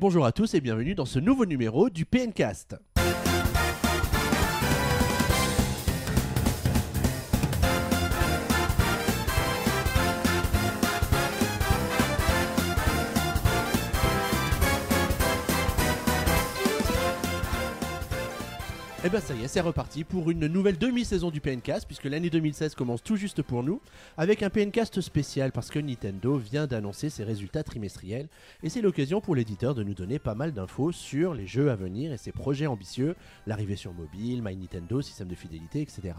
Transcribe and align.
Bonjour 0.00 0.24
à 0.24 0.32
tous 0.32 0.54
et 0.54 0.62
bienvenue 0.62 0.94
dans 0.94 1.04
ce 1.04 1.18
nouveau 1.18 1.44
numéro 1.44 1.90
du 1.90 2.06
PNcast. 2.06 2.74
Et 19.10 19.12
ben 19.12 19.20
ça 19.20 19.34
y 19.34 19.42
est, 19.42 19.48
c'est 19.48 19.60
reparti 19.60 20.04
pour 20.04 20.30
une 20.30 20.46
nouvelle 20.46 20.78
demi-saison 20.78 21.32
du 21.32 21.40
PNcast, 21.40 21.84
puisque 21.84 22.04
l'année 22.04 22.30
2016 22.30 22.76
commence 22.76 23.02
tout 23.02 23.16
juste 23.16 23.42
pour 23.42 23.64
nous, 23.64 23.80
avec 24.16 24.44
un 24.44 24.50
PNcast 24.50 25.00
spécial, 25.00 25.50
parce 25.50 25.68
que 25.68 25.80
Nintendo 25.80 26.36
vient 26.36 26.68
d'annoncer 26.68 27.10
ses 27.10 27.24
résultats 27.24 27.64
trimestriels, 27.64 28.28
et 28.62 28.68
c'est 28.68 28.80
l'occasion 28.80 29.20
pour 29.20 29.34
l'éditeur 29.34 29.74
de 29.74 29.82
nous 29.82 29.94
donner 29.94 30.20
pas 30.20 30.36
mal 30.36 30.52
d'infos 30.52 30.92
sur 30.92 31.34
les 31.34 31.48
jeux 31.48 31.72
à 31.72 31.74
venir 31.74 32.12
et 32.12 32.18
ses 32.18 32.30
projets 32.30 32.68
ambitieux, 32.68 33.16
l'arrivée 33.48 33.74
sur 33.74 33.92
mobile, 33.92 34.42
My 34.44 34.54
Nintendo, 34.54 35.02
système 35.02 35.26
de 35.26 35.34
fidélité, 35.34 35.80
etc. 35.80 36.14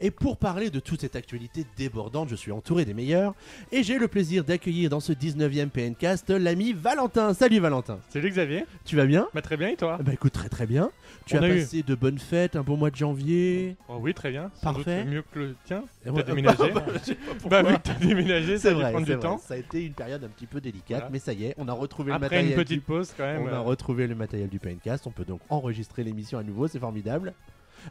Et 0.00 0.12
pour 0.12 0.36
parler 0.36 0.70
de 0.70 0.78
toute 0.78 1.00
cette 1.00 1.16
actualité 1.16 1.66
débordante, 1.76 2.28
je 2.28 2.36
suis 2.36 2.52
entouré 2.52 2.84
des 2.84 2.94
meilleurs, 2.94 3.34
et 3.72 3.82
j'ai 3.82 3.98
le 3.98 4.06
plaisir 4.06 4.44
d'accueillir 4.44 4.88
dans 4.88 5.00
ce 5.00 5.12
19e 5.12 5.70
PNcast 5.70 6.30
l'ami 6.30 6.74
Valentin. 6.74 7.34
Salut 7.34 7.58
Valentin, 7.58 7.98
Salut 8.08 8.30
Xavier, 8.30 8.66
tu 8.84 8.94
vas 8.94 9.06
bien? 9.06 9.26
Bah 9.34 9.42
très 9.42 9.56
bien 9.56 9.70
et 9.70 9.76
toi? 9.76 9.98
Bah 10.00 10.12
écoute, 10.12 10.32
très 10.34 10.48
très 10.48 10.66
bien. 10.68 10.92
Tu 11.24 11.36
On 11.36 11.42
as 11.42 11.48
eu- 11.48 11.58
passé 11.58 11.82
de 11.82 11.94
bonnes 11.96 12.20
fêtes, 12.20 12.35
un 12.54 12.62
bon 12.62 12.76
mois 12.76 12.90
de 12.90 12.96
janvier. 12.96 13.76
Oh 13.88 13.96
oui 14.00 14.14
très 14.14 14.30
bien, 14.30 14.50
sans 14.54 14.72
Parfait. 14.74 15.02
doute 15.04 15.12
mieux 15.12 15.22
que 15.32 15.38
le 15.38 15.56
tien. 15.64 15.84
T'as 16.04 16.22
déménagé. 16.22 16.72
Bah 17.48 17.62
vu 17.62 17.74
que 17.74 17.80
t'as 17.82 17.94
déménagé, 17.94 18.58
ça 18.58 18.68
dû 18.70 18.74
vrai, 18.80 18.90
prendre 18.92 19.06
c'est 19.06 19.12
du 19.12 19.18
vrai. 19.18 19.28
temps. 19.28 19.38
Ça 19.38 19.54
a 19.54 19.56
été 19.56 19.84
une 19.84 19.92
période 19.92 20.22
un 20.24 20.28
petit 20.28 20.46
peu 20.46 20.60
délicate, 20.60 20.98
Voilà. 20.98 21.08
mais 21.10 21.18
ça 21.18 21.32
y 21.32 21.44
est, 21.46 21.54
on 21.58 21.68
a 21.68 21.72
retrouvé 21.72 22.08
le 22.10 22.14
Après 22.14 22.26
matériel. 22.26 22.50
une 22.50 22.56
petite 22.56 22.78
du... 22.80 22.84
pause 22.84 23.12
quand 23.16 23.24
même. 23.24 23.42
On 23.42 23.52
a 23.52 23.58
retrouvé 23.60 24.06
le 24.06 24.14
matériel 24.14 24.48
du 24.48 24.58
Paincast, 24.58 25.06
on 25.06 25.10
peut 25.10 25.24
donc 25.24 25.40
enregistrer 25.48 26.04
l'émission 26.04 26.38
à 26.38 26.42
nouveau, 26.42 26.68
c'est 26.68 26.78
formidable. 26.78 27.32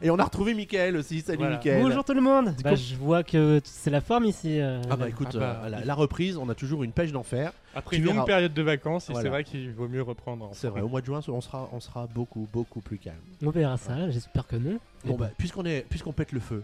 Et 0.02 0.10
on 0.10 0.18
a 0.18 0.24
retrouvé 0.24 0.54
Mickaël 0.54 0.96
aussi, 0.96 1.20
salut 1.20 1.38
Voilà. 1.38 1.56
Mickaël. 1.56 1.82
Bonjour 1.82 2.04
tout 2.04 2.12
le 2.14 2.20
monde. 2.20 2.54
Bah, 2.62 2.70
coup- 2.70 2.76
je 2.76 2.94
vois 2.96 3.22
que 3.22 3.60
c'est 3.64 3.90
la 3.90 4.00
forme 4.00 4.24
ici. 4.24 4.60
euh, 4.60 4.80
Ah 4.90 4.96
bah 4.96 5.08
écoute, 5.08 5.28
Ah 5.34 5.38
bah, 5.38 5.62
euh, 5.64 5.68
la, 5.70 5.84
la 5.84 5.94
reprise, 5.94 6.36
on 6.36 6.48
a 6.48 6.54
toujours 6.54 6.84
une 6.84 6.92
pêche 6.92 7.12
d'enfer. 7.12 7.52
Après 7.74 7.96
tu 7.96 8.00
une 8.02 8.06
verras. 8.08 8.18
longue 8.18 8.26
période 8.26 8.54
de 8.54 8.62
vacances, 8.62 9.06
Voilà. 9.08 9.22
c'est 9.22 9.28
vrai 9.28 9.44
qu'il 9.44 9.70
vaut 9.72 9.88
mieux 9.88 10.02
reprendre. 10.02 10.50
C'est 10.52 10.68
vrai, 10.68 10.80
au 10.82 10.88
mois 10.88 11.00
de 11.00 11.06
juin, 11.06 11.20
on 11.28 11.40
sera, 11.40 11.68
on 11.72 11.80
sera 11.80 12.06
beaucoup, 12.06 12.46
beaucoup 12.52 12.80
plus 12.80 12.98
calme. 12.98 13.16
On 13.44 13.50
verra 13.50 13.76
ça. 13.76 14.10
J'espère 14.10 14.46
que 14.46 14.56
non. 14.56 14.78
Bon 15.04 15.16
bah, 15.16 15.30
puisqu'on 15.38 15.64
est, 15.64 15.86
puisqu'on 15.88 16.12
pète 16.12 16.32
le 16.32 16.40
feu 16.40 16.62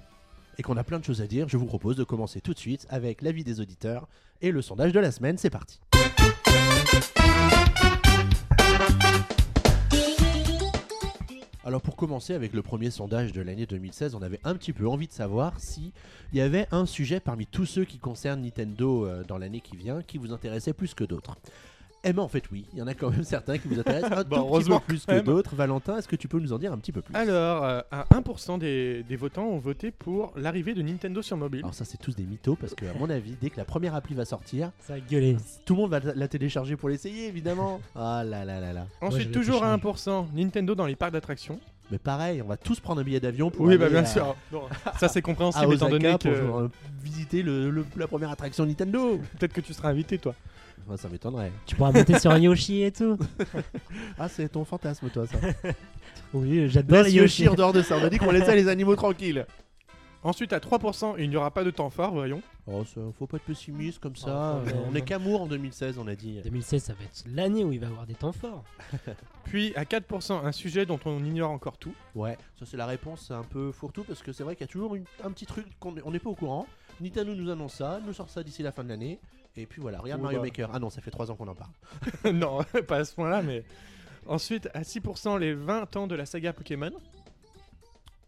et 0.58 0.62
qu'on 0.62 0.76
a 0.76 0.84
plein 0.84 0.98
de 0.98 1.04
choses 1.04 1.22
à 1.22 1.26
dire, 1.26 1.48
je 1.48 1.56
vous 1.56 1.66
propose 1.66 1.96
de 1.96 2.04
commencer 2.04 2.40
tout 2.40 2.52
de 2.52 2.58
suite 2.58 2.86
avec 2.90 3.22
l'avis 3.22 3.44
des 3.44 3.60
auditeurs 3.60 4.06
et 4.42 4.50
le 4.50 4.60
sondage 4.60 4.92
de 4.92 5.00
la 5.00 5.10
semaine. 5.10 5.38
C'est 5.38 5.50
parti. 5.50 5.80
Alors 11.64 11.80
pour 11.80 11.94
commencer 11.94 12.34
avec 12.34 12.54
le 12.54 12.62
premier 12.62 12.90
sondage 12.90 13.32
de 13.32 13.40
l'année 13.40 13.66
2016, 13.66 14.16
on 14.16 14.22
avait 14.22 14.40
un 14.42 14.56
petit 14.56 14.72
peu 14.72 14.88
envie 14.88 15.06
de 15.06 15.12
savoir 15.12 15.60
si 15.60 15.92
il 16.32 16.38
y 16.38 16.40
avait 16.40 16.66
un 16.72 16.86
sujet 16.86 17.20
parmi 17.20 17.46
tous 17.46 17.66
ceux 17.66 17.84
qui 17.84 17.98
concernent 17.98 18.42
Nintendo 18.42 19.06
euh, 19.06 19.22
dans 19.22 19.38
l'année 19.38 19.60
qui 19.60 19.76
vient 19.76 20.02
qui 20.02 20.18
vous 20.18 20.32
intéressait 20.32 20.72
plus 20.72 20.92
que 20.92 21.04
d'autres. 21.04 21.36
Eh 22.04 22.12
ben 22.12 22.22
en 22.22 22.28
fait 22.28 22.42
oui, 22.50 22.66
il 22.72 22.78
y 22.80 22.82
en 22.82 22.86
a 22.88 22.94
quand 22.94 23.10
même 23.10 23.22
certains 23.22 23.58
qui 23.58 23.68
vous 23.68 23.78
intéressent 23.78 24.10
un 24.10 24.16
tout 24.24 24.24
petit 24.24 24.28
peu 24.30 24.36
heureusement, 24.36 24.80
plus 24.80 25.06
que 25.06 25.20
d'autres. 25.20 25.54
Valentin, 25.54 25.98
est-ce 25.98 26.08
que 26.08 26.16
tu 26.16 26.26
peux 26.26 26.40
nous 26.40 26.52
en 26.52 26.58
dire 26.58 26.72
un 26.72 26.78
petit 26.78 26.90
peu 26.92 27.00
plus? 27.00 27.14
Alors, 27.14 27.62
euh, 27.64 27.80
à 27.92 28.04
1% 28.12 28.58
des, 28.58 29.04
des 29.04 29.16
votants 29.16 29.46
ont 29.46 29.58
voté 29.58 29.90
pour 29.92 30.32
l'arrivée 30.36 30.74
de 30.74 30.82
Nintendo 30.82 31.22
sur 31.22 31.36
mobile. 31.36 31.60
Alors 31.60 31.74
ça 31.74 31.84
c'est 31.84 31.98
tous 31.98 32.16
des 32.16 32.24
mythos 32.24 32.56
parce 32.56 32.74
que 32.74 32.86
à 32.86 32.94
mon 32.98 33.08
avis 33.08 33.36
dès 33.40 33.50
que 33.50 33.56
la 33.56 33.64
première 33.64 33.94
appli 33.94 34.14
va 34.14 34.24
sortir, 34.24 34.72
Ça 34.80 34.94
a 34.94 35.00
gueulé. 35.00 35.36
tout 35.64 35.74
le 35.76 35.80
monde 35.82 35.90
va 35.90 36.00
la 36.00 36.28
télécharger 36.28 36.76
pour 36.76 36.88
l'essayer 36.88 37.28
évidemment. 37.28 37.80
Ah 37.94 38.24
là 38.24 38.44
là 38.44 38.58
là 38.60 38.72
là. 38.72 38.86
Ensuite, 39.00 39.30
toujours 39.30 39.62
à 39.64 39.78
télécharger. 39.78 40.10
1%, 40.10 40.26
Nintendo 40.34 40.74
dans 40.74 40.86
les 40.86 40.96
parcs 40.96 41.12
d'attractions. 41.12 41.60
Mais 41.92 41.98
pareil, 41.98 42.40
on 42.42 42.48
va 42.48 42.56
tous 42.56 42.80
prendre 42.80 43.02
un 43.02 43.04
billet 43.04 43.20
d'avion 43.20 43.50
pour 43.50 43.66
Oui, 43.66 43.74
aller 43.74 43.78
bah 43.78 43.90
bien 43.90 44.00
à- 44.00 44.06
sûr. 44.06 44.34
Non, 44.52 44.62
ça 44.98 45.08
c'est 45.08 45.18
à 45.18 45.22
compréhensible 45.22 45.74
étant 45.74 45.86
Osaka 45.86 45.90
donné 45.98 46.10
pour 46.12 46.20
que 46.58 46.64
euh, 46.64 46.68
visiter 47.04 47.42
le- 47.42 47.70
le- 47.70 47.84
la 47.96 48.06
première 48.08 48.30
attraction 48.30 48.64
Nintendo. 48.64 49.18
peut-être 49.38 49.52
que 49.52 49.60
tu 49.60 49.74
seras 49.74 49.90
invité 49.90 50.16
toi. 50.18 50.34
Enfin, 50.86 50.96
ça 50.96 51.08
m'étonnerait. 51.10 51.52
Tu 51.66 51.76
pourras 51.76 51.92
monter 51.92 52.18
sur 52.18 52.30
un 52.30 52.38
Yoshi 52.38 52.82
et 52.82 52.90
tout. 52.90 53.18
Ah 54.18 54.28
c'est 54.28 54.48
ton 54.48 54.64
fantasme 54.64 55.08
toi 55.10 55.26
ça. 55.26 55.36
Oui, 56.34 56.66
j'adore 56.70 57.02
les 57.02 57.12
Yoshi 57.12 57.42
Yoshi. 57.42 57.48
en 57.50 57.54
dehors 57.54 57.72
de 57.74 57.82
ça. 57.82 57.98
On 58.00 58.04
a 58.04 58.08
dit 58.08 58.16
qu'on 58.16 58.30
laissait 58.30 58.56
les 58.56 58.68
animaux 58.68 58.96
tranquilles. 58.96 59.44
Ensuite, 60.24 60.52
à 60.52 60.60
3%, 60.60 61.16
il 61.18 61.30
n'y 61.30 61.36
aura 61.36 61.50
pas 61.50 61.64
de 61.64 61.70
temps 61.70 61.90
fort, 61.90 62.12
voyons. 62.12 62.42
Oh 62.68 62.84
ça, 62.84 63.00
faut 63.18 63.26
pas 63.26 63.38
être 63.38 63.44
pessimiste 63.44 63.98
comme 63.98 64.14
ça. 64.14 64.62
Oh, 64.64 64.70
on 64.88 64.94
est 64.94 65.02
qu'amour 65.02 65.42
en 65.42 65.46
2016 65.46 65.98
on 65.98 66.06
a 66.06 66.14
dit. 66.14 66.40
2016, 66.44 66.84
ça 66.84 66.94
va 66.94 67.02
être 67.02 67.24
l'année 67.26 67.64
où 67.64 67.72
il 67.72 67.80
va 67.80 67.86
y 67.86 67.90
avoir 67.90 68.06
des 68.06 68.14
temps 68.14 68.30
forts. 68.30 68.62
Puis 69.44 69.74
à 69.74 69.82
4%, 69.82 70.44
un 70.44 70.52
sujet 70.52 70.86
dont 70.86 71.00
on 71.06 71.24
ignore 71.24 71.50
encore 71.50 71.76
tout. 71.76 71.94
Ouais, 72.14 72.38
ça 72.56 72.66
c'est 72.66 72.76
la 72.76 72.86
réponse 72.86 73.32
un 73.32 73.42
peu 73.42 73.72
fourre-tout 73.72 74.04
parce 74.04 74.22
que 74.22 74.32
c'est 74.32 74.44
vrai 74.44 74.54
qu'il 74.54 74.62
y 74.64 74.70
a 74.70 74.72
toujours 74.72 74.94
une- 74.94 75.06
un 75.24 75.32
petit 75.32 75.46
truc 75.46 75.66
qu'on 75.80 75.94
on 76.04 76.12
n'est 76.12 76.20
pas 76.20 76.30
au 76.30 76.36
courant. 76.36 76.66
Nintendo 77.00 77.34
nous 77.34 77.50
annonce 77.50 77.74
ça, 77.74 78.00
nous 78.06 78.12
sort 78.12 78.30
ça 78.30 78.44
d'ici 78.44 78.62
la 78.62 78.70
fin 78.70 78.84
de 78.84 78.90
l'année. 78.90 79.18
Et 79.56 79.66
puis 79.66 79.82
voilà, 79.82 79.98
regarde 79.98 80.22
Mario 80.22 80.38
bah. 80.38 80.44
Maker. 80.44 80.70
Ah 80.72 80.78
non, 80.78 80.88
ça 80.88 81.00
fait 81.00 81.10
3 81.10 81.32
ans 81.32 81.34
qu'on 81.34 81.48
en 81.48 81.56
parle. 81.56 81.72
non, 82.32 82.60
pas 82.86 82.98
à 82.98 83.04
ce 83.04 83.14
point-là, 83.14 83.42
mais. 83.42 83.64
Ensuite, 84.26 84.68
à 84.72 84.82
6%, 84.82 85.36
les 85.40 85.52
20 85.52 85.96
ans 85.96 86.06
de 86.06 86.14
la 86.14 86.26
saga 86.26 86.52
Pokémon. 86.52 86.92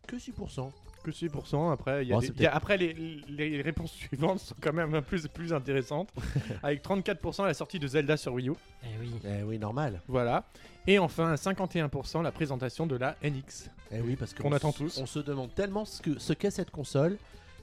Que 0.08 0.16
6%. 0.16 0.72
Que 1.04 1.10
6%. 1.10 1.70
Après, 1.70 2.02
il 2.04 2.08
y 2.08 2.12
a 2.12 2.16
Oh, 2.16 2.20
des- 2.20 2.28
c'est 2.28 2.32
il 2.36 2.42
y 2.42 2.46
a- 2.46 2.54
après 2.54 2.78
les, 2.78 2.94
les 3.28 3.60
réponses 3.62 3.92
suivantes 3.92 4.38
sont 4.40 4.54
quand 4.60 4.72
même 4.72 4.88
un 4.94 5.00
peu 5.02 5.06
plus, 5.06 5.28
plus 5.28 5.52
intéressantes. 5.52 6.08
avec 6.62 6.82
34% 6.82 7.44
la 7.44 7.52
sortie 7.54 7.78
de 7.78 7.86
Zelda 7.86 8.16
sur 8.16 8.32
Wii 8.32 8.48
U. 8.48 8.54
Eh 8.82 8.86
oui. 9.00 9.10
Eh 9.24 9.42
oui, 9.42 9.58
normal. 9.58 10.00
Voilà. 10.08 10.44
Et 10.86 10.98
enfin, 10.98 11.32
à 11.32 11.36
51% 11.36 12.22
la 12.22 12.32
présentation 12.32 12.86
de 12.86 12.96
la 12.96 13.16
NX. 13.22 13.70
Eh 13.92 14.00
oui, 14.00 14.16
parce 14.16 14.32
Qu'on 14.34 14.48
on 14.48 14.52
attend 14.52 14.72
tous. 14.72 14.98
On 14.98 15.06
se 15.06 15.18
demande 15.18 15.54
tellement 15.54 15.84
ce 15.84 16.00
que 16.00 16.18
ce 16.18 16.32
qu'est 16.32 16.50
cette 16.50 16.70
console 16.70 17.18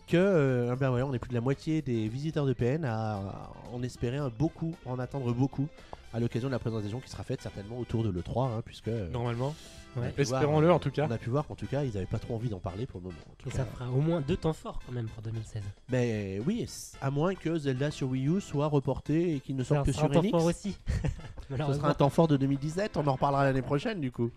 que 0.07 0.17
euh, 0.17 0.75
ben 0.75 0.91
ouais, 0.91 1.01
on 1.01 1.13
est 1.13 1.19
plus 1.19 1.29
de 1.29 1.33
la 1.35 1.41
moitié 1.41 1.81
des 1.81 2.07
visiteurs 2.07 2.45
de 2.45 2.53
PN 2.53 2.85
à, 2.85 3.15
à 3.15 3.51
en 3.73 3.81
espérer 3.83 4.17
un 4.17 4.29
beaucoup, 4.29 4.75
en 4.85 4.99
attendre 4.99 5.33
beaucoup 5.33 5.67
à 6.13 6.19
l'occasion 6.19 6.47
de 6.49 6.51
la 6.53 6.59
présentation 6.59 6.99
qui 6.99 7.09
sera 7.09 7.23
faite 7.23 7.41
certainement 7.41 7.77
autour 7.77 8.03
de 8.03 8.09
l'E3, 8.09 8.47
hein, 8.51 8.61
puisque 8.65 8.87
euh, 8.89 9.09
Normalement. 9.09 9.55
on 9.95 10.01
a 10.01 10.05
Ouais. 10.05 10.11
pu 10.11 10.23
voir, 10.23 10.41
Espérons-le 10.41 10.71
en 10.71 10.79
tout 10.79 10.91
cas. 10.91 11.05
On 11.09 11.11
a 11.11 11.17
pu 11.17 11.29
voir 11.29 11.45
qu'en 11.47 11.55
tout 11.55 11.67
cas, 11.67 11.83
ils 11.83 11.93
n'avaient 11.93 12.05
pas 12.05 12.19
trop 12.19 12.35
envie 12.35 12.49
d'en 12.49 12.59
parler 12.59 12.85
pour 12.85 12.99
le 12.99 13.05
moment. 13.05 13.17
en 13.29 13.35
tout 13.37 13.49
Et 13.49 13.51
cas. 13.51 13.57
ça 13.59 13.65
fera 13.65 13.89
au 13.89 14.01
moins 14.01 14.21
deux 14.21 14.37
temps 14.37 14.53
forts 14.53 14.79
quand 14.85 14.91
même 14.93 15.07
pour 15.07 15.21
2016. 15.23 15.61
Mais 15.89 16.39
oui, 16.45 16.67
à 17.01 17.11
moins 17.11 17.35
que 17.35 17.57
Zelda 17.57 17.91
sur 17.91 18.09
Wii 18.09 18.27
U 18.27 18.41
soit 18.41 18.67
reporté 18.67 19.35
et 19.35 19.39
qu'il 19.39 19.55
ne 19.55 19.63
sorte 19.63 19.81
Ça 19.81 19.85
que 19.85 19.91
sera 19.97 20.07
sur 20.09 20.17
un 20.19 20.21
temps 20.23 20.29
fort 20.29 20.45
aussi. 20.45 20.77
Ce 21.49 21.73
sera 21.73 21.89
un 21.89 21.93
temps 21.93 22.09
fort 22.09 22.27
de 22.29 22.37
2017, 22.37 22.95
on 22.97 23.07
en 23.07 23.13
reparlera 23.13 23.43
l'année 23.43 23.61
prochaine 23.61 23.99
du 23.99 24.11
coup. 24.11 24.31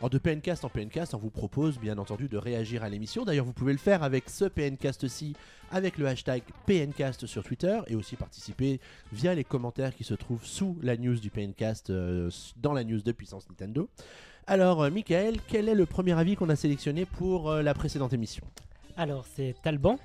Alors 0.00 0.08
de 0.08 0.16
PNcast 0.16 0.64
en 0.64 0.70
PNcast, 0.70 1.12
on 1.12 1.18
vous 1.18 1.28
propose 1.28 1.78
bien 1.78 1.98
entendu 1.98 2.26
de 2.26 2.38
réagir 2.38 2.82
à 2.82 2.88
l'émission. 2.88 3.26
D'ailleurs, 3.26 3.44
vous 3.44 3.52
pouvez 3.52 3.72
le 3.74 3.78
faire 3.78 4.02
avec 4.02 4.30
ce 4.30 4.46
PNcast-ci, 4.46 5.36
avec 5.70 5.98
le 5.98 6.06
hashtag 6.06 6.42
PNcast 6.64 7.26
sur 7.26 7.42
Twitter, 7.42 7.78
et 7.86 7.96
aussi 7.96 8.16
participer 8.16 8.80
via 9.12 9.34
les 9.34 9.44
commentaires 9.44 9.94
qui 9.94 10.04
se 10.04 10.14
trouvent 10.14 10.42
sous 10.42 10.78
la 10.80 10.96
news 10.96 11.16
du 11.16 11.28
PNcast, 11.28 11.90
euh, 11.90 12.30
dans 12.56 12.72
la 12.72 12.82
news 12.82 13.02
de 13.02 13.12
Puissance 13.12 13.46
Nintendo. 13.50 13.90
Alors, 14.46 14.84
euh, 14.84 14.90
Michael, 14.90 15.36
quel 15.46 15.68
est 15.68 15.74
le 15.74 15.84
premier 15.84 16.18
avis 16.18 16.34
qu'on 16.34 16.48
a 16.48 16.56
sélectionné 16.56 17.04
pour 17.04 17.50
euh, 17.50 17.60
la 17.60 17.74
précédente 17.74 18.14
émission? 18.14 18.46
Alors, 18.96 19.26
c'est 19.26 19.54
Talban 19.62 19.98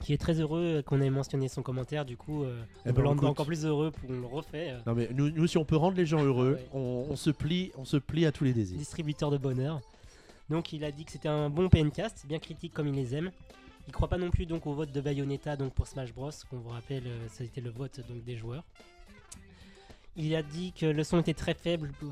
qui 0.00 0.12
est 0.12 0.18
très 0.18 0.40
heureux 0.40 0.82
qu'on 0.86 1.00
ait 1.00 1.10
mentionné 1.10 1.48
son 1.48 1.62
commentaire. 1.62 2.04
Du 2.04 2.16
coup, 2.16 2.44
euh, 2.44 2.62
Eh 2.86 2.90
on 2.90 2.92
ben, 2.92 3.02
le 3.02 3.08
rend 3.08 3.14
écoute. 3.16 3.28
encore 3.28 3.46
plus 3.46 3.64
heureux 3.66 3.90
pour 3.90 4.08
on 4.10 4.20
le 4.20 4.26
refait. 4.26 4.70
euh, 4.70 4.78
Non 4.86 4.94
mais 4.94 5.08
nous, 5.12 5.30
nous, 5.30 5.46
si 5.46 5.58
on 5.58 5.64
peut 5.64 5.76
rendre 5.76 5.96
les 5.96 6.06
gens 6.06 6.22
heureux, 6.22 6.54
ouais. 6.54 6.68
on, 6.72 7.06
on 7.10 7.16
se 7.16 7.30
plie, 7.30 7.72
on 7.76 7.84
se 7.84 7.96
plie 7.96 8.26
à 8.26 8.32
tous 8.32 8.44
les 8.44 8.52
désirs. 8.52 8.78
distributeur 8.78 9.30
de 9.30 9.38
bonheur. 9.38 9.80
Donc 10.50 10.72
il 10.72 10.84
a 10.84 10.92
dit 10.92 11.04
que 11.04 11.12
c'était 11.12 11.28
un 11.28 11.50
bon 11.50 11.68
PNcast, 11.68 12.24
bien 12.26 12.38
critique 12.38 12.72
comme 12.72 12.88
il 12.88 12.94
les 12.94 13.14
aime. 13.14 13.30
Il 13.86 13.92
croit 13.92 14.08
pas 14.08 14.18
non 14.18 14.30
plus 14.30 14.44
donc 14.46 14.66
au 14.66 14.72
vote 14.74 14.92
de 14.92 15.00
Bayonetta 15.00 15.56
donc 15.56 15.72
pour 15.74 15.86
Smash 15.86 16.12
Bros. 16.14 16.30
Qu'on 16.50 16.58
vous 16.58 16.68
rappelle, 16.70 17.04
euh, 17.06 17.26
ça 17.28 17.42
a 17.42 17.46
été 17.46 17.60
le 17.60 17.70
vote 17.70 18.00
donc 18.08 18.22
des 18.24 18.36
joueurs. 18.36 18.64
Il 20.16 20.34
a 20.34 20.42
dit 20.42 20.72
que 20.72 20.86
le 20.86 21.04
son 21.04 21.20
était 21.20 21.34
très 21.34 21.54
faible 21.54 21.92
euh, 22.02 22.06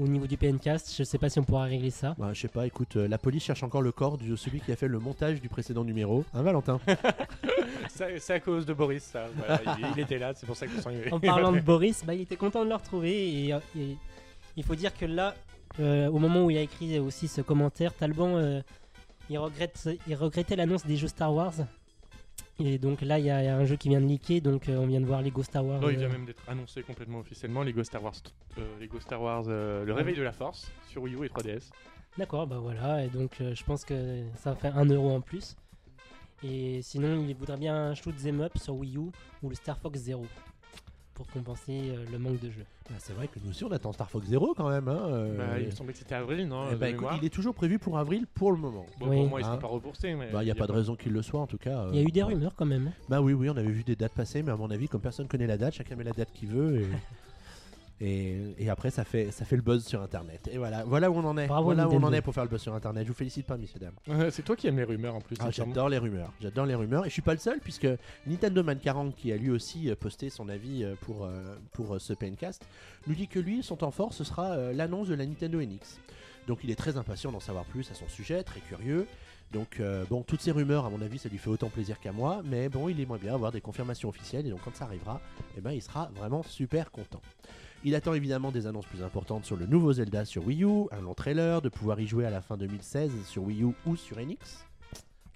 au 0.00 0.06
niveau 0.06 0.26
du 0.26 0.36
PNcast. 0.36 0.94
Je 0.96 1.02
sais 1.04 1.18
pas 1.18 1.28
si 1.28 1.38
on 1.38 1.44
pourra 1.44 1.64
régler 1.64 1.90
ça. 1.90 2.14
Bah, 2.18 2.30
je 2.32 2.40
sais 2.40 2.48
pas, 2.48 2.66
écoute, 2.66 2.96
euh, 2.96 3.08
la 3.08 3.18
police 3.18 3.44
cherche 3.44 3.62
encore 3.62 3.82
le 3.82 3.92
corps 3.92 4.18
de 4.18 4.36
celui 4.36 4.60
qui 4.60 4.72
a 4.72 4.76
fait 4.76 4.88
le 4.88 4.98
montage 4.98 5.40
du 5.40 5.48
précédent 5.48 5.84
numéro. 5.84 6.24
Hein, 6.34 6.42
Valentin? 6.42 6.80
C'est 7.88 8.30
à 8.34 8.40
cause 8.40 8.66
de 8.66 8.74
Boris, 8.74 9.02
ça. 9.04 9.26
Voilà, 9.36 9.60
il, 9.78 9.86
il 9.96 10.00
était 10.00 10.18
là, 10.18 10.32
c'est 10.34 10.44
pour 10.46 10.56
ça 10.56 10.66
sang 10.82 10.90
est- 10.90 11.10
En 11.12 11.18
parlant 11.20 11.52
de 11.52 11.60
Boris, 11.60 12.04
bah, 12.04 12.14
il 12.14 12.22
était 12.22 12.36
content 12.36 12.64
de 12.64 12.68
le 12.68 12.74
retrouver 12.74 13.12
et, 13.46 13.48
et 13.78 13.96
il 14.56 14.62
faut 14.64 14.74
dire 14.74 14.94
que 14.96 15.06
là, 15.06 15.34
euh, 15.80 16.08
au 16.08 16.18
moment 16.18 16.44
où 16.44 16.50
il 16.50 16.58
a 16.58 16.62
écrit 16.62 16.98
aussi 16.98 17.26
ce 17.28 17.40
commentaire, 17.40 17.94
Talban, 17.94 18.36
euh, 18.36 18.60
il, 19.30 19.38
regrette, 19.38 19.88
il 20.06 20.14
regrettait 20.14 20.56
l'annonce 20.56 20.84
des 20.84 20.96
jeux 20.96 21.08
Star 21.08 21.32
Wars. 21.32 21.54
Et 22.58 22.78
donc 22.78 23.02
là, 23.02 23.18
il 23.18 23.26
y, 23.26 23.30
a 23.30 23.42
il 23.42 23.46
y 23.46 23.48
a 23.48 23.56
un 23.56 23.64
jeu 23.66 23.76
qui 23.76 23.90
vient 23.90 24.00
de 24.00 24.06
leaker, 24.06 24.40
donc 24.40 24.68
euh, 24.68 24.76
on 24.76 24.86
vient 24.86 25.00
de 25.00 25.06
voir 25.06 25.20
Lego 25.20 25.42
Star 25.42 25.64
Wars. 25.64 25.80
Non, 25.80 25.90
il 25.90 25.98
vient 25.98 26.08
euh, 26.08 26.12
même 26.12 26.24
d'être 26.24 26.42
annoncé 26.48 26.82
complètement 26.82 27.18
officiellement 27.18 27.62
Lego 27.62 27.84
Star 27.84 28.02
Wars, 28.02 28.14
euh, 28.58 28.80
Lego 28.80 28.98
Star 28.98 29.20
Wars 29.20 29.44
Le 29.44 29.92
Réveil 29.92 30.16
de 30.16 30.22
la 30.22 30.32
Force 30.32 30.72
sur 30.88 31.02
Wii 31.02 31.14
U 31.14 31.24
et 31.24 31.28
3DS. 31.28 31.70
D'accord, 32.16 32.46
bah 32.46 32.58
voilà, 32.58 33.04
et 33.04 33.08
donc 33.08 33.36
je 33.40 33.64
pense 33.64 33.84
que 33.84 34.24
ça 34.36 34.50
va 34.50 34.56
faire 34.56 34.78
1 34.78 34.86
euro 34.86 35.10
en 35.10 35.20
plus. 35.20 35.54
Et 36.42 36.80
sinon, 36.80 37.26
il 37.28 37.34
voudrait 37.34 37.58
bien 37.58 37.74
un 37.74 37.94
shoot 37.94 38.16
them 38.16 38.40
up 38.40 38.56
sur 38.56 38.74
Wii 38.74 38.96
U 38.96 39.10
ou 39.42 39.48
le 39.50 39.54
Star 39.54 39.78
Fox 39.78 39.98
Zero. 39.98 40.24
Pour 41.16 41.26
compenser 41.28 41.72
euh, 41.90 42.04
le 42.12 42.18
manque 42.18 42.38
de 42.40 42.50
jeux. 42.50 42.64
Bah, 42.88 42.96
c'est 42.98 43.14
vrai 43.14 43.26
que 43.26 43.38
nous 43.42 43.50
aussi 43.50 43.64
on 43.64 43.72
attend 43.72 43.90
Star 43.92 44.08
Fox 44.10 44.26
Zero 44.26 44.52
quand 44.54 44.68
même. 44.68 44.86
Hein, 44.86 45.00
euh, 45.08 45.36
Bah, 45.38 45.58
il 45.58 45.66
me 45.66 45.70
semblait 45.70 45.94
que 45.94 45.98
c'était 45.98 46.14
avril, 46.14 46.46
non 46.46 46.66
eh 46.70 46.76
bah, 46.76 46.90
écoute, 46.90 47.08
il 47.20 47.24
est 47.24 47.30
toujours 47.30 47.54
prévu 47.54 47.78
pour 47.78 47.98
avril 47.98 48.26
pour 48.34 48.52
le 48.52 48.58
moment. 48.58 48.84
Bon, 49.00 49.08
Oui. 49.08 49.16
Pour 49.16 49.28
moi, 49.30 49.40
ils 49.40 49.44
Hein. 49.46 49.54
sont 49.54 49.58
pas 49.58 49.66
mais 50.04 50.30
Bah, 50.30 50.42
il 50.42 50.44
n'y 50.44 50.50
a 50.50 50.54
pas 50.54 50.66
de 50.66 50.72
raison 50.72 50.94
qu'il 50.94 51.12
le 51.12 51.22
soit 51.22 51.40
en 51.40 51.46
tout 51.46 51.56
cas. 51.58 51.86
Il 51.90 51.96
y 51.96 51.98
a 51.98 52.02
euh, 52.02 52.08
eu 52.08 52.12
des 52.12 52.22
ouais. 52.22 52.34
rumeurs 52.34 52.54
quand 52.54 52.66
même. 52.66 52.88
hein. 52.88 52.92
Bah 53.08 53.20
oui, 53.22 53.32
oui, 53.32 53.48
on 53.48 53.56
avait 53.56 53.70
vu 53.72 53.82
des 53.82 53.96
dates 53.96 54.12
passer, 54.12 54.42
mais 54.42 54.52
à 54.52 54.56
mon 54.56 54.70
avis, 54.70 54.88
comme 54.88 55.00
personne 55.00 55.26
connaît 55.26 55.46
la 55.46 55.56
date, 55.56 55.74
chacun 55.74 55.96
met 55.96 56.04
la 56.04 56.12
date 56.12 56.28
qu'il 56.34 56.50
veut. 56.50 56.82
Et, 56.82 56.86
et, 58.00 58.54
et 58.58 58.68
après, 58.68 58.90
ça 58.90 59.04
fait, 59.04 59.30
ça 59.30 59.44
fait 59.44 59.56
le 59.56 59.62
buzz 59.62 59.84
sur 59.84 60.02
Internet. 60.02 60.48
Et 60.52 60.58
voilà, 60.58 60.84
voilà 60.84 61.10
où 61.10 61.14
on 61.16 61.24
en 61.24 61.36
est. 61.38 61.46
Bravo, 61.46 61.64
voilà 61.64 61.88
où 61.88 61.92
on 61.92 62.02
en 62.02 62.12
est 62.12 62.20
pour 62.20 62.34
faire 62.34 62.44
le 62.44 62.50
buzz 62.50 62.60
sur 62.60 62.74
Internet. 62.74 63.04
Je 63.04 63.08
vous 63.08 63.16
félicite 63.16 63.46
pas, 63.46 63.56
messieurs 63.56 63.80
dames. 63.80 63.94
Ouais, 64.06 64.30
c'est 64.30 64.42
toi 64.42 64.54
qui 64.56 64.66
aimes 64.66 64.76
les 64.76 64.84
rumeurs 64.84 65.14
en 65.14 65.20
plus. 65.20 65.36
Ah, 65.40 65.50
j'adore 65.50 65.88
les 65.88 65.98
rumeurs. 65.98 66.32
J'adore 66.40 66.66
les 66.66 66.74
rumeurs. 66.74 67.06
Et 67.06 67.08
je 67.08 67.14
suis 67.14 67.22
pas 67.22 67.32
le 67.32 67.40
seul, 67.40 67.58
puisque 67.60 67.88
Nintendo 68.26 68.62
Man 68.62 68.78
40, 68.78 69.14
qui 69.14 69.32
a 69.32 69.36
lui 69.36 69.50
aussi 69.50 69.90
euh, 69.90 69.96
posté 69.96 70.28
son 70.30 70.48
avis 70.48 70.84
euh, 70.84 70.94
pour, 71.00 71.24
euh, 71.24 71.56
pour 71.72 72.00
ce 72.00 72.12
PNcast, 72.12 72.66
nous 73.06 73.14
dit 73.14 73.28
que 73.28 73.38
lui, 73.38 73.62
son 73.62 73.76
temps 73.76 73.90
fort, 73.90 74.12
ce 74.12 74.24
sera 74.24 74.72
l'annonce 74.72 75.08
de 75.08 75.14
la 75.14 75.24
Nintendo 75.24 75.60
NX. 75.60 76.00
Donc 76.46 76.60
il 76.62 76.70
est 76.70 76.76
très 76.76 76.96
impatient 76.96 77.32
d'en 77.32 77.40
savoir 77.40 77.64
plus 77.64 77.90
à 77.90 77.94
son 77.94 78.08
sujet, 78.08 78.42
très 78.42 78.60
curieux. 78.60 79.06
Donc 79.52 79.80
euh, 79.80 80.04
bon, 80.08 80.22
toutes 80.22 80.40
ces 80.40 80.50
rumeurs, 80.50 80.86
à 80.86 80.90
mon 80.90 81.00
avis, 81.00 81.18
ça 81.18 81.28
lui 81.28 81.38
fait 81.38 81.50
autant 81.50 81.68
plaisir 81.68 82.00
qu'à 82.00 82.12
moi, 82.12 82.42
mais 82.44 82.68
bon, 82.68 82.88
il 82.88 83.00
aimerait 83.00 83.18
bien 83.18 83.34
avoir 83.34 83.52
des 83.52 83.60
confirmations 83.60 84.08
officielles, 84.08 84.46
et 84.46 84.50
donc 84.50 84.60
quand 84.64 84.74
ça 84.74 84.84
arrivera, 84.84 85.20
eh 85.56 85.60
ben, 85.60 85.72
il 85.72 85.82
sera 85.82 86.10
vraiment 86.14 86.42
super 86.42 86.90
content. 86.90 87.22
Il 87.86 87.94
attend 87.94 88.14
évidemment 88.14 88.50
des 88.50 88.66
annonces 88.66 88.86
plus 88.86 89.04
importantes 89.04 89.44
sur 89.44 89.56
le 89.56 89.64
nouveau 89.64 89.92
Zelda 89.92 90.24
sur 90.24 90.44
Wii 90.44 90.64
U, 90.64 90.88
un 90.90 91.00
long 91.02 91.14
trailer, 91.14 91.62
de 91.62 91.68
pouvoir 91.68 92.00
y 92.00 92.06
jouer 92.08 92.26
à 92.26 92.30
la 92.30 92.40
fin 92.40 92.56
2016 92.56 93.12
sur 93.24 93.44
Wii 93.44 93.62
U 93.62 93.68
ou 93.86 93.94
sur 93.94 94.18
NX. 94.18 94.66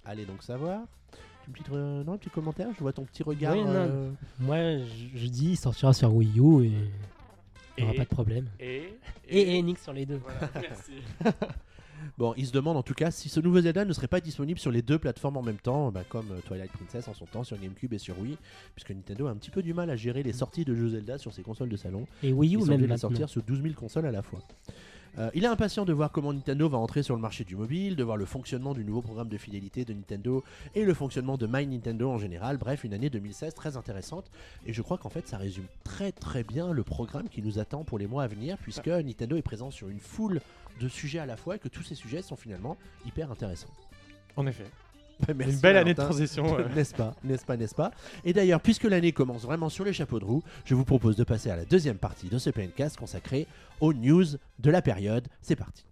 Allez 0.03 0.25
donc 0.25 0.43
savoir. 0.43 0.81
Une 1.47 1.53
petite, 1.53 1.69
euh, 1.71 2.03
non, 2.03 2.11
un 2.11 2.17
petit 2.17 2.29
commentaire, 2.29 2.67
je 2.75 2.81
vois 2.81 2.91
ton 2.91 3.05
petit 3.05 3.23
regard. 3.23 3.53
Oui, 3.55 3.63
euh, 3.65 4.11
Moi, 4.37 4.57
je, 4.79 5.17
je 5.17 5.27
dis, 5.27 5.51
il 5.51 5.55
sortira 5.55 5.93
sur 5.93 6.13
Wii 6.13 6.39
U 6.41 6.65
et 6.65 6.71
il 7.77 7.83
n'y 7.85 7.89
aura 7.89 7.93
pas 7.93 8.03
de 8.03 8.09
problème. 8.09 8.47
Et, 8.59 8.95
Et, 9.29 9.57
et 9.57 9.63
NX 9.63 9.81
sur 9.83 9.93
les 9.93 10.05
deux. 10.05 10.17
Voilà, 10.21 10.49
merci. 10.61 10.91
Bon, 12.17 12.33
il 12.37 12.45
se 12.45 12.51
demande 12.51 12.77
en 12.77 12.83
tout 12.83 12.93
cas 12.93 13.11
si 13.11 13.29
ce 13.29 13.39
nouveau 13.39 13.61
Zelda 13.61 13.85
ne 13.85 13.93
serait 13.93 14.07
pas 14.07 14.19
disponible 14.21 14.59
sur 14.59 14.71
les 14.71 14.81
deux 14.81 14.99
plateformes 14.99 15.37
en 15.37 15.41
même 15.41 15.57
temps, 15.57 15.91
bah, 15.91 16.03
comme 16.07 16.31
euh, 16.31 16.39
Twilight 16.45 16.71
Princess 16.71 17.07
en 17.07 17.13
son 17.13 17.25
temps 17.25 17.43
sur 17.43 17.57
GameCube 17.57 17.93
et 17.93 17.97
sur 17.97 18.19
Wii, 18.19 18.37
puisque 18.75 18.91
Nintendo 18.91 19.27
a 19.27 19.31
un 19.31 19.35
petit 19.35 19.51
peu 19.51 19.61
du 19.61 19.73
mal 19.73 19.89
à 19.89 19.95
gérer 19.95 20.23
les 20.23 20.33
sorties 20.33 20.65
de 20.65 20.75
jeux 20.75 20.89
Zelda 20.89 21.17
sur 21.17 21.33
ses 21.33 21.41
consoles 21.41 21.69
de 21.69 21.77
salon. 21.77 22.07
Et 22.23 22.33
Wii 22.33 22.55
U 22.55 22.63
même 22.65 22.85
les 22.85 22.97
sortir 22.97 23.29
sur 23.29 23.41
12 23.43 23.61
000 23.61 23.73
consoles 23.75 24.05
à 24.05 24.11
la 24.11 24.21
fois. 24.21 24.41
Euh, 25.17 25.29
il 25.33 25.43
est 25.43 25.47
impatient 25.47 25.83
de 25.85 25.91
voir 25.91 26.11
comment 26.11 26.31
Nintendo 26.31 26.69
va 26.69 26.77
entrer 26.77 27.03
sur 27.03 27.15
le 27.15 27.21
marché 27.21 27.43
du 27.43 27.55
mobile, 27.55 27.95
de 27.95 28.03
voir 28.03 28.17
le 28.17 28.25
fonctionnement 28.25 28.73
du 28.73 28.85
nouveau 28.85 29.01
programme 29.01 29.27
de 29.27 29.37
fidélité 29.37 29.83
de 29.83 29.93
Nintendo 29.93 30.43
et 30.73 30.85
le 30.85 30.93
fonctionnement 30.93 31.37
de 31.37 31.47
My 31.47 31.67
Nintendo 31.67 32.09
en 32.09 32.17
général. 32.17 32.57
Bref, 32.57 32.83
une 32.83 32.93
année 32.93 33.09
2016 33.09 33.53
très 33.53 33.75
intéressante. 33.75 34.31
Et 34.65 34.73
je 34.73 34.81
crois 34.81 34.97
qu'en 34.97 35.09
fait, 35.09 35.27
ça 35.27 35.37
résume 35.37 35.65
très 35.83 36.11
très 36.11 36.43
bien 36.43 36.71
le 36.71 36.83
programme 36.83 37.27
qui 37.27 37.41
nous 37.41 37.59
attend 37.59 37.83
pour 37.83 37.99
les 37.99 38.07
mois 38.07 38.23
à 38.23 38.27
venir, 38.27 38.57
puisque 38.57 38.87
Nintendo 38.87 39.35
est 39.35 39.41
présent 39.41 39.69
sur 39.69 39.89
une 39.89 39.99
foule 39.99 40.39
de 40.81 40.89
sujets 40.89 41.19
à 41.19 41.25
la 41.25 41.37
fois 41.37 41.55
et 41.55 41.59
que 41.59 41.67
tous 41.67 41.83
ces 41.83 41.95
sujets 41.95 42.21
sont 42.21 42.35
finalement 42.35 42.77
hyper 43.05 43.31
intéressants. 43.31 43.69
En 44.35 44.47
effet. 44.47 44.65
Merci, 45.35 45.53
Une 45.53 45.59
belle 45.59 45.77
année 45.77 45.93
de 45.93 46.01
transition. 46.01 46.57
euh. 46.59 46.67
n'est-ce 46.73 46.95
pas, 46.95 47.15
n'est-ce 47.23 47.45
pas, 47.45 47.57
n'est-ce 47.57 47.75
pas? 47.75 47.91
Et 48.23 48.33
d'ailleurs, 48.33 48.61
puisque 48.61 48.85
l'année 48.85 49.11
commence 49.11 49.43
vraiment 49.43 49.69
sur 49.69 49.85
les 49.85 49.93
chapeaux 49.93 50.19
de 50.19 50.25
roue, 50.25 50.43
je 50.65 50.73
vous 50.73 50.85
propose 50.85 51.15
de 51.15 51.23
passer 51.23 51.49
à 51.49 51.55
la 51.55 51.65
deuxième 51.65 51.97
partie 51.97 52.27
de 52.27 52.37
ce 52.37 52.49
PNcast 52.49 52.97
consacré 52.97 53.47
aux 53.79 53.93
news 53.93 54.25
de 54.59 54.71
la 54.71 54.81
période. 54.81 55.27
C'est 55.41 55.55
parti. 55.55 55.85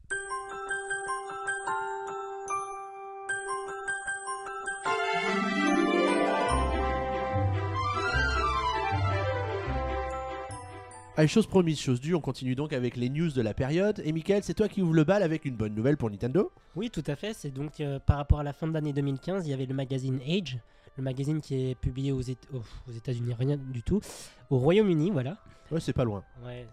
Allez, 11.19 11.27
chose 11.27 11.47
promise, 11.47 11.77
chose 11.77 11.99
due, 11.99 12.15
on 12.15 12.21
continue 12.21 12.55
donc 12.55 12.71
avec 12.71 12.95
les 12.95 13.09
news 13.09 13.29
de 13.29 13.41
la 13.41 13.53
période. 13.53 14.01
Et 14.05 14.13
Michael, 14.13 14.41
c'est 14.41 14.53
toi 14.53 14.69
qui 14.69 14.81
ouvre 14.81 14.93
le 14.93 15.03
bal 15.03 15.21
avec 15.21 15.43
une 15.43 15.57
bonne 15.57 15.75
nouvelle 15.75 15.97
pour 15.97 16.09
Nintendo 16.09 16.49
Oui, 16.77 16.89
tout 16.89 17.03
à 17.07 17.17
fait. 17.17 17.33
C'est 17.33 17.49
donc 17.49 17.81
euh, 17.81 17.99
par 17.99 18.15
rapport 18.15 18.39
à 18.39 18.43
la 18.43 18.53
fin 18.53 18.67
de 18.67 18.71
l'année 18.71 18.93
2015, 18.93 19.45
il 19.45 19.49
y 19.49 19.53
avait 19.53 19.65
le 19.65 19.73
magazine 19.73 20.21
Age, 20.25 20.59
le 20.95 21.03
magazine 21.03 21.41
qui 21.41 21.71
est 21.71 21.75
publié 21.75 22.13
aux, 22.13 22.21
oh, 22.53 22.61
aux 22.87 22.91
États-Unis, 22.93 23.33
rien 23.37 23.57
du 23.57 23.83
tout, 23.83 23.99
au 24.49 24.59
Royaume-Uni, 24.59 25.11
voilà. 25.11 25.35
Ouais, 25.71 25.81
c'est 25.81 25.91
pas 25.91 26.05
loin. 26.05 26.23
Ouais, 26.45 26.65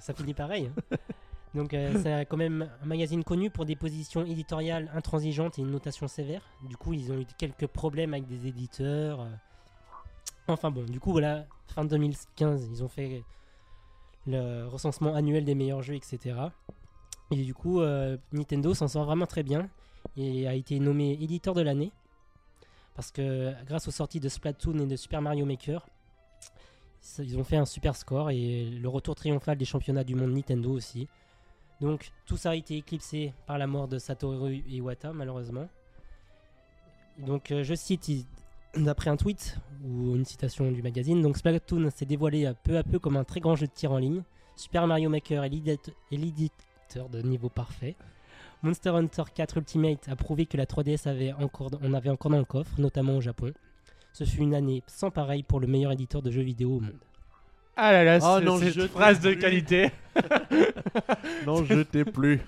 ça 0.00 0.12
finit 0.12 0.34
pareil. 0.34 0.68
hein. 0.90 0.96
Donc 1.54 1.72
euh, 1.72 1.92
c'est 2.02 2.26
quand 2.26 2.36
même 2.36 2.68
un 2.82 2.86
magazine 2.86 3.22
connu 3.22 3.50
pour 3.50 3.66
des 3.66 3.76
positions 3.76 4.24
éditoriales 4.24 4.90
intransigeantes 4.96 5.60
et 5.60 5.62
une 5.62 5.70
notation 5.70 6.08
sévère. 6.08 6.42
Du 6.68 6.76
coup, 6.76 6.92
ils 6.92 7.12
ont 7.12 7.20
eu 7.20 7.26
quelques 7.38 7.68
problèmes 7.68 8.14
avec 8.14 8.26
des 8.26 8.48
éditeurs. 8.48 9.20
euh. 9.20 9.28
Enfin 10.48 10.72
bon, 10.72 10.82
du 10.82 10.98
coup, 10.98 11.12
voilà, 11.12 11.46
fin 11.68 11.84
2015, 11.84 12.68
ils 12.68 12.82
ont 12.82 12.88
fait 12.88 13.22
le 14.26 14.66
recensement 14.66 15.14
annuel 15.14 15.44
des 15.44 15.54
meilleurs 15.54 15.82
jeux, 15.82 15.94
etc. 15.94 16.36
Et 17.30 17.42
du 17.42 17.54
coup, 17.54 17.80
euh, 17.80 18.16
Nintendo 18.32 18.74
s'en 18.74 18.88
sort 18.88 19.04
vraiment 19.04 19.26
très 19.26 19.42
bien 19.42 19.68
et 20.16 20.46
a 20.46 20.54
été 20.54 20.78
nommé 20.78 21.12
éditeur 21.20 21.54
de 21.54 21.62
l'année. 21.62 21.92
Parce 22.94 23.10
que 23.10 23.54
grâce 23.64 23.88
aux 23.88 23.92
sorties 23.92 24.20
de 24.20 24.28
Splatoon 24.28 24.78
et 24.80 24.86
de 24.86 24.96
Super 24.96 25.22
Mario 25.22 25.46
Maker, 25.46 25.86
ils 27.18 27.38
ont 27.38 27.44
fait 27.44 27.56
un 27.56 27.64
super 27.64 27.96
score 27.96 28.30
et 28.30 28.64
le 28.70 28.88
retour 28.88 29.14
triomphal 29.14 29.56
des 29.56 29.64
championnats 29.64 30.04
du 30.04 30.14
monde 30.14 30.32
Nintendo 30.32 30.70
aussi. 30.70 31.08
Donc 31.80 32.12
tout 32.26 32.36
ça 32.36 32.50
a 32.50 32.54
été 32.54 32.76
éclipsé 32.76 33.32
par 33.46 33.58
la 33.58 33.66
mort 33.66 33.88
de 33.88 33.98
Satoru 33.98 34.62
Iwata 34.68 35.12
malheureusement. 35.12 35.68
Donc 37.18 37.50
euh, 37.50 37.64
je 37.64 37.74
cite 37.74 38.08
d'après 38.76 39.10
un 39.10 39.16
tweet 39.16 39.56
ou 39.84 40.14
une 40.14 40.24
citation 40.24 40.70
du 40.70 40.82
magazine, 40.82 41.20
donc 41.22 41.36
Splatoon 41.36 41.90
s'est 41.90 42.04
dévoilé 42.06 42.46
euh, 42.46 42.52
peu 42.62 42.76
à 42.78 42.82
peu 42.82 42.98
comme 42.98 43.16
un 43.16 43.24
très 43.24 43.40
grand 43.40 43.56
jeu 43.56 43.66
de 43.66 43.72
tir 43.72 43.92
en 43.92 43.98
ligne. 43.98 44.22
Super 44.56 44.86
Mario 44.86 45.08
Maker 45.10 45.44
est 45.44 45.48
l'édite- 45.48 45.94
est 46.12 46.16
l'éditeur 46.16 47.08
de 47.10 47.20
niveau 47.22 47.48
parfait. 47.48 47.96
Monster 48.62 48.90
Hunter 48.90 49.24
4 49.34 49.56
Ultimate 49.56 50.08
a 50.08 50.14
prouvé 50.14 50.46
que 50.46 50.56
la 50.56 50.66
3DS 50.66 51.08
avait 51.08 51.32
encore, 51.32 51.70
on 51.82 51.94
avait 51.94 52.10
encore 52.10 52.30
dans 52.30 52.38
le 52.38 52.44
coffre, 52.44 52.70
notamment 52.78 53.16
au 53.16 53.20
Japon. 53.20 53.52
Ce 54.12 54.24
fut 54.24 54.40
une 54.42 54.54
année 54.54 54.82
sans 54.86 55.10
pareil 55.10 55.42
pour 55.42 55.58
le 55.58 55.66
meilleur 55.66 55.90
éditeur 55.92 56.22
de 56.22 56.30
jeux 56.30 56.42
vidéo 56.42 56.76
au 56.76 56.80
monde. 56.80 56.92
Ah 57.76 57.90
là 57.92 58.04
là, 58.04 58.18
Oh 58.22 58.36
c'est- 58.38 58.44
non, 58.44 58.58
cette 58.58 58.74
je 58.74 58.86
phrase 58.86 59.20
de 59.20 59.32
qualité. 59.34 59.90
Non, 61.46 61.64
je 61.64 61.82
t'ai 61.82 62.04
plus. 62.04 62.40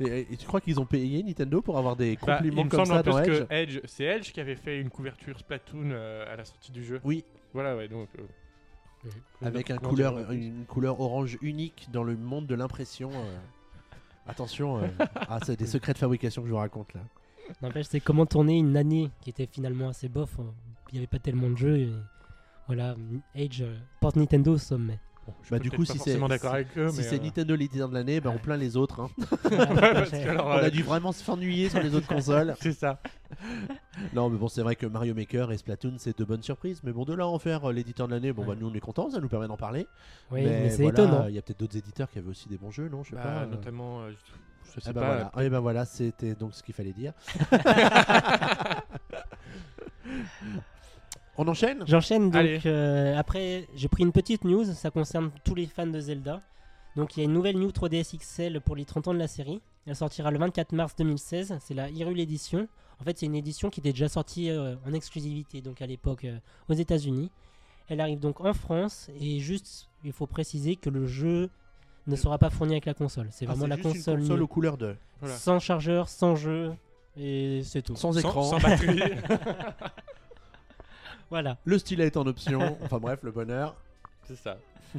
Et, 0.00 0.26
et 0.32 0.36
tu 0.36 0.46
crois 0.46 0.60
qu'ils 0.60 0.80
ont 0.80 0.86
payé 0.86 1.22
Nintendo 1.22 1.60
pour 1.62 1.78
avoir 1.78 1.96
des 1.96 2.16
Bah, 2.16 2.36
compliments 2.36 2.62
il 2.62 2.64
me 2.66 2.70
comme 2.70 2.84
semble 2.84 2.88
ça 2.88 3.00
en 3.00 3.02
plus 3.02 3.12
dans 3.12 3.18
Edge 3.22 3.46
que 3.48 3.54
Edge, 3.54 3.80
c'est 3.84 4.04
Edge 4.04 4.32
qui 4.32 4.40
avait 4.40 4.56
fait 4.56 4.80
une 4.80 4.90
couverture 4.90 5.38
Splatoon 5.38 5.90
euh, 5.92 6.32
à 6.32 6.36
la 6.36 6.44
sortie 6.44 6.72
du 6.72 6.84
jeu. 6.84 7.00
Oui, 7.04 7.24
Voilà, 7.52 7.76
ouais, 7.76 7.88
donc. 7.88 8.08
euh, 8.18 8.22
avec 9.42 9.70
un 9.70 9.76
comment 9.76 9.90
couleur, 9.90 10.16
dire, 10.16 10.30
une 10.32 10.64
couleur 10.66 11.00
orange 11.00 11.38
unique 11.42 11.88
dans 11.92 12.02
le 12.04 12.16
monde 12.16 12.46
de 12.46 12.54
l'impression. 12.54 13.10
euh. 13.12 13.36
Attention, 14.26 14.78
euh. 14.82 14.86
ah, 15.28 15.38
c'est 15.44 15.58
des 15.58 15.66
secrets 15.66 15.92
de 15.92 15.98
fabrication 15.98 16.42
que 16.42 16.48
je 16.48 16.52
vous 16.52 16.58
raconte 16.58 16.92
là. 16.94 17.00
N'empêche, 17.60 17.86
c'est 17.90 18.00
comment 18.00 18.24
tourner 18.24 18.56
une 18.58 18.76
année 18.76 19.10
qui 19.20 19.28
était 19.30 19.46
finalement 19.46 19.90
assez 19.90 20.08
bof. 20.08 20.38
euh, 20.38 20.42
Il 20.90 20.94
n'y 20.94 20.98
avait 20.98 21.06
pas 21.06 21.18
tellement 21.18 21.50
de 21.50 21.56
jeux. 21.56 21.76
Et 21.76 21.92
voilà, 22.66 22.96
Age 23.36 23.60
euh, 23.60 23.76
porte 24.00 24.16
Nintendo 24.16 24.52
au 24.54 24.58
sommet. 24.58 24.98
Je 25.42 25.50
Bah, 25.50 25.56
suis 25.58 25.70
du 25.70 25.70
coup, 25.76 25.84
si 25.84 25.98
c'est 25.98 26.16
si, 26.16 26.46
avec 26.46 26.76
eux, 26.78 26.88
si 26.90 26.96
mais, 26.98 27.02
c'est 27.02 27.16
euh, 27.16 27.22
Nintendo 27.22 27.54
l'éditeur 27.56 27.88
de 27.88 27.94
l'année, 27.94 28.20
bah, 28.20 28.30
on 28.34 28.38
plaint 28.38 28.58
les 28.58 28.76
autres. 28.76 29.00
hein. 29.00 29.08
Ouais, 29.50 30.24
alors, 30.28 30.46
On 30.46 30.50
euh, 30.58 30.64
a 30.66 30.70
dû 30.70 30.82
vraiment 30.82 31.12
s'ennuyer 31.12 31.68
sur 31.68 31.80
les 31.80 31.94
autres 31.94 32.06
consoles. 32.08 32.54
c'est 32.60 32.72
ça. 32.72 33.00
Non, 34.12 34.28
mais 34.30 34.38
bon, 34.38 34.48
c'est 34.48 34.62
vrai 34.62 34.76
que 34.76 34.86
Mario 34.86 35.14
Maker 35.14 35.50
et 35.52 35.58
Splatoon, 35.58 35.94
c'est 35.98 36.18
de 36.18 36.24
bonnes 36.24 36.42
surprises. 36.42 36.80
Mais 36.84 36.92
bon, 36.92 37.04
de 37.04 37.14
là 37.14 37.26
en 37.26 37.38
faire 37.38 37.68
euh, 37.68 37.72
l'éditeur 37.72 38.06
de 38.08 38.12
l'année, 38.14 38.32
bon, 38.32 38.42
Ouais. 38.42 38.48
bah, 38.48 38.54
nous 38.60 38.68
on 38.68 38.74
est 38.74 38.80
contents, 38.80 39.10
ça 39.10 39.20
nous 39.20 39.28
permet 39.28 39.48
d'en 39.48 39.56
parler. 39.56 39.86
Oui, 40.30 40.42
mais, 40.44 40.70
c'est 40.70 40.82
voilà, 40.82 41.02
étonnant. 41.02 41.26
Il 41.28 41.34
y 41.34 41.38
a 41.38 41.42
peut-être 41.42 41.60
d'autres 41.60 41.76
éditeurs 41.76 42.10
qui 42.10 42.18
avaient 42.18 42.30
aussi 42.30 42.48
des 42.48 42.58
bons 42.58 42.70
jeux, 42.70 42.88
non 42.88 43.02
Je 43.02 43.10
sais 43.10 43.16
Bah, 43.16 43.22
pas. 43.22 43.42
euh. 43.42 43.46
notamment, 43.46 44.00
euh, 44.02 44.10
je, 44.10 44.72
je 44.74 44.80
sais 44.80 44.90
Ah 44.90 44.92
bah 44.92 45.00
pas. 45.00 45.06
voilà. 45.06 45.30
Ah, 45.34 45.44
et 45.44 45.50
ben 45.50 45.60
voilà, 45.60 45.84
c'était 45.84 46.34
donc 46.34 46.54
ce 46.54 46.62
qu'il 46.62 46.74
fallait 46.74 46.92
dire. 46.92 47.12
On 51.36 51.48
enchaîne? 51.48 51.82
J'enchaîne 51.86 52.30
donc. 52.30 52.66
Euh, 52.66 53.16
après, 53.18 53.66
j'ai 53.74 53.88
pris 53.88 54.02
une 54.04 54.12
petite 54.12 54.44
news. 54.44 54.64
Ça 54.64 54.90
concerne 54.90 55.30
tous 55.44 55.54
les 55.54 55.66
fans 55.66 55.86
de 55.86 55.98
Zelda. 56.00 56.40
Donc, 56.96 57.16
il 57.16 57.20
y 57.20 57.22
a 57.22 57.24
une 57.24 57.32
nouvelle 57.32 57.58
New 57.58 57.70
3DS 57.70 58.16
XL 58.18 58.60
pour 58.60 58.76
les 58.76 58.84
30 58.84 59.08
ans 59.08 59.14
de 59.14 59.18
la 59.18 59.26
série. 59.26 59.60
Elle 59.86 59.96
sortira 59.96 60.30
le 60.30 60.38
24 60.38 60.72
mars 60.72 60.94
2016. 60.96 61.58
C'est 61.60 61.74
la 61.74 61.90
Hyrule 61.90 62.20
Edition. 62.20 62.68
En 63.00 63.04
fait, 63.04 63.18
c'est 63.18 63.26
une 63.26 63.34
édition 63.34 63.68
qui 63.70 63.80
était 63.80 63.90
déjà 63.92 64.08
sortie 64.08 64.48
euh, 64.50 64.76
en 64.86 64.92
exclusivité, 64.92 65.60
donc 65.60 65.82
à 65.82 65.86
l'époque 65.86 66.24
euh, 66.24 66.38
aux 66.68 66.74
États-Unis. 66.74 67.30
Elle 67.88 68.00
arrive 68.00 68.20
donc 68.20 68.40
en 68.40 68.54
France 68.54 69.10
et 69.20 69.40
juste, 69.40 69.88
il 70.04 70.12
faut 70.12 70.26
préciser 70.28 70.76
que 70.76 70.88
le 70.88 71.06
jeu 71.06 71.50
ne 72.06 72.14
sera 72.16 72.38
pas 72.38 72.48
fourni 72.48 72.74
avec 72.74 72.86
la 72.86 72.94
console. 72.94 73.26
C'est 73.32 73.46
Ah, 73.46 73.52
vraiment 73.52 73.66
la 73.66 73.74
juste 73.76 73.88
une 73.88 73.92
console, 73.94 74.18
console 74.20 74.36
nue. 74.38 74.42
aux 74.42 74.46
couleurs 74.46 74.76
de. 74.78 74.94
Voilà. 75.20 75.34
sans 75.36 75.58
chargeur, 75.58 76.08
sans 76.08 76.36
jeu 76.36 76.72
et 77.18 77.60
c'est 77.64 77.82
tout. 77.82 77.96
Sans 77.96 78.12
Sans, 78.12 78.18
écran. 78.20 78.42
sans 78.44 78.58
batterie. 78.60 79.02
Voilà. 81.30 81.56
Le 81.64 81.78
stylet 81.78 82.06
est 82.06 82.16
en 82.16 82.26
option. 82.26 82.78
enfin 82.82 82.98
bref, 82.98 83.20
le 83.22 83.30
bonheur. 83.32 83.74
c'est 84.24 84.36
ça. 84.36 84.56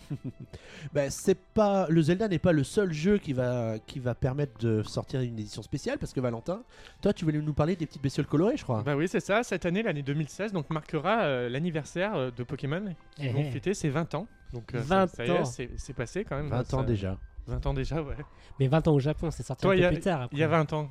Bah, 0.93 1.09
c'est 1.09 1.37
pas 1.39 1.87
le 1.89 2.01
Zelda 2.01 2.27
n'est 2.27 2.37
pas 2.39 2.51
le 2.51 2.63
seul 2.65 2.91
jeu 2.91 3.17
qui 3.17 3.31
va 3.33 3.79
qui 3.87 3.99
va 3.99 4.13
permettre 4.13 4.57
de 4.59 4.83
sortir 4.83 5.21
une 5.21 5.39
édition 5.39 5.61
spéciale 5.61 5.97
parce 5.97 6.11
que 6.13 6.19
Valentin, 6.19 6.63
toi 7.01 7.13
tu 7.13 7.23
voulais 7.25 7.39
nous 7.39 7.53
parler 7.53 7.75
des 7.77 7.85
petites 7.85 8.01
bestioles 8.03 8.25
colorées, 8.27 8.57
je 8.57 8.63
crois. 8.63 8.83
Bah 8.83 8.95
oui, 8.97 9.07
c'est 9.07 9.21
ça. 9.21 9.41
Cette 9.43 9.65
année, 9.65 9.83
l'année 9.83 10.03
2016, 10.03 10.51
donc 10.51 10.69
marquera 10.69 11.21
euh, 11.23 11.49
l'anniversaire 11.49 12.15
euh, 12.15 12.29
de 12.31 12.43
Pokémon 12.43 12.83
qui 13.15 13.27
Eh 13.27 13.29
vont 13.29 13.39
eh. 13.47 13.51
fêter 13.51 13.73
ses 13.73 13.89
20 13.89 14.15
ans. 14.15 14.27
Donc 14.53 14.75
euh, 14.75 14.79
20 14.81 15.07
ça, 15.07 15.15
ça 15.15 15.25
y 15.25 15.29
est, 15.29 15.39
ans. 15.39 15.45
c'est 15.45 15.69
c'est 15.77 15.93
passé 15.93 16.25
quand 16.25 16.35
même. 16.35 16.49
20 16.49 16.63
ça- 16.65 16.77
ans 16.77 16.83
déjà. 16.83 17.17
20 17.47 17.65
ans 17.65 17.73
déjà, 17.73 18.01
ouais. 18.01 18.15
Mais 18.59 18.67
20 18.67 18.87
ans 18.89 18.93
au 18.93 18.99
Japon, 18.99 19.31
c'est 19.31 19.43
sorti 19.43 19.61
Toi, 19.61 19.71
un 19.71 19.75
il 19.75 19.79
peu 19.79 19.83
y 19.83 19.87
a- 19.87 19.91
plus 19.91 20.01
tard. 20.01 20.27
Il 20.33 20.39
y 20.39 20.43
a 20.43 20.45
après. 20.47 20.57
20 20.57 20.73
ans. 20.73 20.89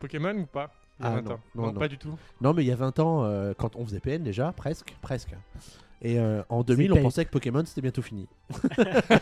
Pokémon 0.00 0.34
ou 0.34 0.46
pas? 0.46 0.70
Il 1.00 1.04
y 1.04 1.08
a 1.08 1.12
Ah 1.12 1.14
20 1.16 1.22
non, 1.22 1.30
ans. 1.32 1.40
non, 1.54 1.62
non. 1.72 1.72
pas 1.78 1.88
du 1.88 1.98
tout. 1.98 2.16
Non, 2.40 2.52
mais 2.54 2.62
il 2.62 2.68
y 2.68 2.72
a 2.72 2.76
20 2.76 2.98
ans, 3.00 3.24
euh, 3.24 3.52
quand 3.56 3.74
on 3.76 3.84
faisait 3.84 4.00
PN 4.00 4.22
déjà, 4.22 4.52
presque, 4.52 4.94
presque. 5.02 5.30
Et 6.02 6.18
euh, 6.18 6.42
en 6.48 6.62
2000, 6.62 6.92
on 6.94 7.02
pensait 7.02 7.24
que 7.26 7.30
Pokémon 7.30 7.62
c'était 7.66 7.82
bientôt 7.82 8.00
fini. 8.02 8.26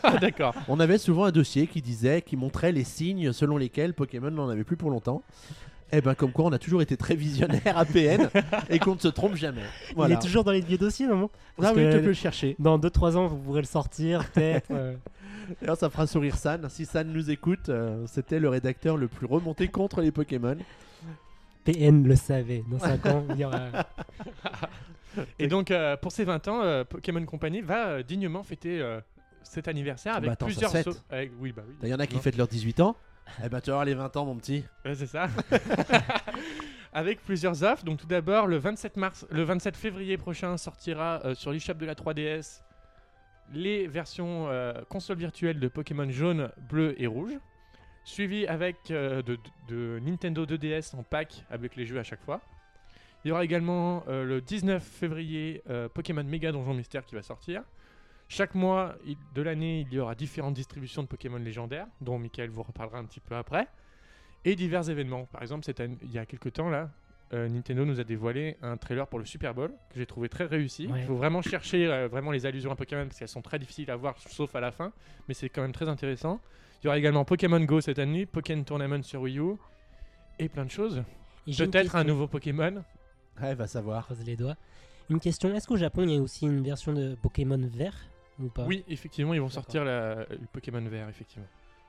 Ah, 0.02 0.18
D'accord. 0.18 0.54
On 0.68 0.78
avait 0.80 0.99
souvent 0.99 1.25
un 1.25 1.32
dossier 1.32 1.66
qui 1.66 1.82
disait, 1.82 2.23
qui 2.23 2.37
montrait 2.37 2.70
les 2.73 2.85
signes 2.85 3.32
selon 3.32 3.56
lesquels 3.56 3.94
Pokémon 3.94 4.30
n'en 4.30 4.49
avait 4.49 4.62
plus 4.64 4.76
pour 4.76 4.90
longtemps. 4.90 5.23
Et 5.90 6.00
ben 6.02 6.14
comme 6.14 6.32
quoi 6.32 6.44
on 6.44 6.52
a 6.52 6.58
toujours 6.58 6.82
été 6.82 6.99
très 6.99 7.14
visionnaire 7.16 7.76
à 7.78 7.85
PN 7.87 8.28
et 8.70 8.78
qu'on 8.78 8.94
ne 8.94 9.00
se 9.00 9.08
trompe 9.08 9.35
jamais. 9.37 9.62
Voilà. 9.97 10.14
Il 10.14 10.18
est 10.18 10.20
toujours 10.20 10.44
dans 10.44 10.52
les 10.52 10.61
vieux 10.61 10.76
dossiers, 10.76 11.06
non 11.06 11.30
Ah 11.32 11.38
Parce 11.62 11.76
oui, 11.76 11.82
que- 11.85 11.92
tu 11.94 12.00
peux 12.00 12.06
le 12.08 12.12
chercher. 12.12 12.54
Dans 12.58 12.78
2-3 12.78 13.16
ans, 13.16 13.26
vous 13.26 13.38
pourrez 13.38 13.62
le 13.62 13.66
sortir, 13.66 14.28
peut-être. 14.30 14.70
euh. 14.70 14.94
D'ailleurs, 15.62 15.78
ça 15.78 15.88
fera 15.88 16.06
sourire 16.06 16.37
San. 16.37 16.68
Si 16.68 16.85
San 16.85 17.11
nous 17.11 17.30
écoute, 17.30 17.70
euh, 17.70 18.04
c'était 18.06 18.38
le 18.38 18.50
rédacteur 18.50 18.99
le 18.99 19.08
plus 19.08 19.26
remonté 19.26 19.68
contre 19.68 20.02
les 20.02 20.11
Pokémon. 20.12 20.56
PN 21.73 22.07
le 22.07 22.17
savait. 22.17 22.65
Dans 22.71 22.79
5 22.79 23.07
ans, 23.07 23.25
il 23.31 23.37
y 23.41 23.45
aura. 23.45 23.67
Et 25.39 25.49
donc, 25.49 25.71
euh, 25.71 25.97
pour 25.97 26.13
ces 26.13 26.25
20 26.25 26.49
ans, 26.49 26.63
euh, 26.63 26.85
Pokémon 26.85 27.25
Company 27.25 27.61
va 27.61 27.87
euh, 27.89 28.03
dignement 28.03 28.43
fêter 28.43 28.81
euh, 28.81 29.01
cet 29.43 29.69
anniversaire 29.69 30.15
avec 30.15 30.29
Bah, 30.29 30.33
attends, 30.35 30.47
plusieurs. 30.47 30.71
sau- 30.71 30.93
avec- 31.11 31.33
Oui, 31.41 31.53
bah 31.53 31.63
oui. 31.67 31.75
Il 31.83 31.89
y 31.89 31.95
en 31.95 31.99
a 31.99 32.07
qui 32.07 32.15
Non. 32.15 32.21
fêtent 32.21 32.37
leurs 32.37 32.49
18 32.49 32.81
ans. 32.81 32.97
Eh 33.45 33.49
ben 33.51 33.61
tu 33.61 33.67
vas 33.71 33.75
avoir 33.75 33.85
les 33.85 33.95
20 33.95 34.17
ans 34.17 34.25
mon 34.25 34.37
petit. 34.37 34.65
Ouais, 34.87 34.95
c'est 34.95 35.07
ça. 35.07 35.29
Avec 36.93 37.23
plusieurs 37.23 37.63
offres. 37.63 37.85
Donc 37.85 37.99
tout 38.01 38.07
d'abord, 38.07 38.47
le 38.47 38.57
27 38.57 38.97
mars, 38.97 39.27
le 39.31 39.43
27 39.43 39.77
février 39.77 40.17
prochain 40.17 40.57
sortira 40.57 41.21
euh, 41.25 41.35
sur 41.35 41.53
l'eShop 41.53 41.75
de 41.75 41.85
la 41.87 41.95
3DS 41.95 42.63
les 43.53 43.87
versions 43.87 44.47
euh, 44.49 44.73
console 44.91 45.17
virtuelle 45.19 45.59
de 45.59 45.69
Pokémon 45.69 46.11
jaune, 46.11 46.51
bleu 46.71 46.95
et 47.01 47.07
rouge, 47.07 47.33
suivi 48.09 48.47
avec 48.47 48.91
euh, 48.91 49.23
de, 49.69 50.00
Nintendo 50.00 50.47
2DS 50.47 50.97
en 50.97 51.03
pack 51.03 51.45
avec 51.50 51.77
les 51.77 51.85
jeux 51.85 51.99
à 51.99 52.03
chaque 52.03 52.23
fois. 52.23 52.41
Il 53.25 53.29
y 53.29 53.33
aura 53.33 53.45
également 53.45 54.05
euh, 54.09 54.25
le 54.25 54.41
19 54.41 54.83
février 54.83 55.62
euh, 55.69 55.88
Pokémon 55.88 56.25
Mega 56.25 56.50
Donjon 56.50 56.75
Mystère 56.75 57.05
qui 57.05 57.15
va 57.15 57.23
sortir. 57.23 57.62
Chaque 58.29 58.55
mois 58.55 58.97
de 59.35 59.43
l'année, 59.43 59.87
il 59.88 59.95
y 59.95 59.99
aura 59.99 60.15
différentes 60.15 60.55
distributions 60.55 61.03
de 61.03 61.09
Pokémon 61.09 61.38
légendaires, 61.38 61.87
dont 62.00 62.19
Michael 62.19 62.50
vous 62.50 62.62
reparlera 62.62 62.99
un 62.99 63.05
petit 63.05 63.21
peu 63.21 63.35
après 63.35 63.67
et 64.45 64.55
divers 64.55 64.88
événements. 64.88 65.27
Par 65.27 65.43
exemple, 65.43 65.65
cette 65.65 65.83
il 66.03 66.11
y 66.11 66.19
a 66.19 66.27
quelques 66.27 66.53
temps 66.53 66.69
là, 66.69 66.91
euh, 67.32 67.49
Nintendo 67.49 67.85
nous 67.85 68.00
a 68.00 68.04
dévoilé 68.04 68.56
un 68.62 68.76
trailer 68.76 69.06
pour 69.06 69.18
le 69.18 69.25
Super 69.25 69.54
Bowl 69.54 69.70
que 69.90 69.97
j'ai 69.99 70.06
trouvé 70.06 70.28
très 70.28 70.44
réussi. 70.47 70.87
Ouais. 70.87 71.00
Il 71.00 71.06
faut 71.06 71.16
vraiment 71.16 71.42
chercher 71.42 71.87
euh, 71.87 72.08
vraiment 72.08 72.30
les 72.30 72.47
allusions 72.47 72.70
à 72.73 72.76
Pokémon 72.76 73.04
parce 73.06 73.18
qu'elles 73.18 73.28
sont 73.28 73.42
très 73.42 73.58
difficiles 73.58 73.90
à 73.90 73.97
voir 73.97 74.16
sauf 74.18 74.54
à 74.54 74.61
la 74.61 74.70
fin, 74.70 74.92
mais 75.28 75.35
c'est 75.35 75.49
quand 75.49 75.62
même 75.62 75.73
très 75.73 75.88
intéressant. 75.88 76.40
Il 76.82 76.87
y 76.87 76.88
aura 76.88 76.99
également 76.99 77.25
Pokémon 77.25 77.61
Go 77.61 77.80
cette 77.80 77.99
année, 77.99 78.25
Pokémon 78.26 78.62
Tournament 78.64 79.02
sur 79.02 79.20
Wii 79.23 79.38
U 79.40 79.54
et 80.38 80.49
plein 80.49 80.64
de 80.64 80.70
choses. 80.70 81.02
Peut-être 81.56 81.97
un 81.97 82.04
nouveau 82.04 82.28
Pokémon. 82.28 82.85
Ouais, 83.42 83.54
va 83.54 83.66
savoir. 83.66 84.04
Croise 84.04 84.25
les 84.25 84.37
doigts. 84.37 84.56
Une 85.11 85.20
question 85.20 85.54
est-ce 85.54 85.66
qu'au 85.66 85.76
Japon, 85.76 86.02
il 86.04 86.11
y 86.12 86.16
a 86.16 86.20
aussi 86.20 86.44
une 86.47 86.62
version 86.62 86.92
de 86.92 87.14
Pokémon 87.14 87.58
vert 87.58 87.94
ou 88.38 88.49
pas? 88.49 88.64
Oui, 88.66 88.85
effectivement, 88.88 89.32
ils 89.35 89.40
vont 89.40 89.49
sortir 89.49 89.85
la- 89.85 90.26
le 90.30 90.47
Pokémon 90.52 90.82
vert, 90.82 91.08
effectivement. 91.08 91.47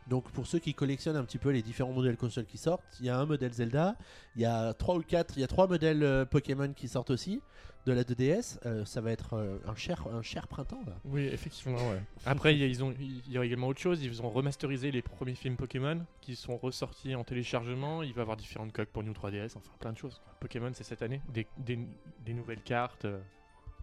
Donc 0.08 0.30
pour 0.32 0.48
ceux 0.48 0.60
qui 0.60 0.74
collectionnent 0.74 1.18
un 1.18 1.24
petit 1.24 1.38
peu 1.38 1.50
les 1.50 1.62
différents 1.62 1.92
modèles 1.94 2.18
consoles 2.18 2.46
qui 2.46 2.58
sortent, 2.58 2.84
il 3.00 3.06
y 3.06 3.10
a 3.10 3.18
un 3.20 3.26
modèle 3.26 3.54
Zelda, 3.54 3.96
il 4.36 4.42
y 4.42 4.46
a 4.46 4.74
trois 4.74 4.96
ou 4.96 5.02
quatre, 5.04 5.34
il 5.38 5.42
y 5.42 5.44
a 5.44 5.48
trois 5.48 5.68
modèles 5.68 6.04
euh, 6.04 6.26
Pokémon 6.26 6.74
qui 6.74 6.88
sortent 6.88 7.12
aussi 7.12 7.42
de 7.86 7.94
la 7.94 8.04
2DS. 8.04 8.58
Euh, 8.66 8.86
ça 8.86 9.02
va 9.02 9.12
être 9.12 9.36
euh, 9.36 9.58
un 9.68 9.76
cher, 9.76 10.06
un 10.12 10.22
cher 10.24 10.48
printemps 10.48 10.82
là. 10.88 10.94
Oui, 11.06 11.26
effectivement, 11.32 11.78
ouais. 11.78 12.02
Après, 12.26 12.54
il 12.56 12.60
y, 12.60 12.64
a- 12.64 12.68
ils 12.68 12.84
ont, 12.84 12.94
il 13.00 13.32
y 13.32 13.38
aura 13.38 13.46
également 13.46 13.68
autre 13.68 13.80
chose. 13.80 14.04
Ils 14.04 14.22
ont 14.24 14.30
remasterisé 14.30 14.92
les 14.92 15.02
premiers 15.04 15.36
films 15.36 15.56
Pokémon 15.56 16.04
qui 16.22 16.36
sont 16.36 16.58
ressortis 16.58 17.14
en 17.16 17.24
téléchargement. 17.24 18.02
Il 18.04 18.14
va 18.14 18.20
y 18.20 18.22
avoir 18.24 18.36
différentes 18.38 18.74
coques 18.74 18.90
pour 18.90 19.04
New 19.04 19.14
3DS, 19.14 19.54
enfin 19.58 19.72
plein 19.80 19.94
de 19.94 19.98
choses. 19.98 20.20
quoi. 20.24 20.34
Pokémon, 20.40 20.72
c'est 20.74 20.84
cette 20.84 21.02
année. 21.04 21.22
Des, 21.34 21.46
des- 21.58 21.80
des 22.26 22.34
nouvelles 22.34 22.62
cartes, 22.64 23.06
euh, 23.06 23.20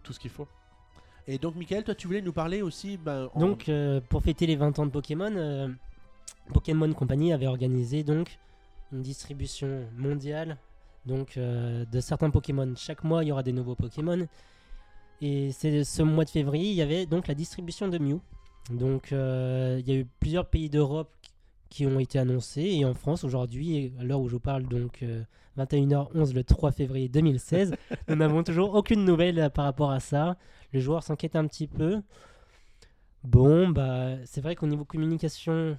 tout 0.03 0.11
ce 0.13 0.19
qu'il 0.19 0.31
faut. 0.31 0.47
Et 1.29 1.37
donc 1.37 1.55
Michael, 1.55 1.83
toi 1.83 1.93
tu 1.95 2.07
voulais 2.07 2.21
nous 2.21 2.31
parler 2.33 2.61
aussi 2.61 2.95
ben, 2.97 3.29
en- 3.33 3.39
Donc, 3.39 3.67
euh, 3.67 3.99
pour 4.09 4.21
fêter 4.23 4.45
les 4.45 4.55
20 4.55 4.77
ans 4.79 4.85
de 4.85 4.91
Pokémon, 4.91 5.33
euh, 5.35 5.67
Pokémon 6.53 6.91
Company 6.93 7.33
avait 7.33 7.47
organisé 7.47 8.03
donc 8.03 8.39
une 8.91 9.01
distribution 9.01 9.85
mondiale 9.97 10.57
donc 11.05 11.37
euh, 11.37 11.85
de 11.85 11.99
certains 12.01 12.29
Pokémon. 12.29 12.73
Chaque 12.75 13.03
mois, 13.03 13.23
il 13.23 13.27
y 13.27 13.31
aura 13.31 13.43
des 13.43 13.53
nouveaux 13.53 13.75
Pokémon. 13.75 14.27
Et 15.21 15.51
c'est 15.51 15.83
ce 15.83 16.03
mois 16.03 16.25
de 16.25 16.29
février, 16.29 16.69
il 16.69 16.75
y 16.75 16.81
avait 16.81 17.05
donc 17.05 17.27
la 17.27 17.33
distribution 17.33 17.87
de 17.87 17.97
Mew. 17.97 18.19
Donc, 18.69 19.11
euh, 19.11 19.77
il 19.79 19.91
y 19.91 19.95
a 19.95 19.99
eu 19.99 20.05
plusieurs 20.19 20.45
pays 20.45 20.69
d'Europe 20.69 21.09
qui 21.69 21.85
ont 21.85 21.99
été 21.99 22.19
annoncés. 22.19 22.63
Et 22.63 22.85
en 22.85 22.93
France, 22.93 23.23
aujourd'hui, 23.23 23.93
à 23.99 24.03
l'heure 24.03 24.19
où 24.21 24.27
je 24.27 24.33
vous 24.33 24.39
parle, 24.39 24.63
donc 24.63 25.01
euh, 25.03 25.23
21h11 25.57 26.33
le 26.33 26.43
3 26.43 26.71
février 26.71 27.09
2016, 27.09 27.75
nous 28.07 28.15
n'avons 28.15 28.43
toujours 28.43 28.75
aucune 28.75 29.05
nouvelle 29.05 29.39
euh, 29.39 29.49
par 29.49 29.65
rapport 29.65 29.91
à 29.91 29.99
ça. 29.99 30.37
Le 30.73 30.79
joueur 30.79 31.03
s'inquiète 31.03 31.35
un 31.35 31.47
petit 31.47 31.67
peu. 31.67 32.01
Bon, 33.23 33.69
bah, 33.69 34.23
c'est 34.25 34.41
vrai 34.41 34.55
qu'au 34.55 34.67
niveau 34.67 34.85
communication, 34.85 35.77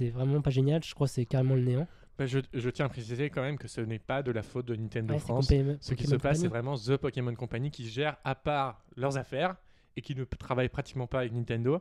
c'est 0.00 0.10
vraiment 0.10 0.40
pas 0.40 0.50
génial. 0.50 0.82
Je 0.82 0.94
crois 0.94 1.06
que 1.06 1.12
c'est 1.12 1.26
carrément 1.26 1.54
le 1.54 1.60
néant. 1.62 1.86
Bah, 2.18 2.26
je, 2.26 2.38
je 2.52 2.70
tiens 2.70 2.86
à 2.86 2.88
préciser 2.88 3.30
quand 3.30 3.42
même 3.42 3.56
que 3.58 3.68
ce 3.68 3.80
n'est 3.80 3.98
pas 3.98 4.22
de 4.22 4.30
la 4.30 4.42
faute 4.42 4.66
de 4.66 4.74
Nintendo 4.76 5.14
Ouais, 5.14 5.20
France. 5.20 5.48
Compé- 5.50 5.76
Ce 5.80 5.94
qui 5.94 6.06
se 6.06 6.16
passe, 6.16 6.40
c'est 6.40 6.48
vraiment 6.48 6.76
The 6.76 6.96
Pokémon 6.96 7.34
Company 7.34 7.70
qui 7.70 7.88
gère 7.88 8.16
à 8.24 8.34
part 8.34 8.82
leurs 8.96 9.16
affaires 9.16 9.56
et 9.96 10.02
qui 10.02 10.14
ne 10.14 10.24
travaille 10.24 10.68
pratiquement 10.68 11.06
pas 11.06 11.20
avec 11.20 11.32
Nintendo. 11.32 11.80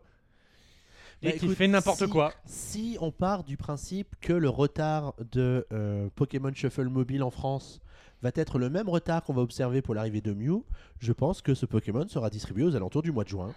Et 1.21 1.25
Bah, 1.27 1.31
qui 1.37 1.45
écoute, 1.45 1.57
fait 1.57 1.67
n'importe 1.67 2.05
si- 2.05 2.09
quoi. 2.09 2.33
Si 2.45 2.97
on 3.01 3.11
part 3.11 3.43
du 3.43 3.57
principe 3.57 4.15
que 4.21 4.31
le 4.33 4.47
retard 4.49 5.13
de 5.31 5.65
euh, 5.73 6.09
Pokémon 6.15 6.53
Shuffle 6.53 6.87
Mobile 6.87 7.23
en 7.23 7.29
France 7.31 7.81
va 8.21 8.31
être 8.35 8.59
le 8.59 8.69
même 8.69 8.89
retard 8.89 9.23
qu'on 9.23 9.33
va 9.33 9.41
observer 9.41 9.81
pour 9.81 9.95
l'arrivée 9.95 10.21
de 10.21 10.33
Mew, 10.33 10.63
je 10.99 11.13
pense 11.13 11.41
que 11.41 11.53
ce 11.53 11.65
Pokémon 11.65 12.07
sera 12.07 12.29
distribué 12.29 12.63
aux 12.63 12.75
alentours 12.75 13.01
du 13.01 13.11
mois 13.11 13.23
de 13.23 13.29
juin. 13.29 13.53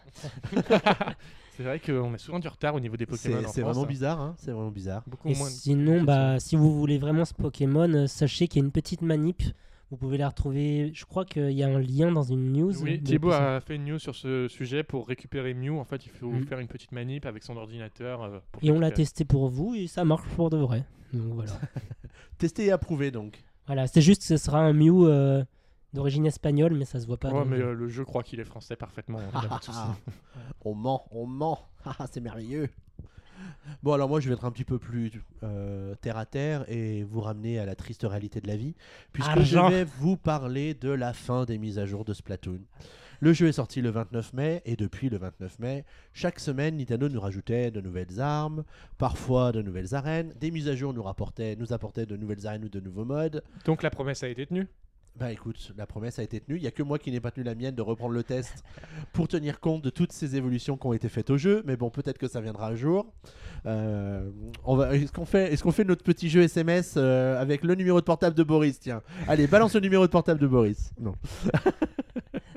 C'est 1.57 1.64
vrai 1.64 1.81
qu'on 1.81 2.14
a 2.14 2.19
souvent 2.19 2.38
du 2.38 2.49
retard 2.49 2.75
au 2.75 2.81
niveau 2.81 2.97
des 2.97 3.04
Pokémon. 3.04 3.38
C'est 3.40 3.47
en 3.47 3.52
c'est 3.52 3.61
France, 3.61 3.75
vraiment 3.75 3.85
hein. 3.85 3.88
bizarre, 3.88 4.21
hein 4.21 4.35
c'est 4.38 4.52
vraiment 4.52 4.71
bizarre. 4.71 5.02
Beaucoup 5.07 5.28
Et 5.28 5.35
moins. 5.35 5.49
sinon, 5.50 6.02
bah, 6.02 6.40
si 6.40 6.57
vous 6.57 6.73
voulez 6.75 6.97
vraiment 6.97 7.26
ce 7.26 7.35
Pokémon, 7.35 7.92
euh, 7.92 8.07
sachez 8.07 8.49
qu'il 8.49 8.62
y 8.62 8.64
a 8.64 8.66
une 8.66 8.73
petite 8.73 9.02
manip. 9.02 9.42
Vous 9.90 9.99
pouvez 9.99 10.16
la 10.16 10.31
retrouver. 10.31 10.90
Je 10.95 11.04
crois 11.04 11.26
qu'il 11.26 11.50
y 11.50 11.62
a 11.62 11.69
un 11.69 11.78
lien 11.78 12.11
dans 12.11 12.23
une 12.23 12.50
news. 12.54 12.73
Oui, 12.83 13.02
Thibaut 13.02 13.33
a 13.33 13.61
fait 13.61 13.75
une 13.76 13.85
news 13.85 13.99
sur 13.99 14.14
ce 14.14 14.49
sujet 14.49 14.83
pour 14.83 15.07
récupérer 15.07 15.52
Mew. 15.52 15.78
En 15.78 15.85
fait, 15.85 16.07
il 16.07 16.11
faut 16.11 16.31
Mhm. 16.31 16.47
faire 16.47 16.59
une 16.61 16.69
petite 16.69 16.92
manip 16.92 17.26
avec 17.26 17.42
son 17.42 17.59
ordinateur. 17.59 18.23
euh, 18.23 18.38
pour 18.50 18.64
Et 18.64 18.71
on 18.71 18.81
l'a 18.81 18.90
testé 18.90 19.26
pour 19.26 19.50
vous 19.50 19.75
et 19.75 19.87
ça 19.88 20.07
marche 20.07 20.26
pour 20.35 20.49
de 20.49 20.57
vrai. 20.57 20.85
Donc 21.12 21.35
voilà. 21.35 21.52
Testé 22.38 22.64
et 22.64 22.73
approuvé 22.73 23.11
donc. 23.11 23.45
Voilà, 23.66 23.87
c'est 23.87 24.00
juste 24.02 24.23
que 24.23 24.26
ce 24.26 24.37
sera 24.37 24.61
un 24.61 24.73
Mew 24.73 25.07
euh, 25.07 25.45
d'origine 25.92 26.26
espagnole, 26.26 26.75
mais 26.75 26.85
ça 26.85 27.00
se 27.00 27.07
voit 27.07 27.16
pas. 27.19 27.31
Ouais, 27.31 27.45
le 27.45 27.50
mais 27.50 27.57
jeu. 27.59 27.66
euh, 27.69 27.75
le 27.75 27.88
jeu 27.88 28.04
croit 28.04 28.23
qu'il 28.23 28.40
est 28.40 28.45
français 28.45 28.76
parfaitement. 28.76 29.19
on 30.64 30.75
ment, 30.75 31.04
on 31.11 31.26
ment. 31.26 31.69
Ah, 31.85 32.07
c'est 32.11 32.21
merveilleux. 32.21 32.69
Bon, 33.83 33.92
alors 33.92 34.09
moi, 34.09 34.21
je 34.21 34.28
vais 34.28 34.35
être 34.35 34.45
un 34.45 34.52
petit 34.52 34.64
peu 34.64 34.78
plus 34.78 35.11
euh, 35.42 35.97
terre 35.97 36.16
à 36.16 36.26
terre 36.26 36.64
et 36.71 37.02
vous 37.02 37.21
ramener 37.21 37.59
à 37.59 37.66
la 37.66 37.75
triste 37.75 38.07
réalité 38.09 38.40
de 38.40 38.47
la 38.47 38.57
vie, 38.57 38.75
puisque 39.12 39.31
Argent. 39.31 39.69
je 39.69 39.75
vais 39.75 39.85
vous 39.85 40.16
parler 40.16 40.75
de 40.75 40.90
la 40.90 41.12
fin 41.12 41.45
des 41.45 41.59
mises 41.59 41.78
à 41.81 41.87
jour 41.87 42.04
de 42.04 42.12
Splatoon. 42.14 42.61
Le 43.23 43.33
jeu 43.33 43.47
est 43.47 43.52
sorti 43.52 43.81
le 43.83 43.91
29 43.91 44.33
mai 44.33 44.62
et 44.64 44.75
depuis 44.75 45.09
le 45.09 45.17
29 45.17 45.61
mai, 45.61 45.85
chaque 46.12 46.41
semaine, 46.41 46.76
Nintendo 46.76 47.09
nous 47.09 47.21
rajoutait 47.21 47.71
de 47.71 47.81
nouvelles 47.81 48.21
armes, 48.21 48.64
parfois 48.99 49.52
de 49.52 49.62
nouvelles 49.62 49.95
arènes. 49.95 50.35
Des 50.41 50.50
mises 50.50 50.67
à 50.67 50.75
jour 50.75 50.93
nous, 50.93 51.05
rapportaient, 51.05 51.55
nous 51.55 51.73
apportaient 51.73 52.05
de 52.05 52.17
nouvelles 52.17 52.49
arènes 52.49 52.64
ou 52.64 52.69
de 52.69 52.81
nouveaux 52.81 53.05
modes. 53.05 53.45
Donc 53.64 53.85
la 53.85 53.91
promesse 53.91 54.25
a 54.25 54.29
été 54.29 54.45
tenue? 54.45 54.67
Bah 55.14 55.31
écoute, 55.31 55.73
la 55.76 55.87
promesse 55.87 56.19
a 56.19 56.25
été 56.25 56.41
tenue. 56.41 56.57
Il 56.57 56.64
y 56.64 56.67
a 56.67 56.73
que 56.73 56.83
moi 56.83 56.99
qui 56.99 57.12
n'ai 57.12 57.21
pas 57.21 57.31
tenu 57.31 57.45
la 57.45 57.55
mienne 57.55 57.76
de 57.76 57.83
reprendre 57.83 58.12
le 58.12 58.25
test 58.25 58.64
pour 59.12 59.29
tenir 59.29 59.61
compte 59.61 59.85
de 59.85 59.91
toutes 59.91 60.11
ces 60.11 60.35
évolutions 60.35 60.76
qui 60.76 60.88
ont 60.88 60.93
été 60.93 61.09
faites 61.09 61.31
au 61.31 61.37
jeu. 61.37 61.62
Mais 61.64 61.76
bon, 61.76 61.91
peut-être 61.91 62.19
que 62.19 62.26
ça 62.26 62.41
viendra 62.41 62.67
un 62.67 62.75
jour. 62.75 63.07
Euh, 63.67 64.29
on 64.64 64.75
va, 64.75 64.97
est-ce 64.97 65.12
qu'on 65.12 65.26
fait, 65.26 65.52
est-ce 65.52 65.62
qu'on 65.62 65.71
fait 65.71 65.85
notre 65.85 66.02
petit 66.02 66.29
jeu 66.29 66.43
SMS 66.43 66.95
euh, 66.97 67.41
avec 67.41 67.62
le 67.62 67.76
numéro 67.76 68.00
de 68.00 68.05
portable 68.05 68.35
de 68.35 68.43
Boris? 68.43 68.81
Tiens, 68.81 69.00
allez, 69.29 69.47
balance 69.47 69.75
le 69.75 69.81
numéro 69.81 70.05
de 70.05 70.11
portable 70.11 70.41
de 70.41 70.49
Boris. 70.49 70.91
Non. 70.99 71.14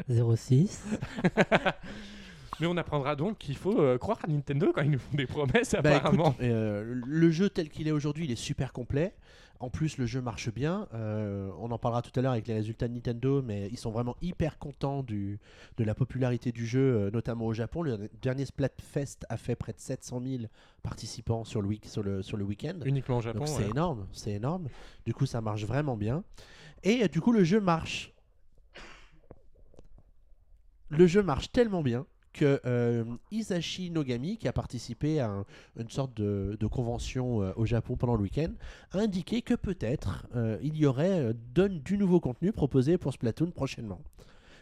06. 0.09 0.83
Mais 2.61 2.67
on 2.67 2.77
apprendra 2.77 3.17
donc 3.17 3.37
qu'il 3.37 3.57
faut 3.57 3.81
euh, 3.81 3.97
croire 3.97 4.17
à 4.23 4.27
Nintendo 4.27 4.71
quand 4.73 4.81
ils 4.81 4.91
nous 4.91 4.99
font 4.99 5.17
des 5.17 5.25
promesses, 5.25 5.73
Bah, 5.83 5.97
écoute, 5.97 6.05
apparemment. 6.13 6.35
euh, 6.41 7.01
le 7.05 7.29
jeu 7.31 7.49
tel 7.49 7.67
qu'il 7.69 7.87
est 7.87 7.91
aujourd'hui, 7.91 8.25
il 8.25 8.31
est 8.31 8.35
super 8.37 8.71
complet. 8.71 9.13
En 9.59 9.69
plus, 9.69 9.97
le 9.97 10.05
jeu 10.05 10.21
marche 10.21 10.53
bien. 10.53 10.87
Euh, 10.93 11.49
on 11.59 11.71
en 11.71 11.77
parlera 11.77 12.01
tout 12.01 12.11
à 12.17 12.21
l'heure 12.21 12.31
avec 12.33 12.47
les 12.47 12.53
résultats 12.53 12.87
de 12.87 12.93
Nintendo, 12.93 13.41
mais 13.41 13.67
ils 13.71 13.77
sont 13.77 13.91
vraiment 13.91 14.15
hyper 14.21 14.57
contents 14.57 15.01
du, 15.03 15.39
de 15.77 15.83
la 15.83 15.95
popularité 15.95 16.51
du 16.53 16.65
jeu, 16.65 17.09
notamment 17.11 17.45
au 17.45 17.53
Japon. 17.53 17.81
Le 17.81 18.09
dernier 18.21 18.45
Splatfest 18.45 19.25
a 19.27 19.35
fait 19.37 19.55
près 19.55 19.73
de 19.73 19.79
700 19.79 20.21
000 20.25 20.43
participants 20.83 21.43
sur 21.45 21.61
le, 21.61 21.67
week- 21.69 21.85
sur 21.85 22.03
le, 22.03 22.21
sur 22.21 22.37
le 22.37 22.45
week-end. 22.45 22.75
Uniquement 22.85 23.17
au 23.17 23.21
Japon. 23.21 23.45
C'est 23.45 23.63
ouais. 23.63 23.69
énorme, 23.71 24.07
c'est 24.13 24.31
énorme. 24.31 24.67
Du 25.05 25.13
coup, 25.13 25.25
ça 25.25 25.41
marche 25.41 25.65
vraiment 25.65 25.97
bien. 25.97 26.23
Et 26.83 27.07
du 27.09 27.19
coup, 27.19 27.31
le 27.33 27.43
jeu 27.43 27.59
marche. 27.59 28.13
Le 30.89 31.07
jeu 31.07 31.23
marche 31.23 31.51
tellement 31.51 31.81
bien 31.81 32.05
que 32.33 32.59
euh, 32.65 33.05
Isashi 33.31 33.89
Nogami, 33.91 34.37
qui 34.37 34.47
a 34.47 34.53
participé 34.53 35.19
à 35.21 35.29
un- 35.29 35.45
une 35.79 35.89
sorte 35.89 36.13
de, 36.15 36.57
convention 36.67 37.41
euh, 37.41 37.53
au 37.55 37.65
Japon 37.65 37.95
pendant 37.95 38.15
le 38.15 38.21
week-end, 38.23 38.51
a 38.91 38.99
indiqué 38.99 39.41
que 39.41 39.53
peut-être 39.53 40.27
euh, 40.35 40.57
il 40.61 40.75
y 40.77 40.85
aurait 40.85 41.33
du 41.33 41.97
nouveau 41.97 42.19
contenu 42.19 42.51
proposé 42.51 42.97
pour 42.97 43.13
Splatoon 43.13 43.51
prochainement. 43.51 44.01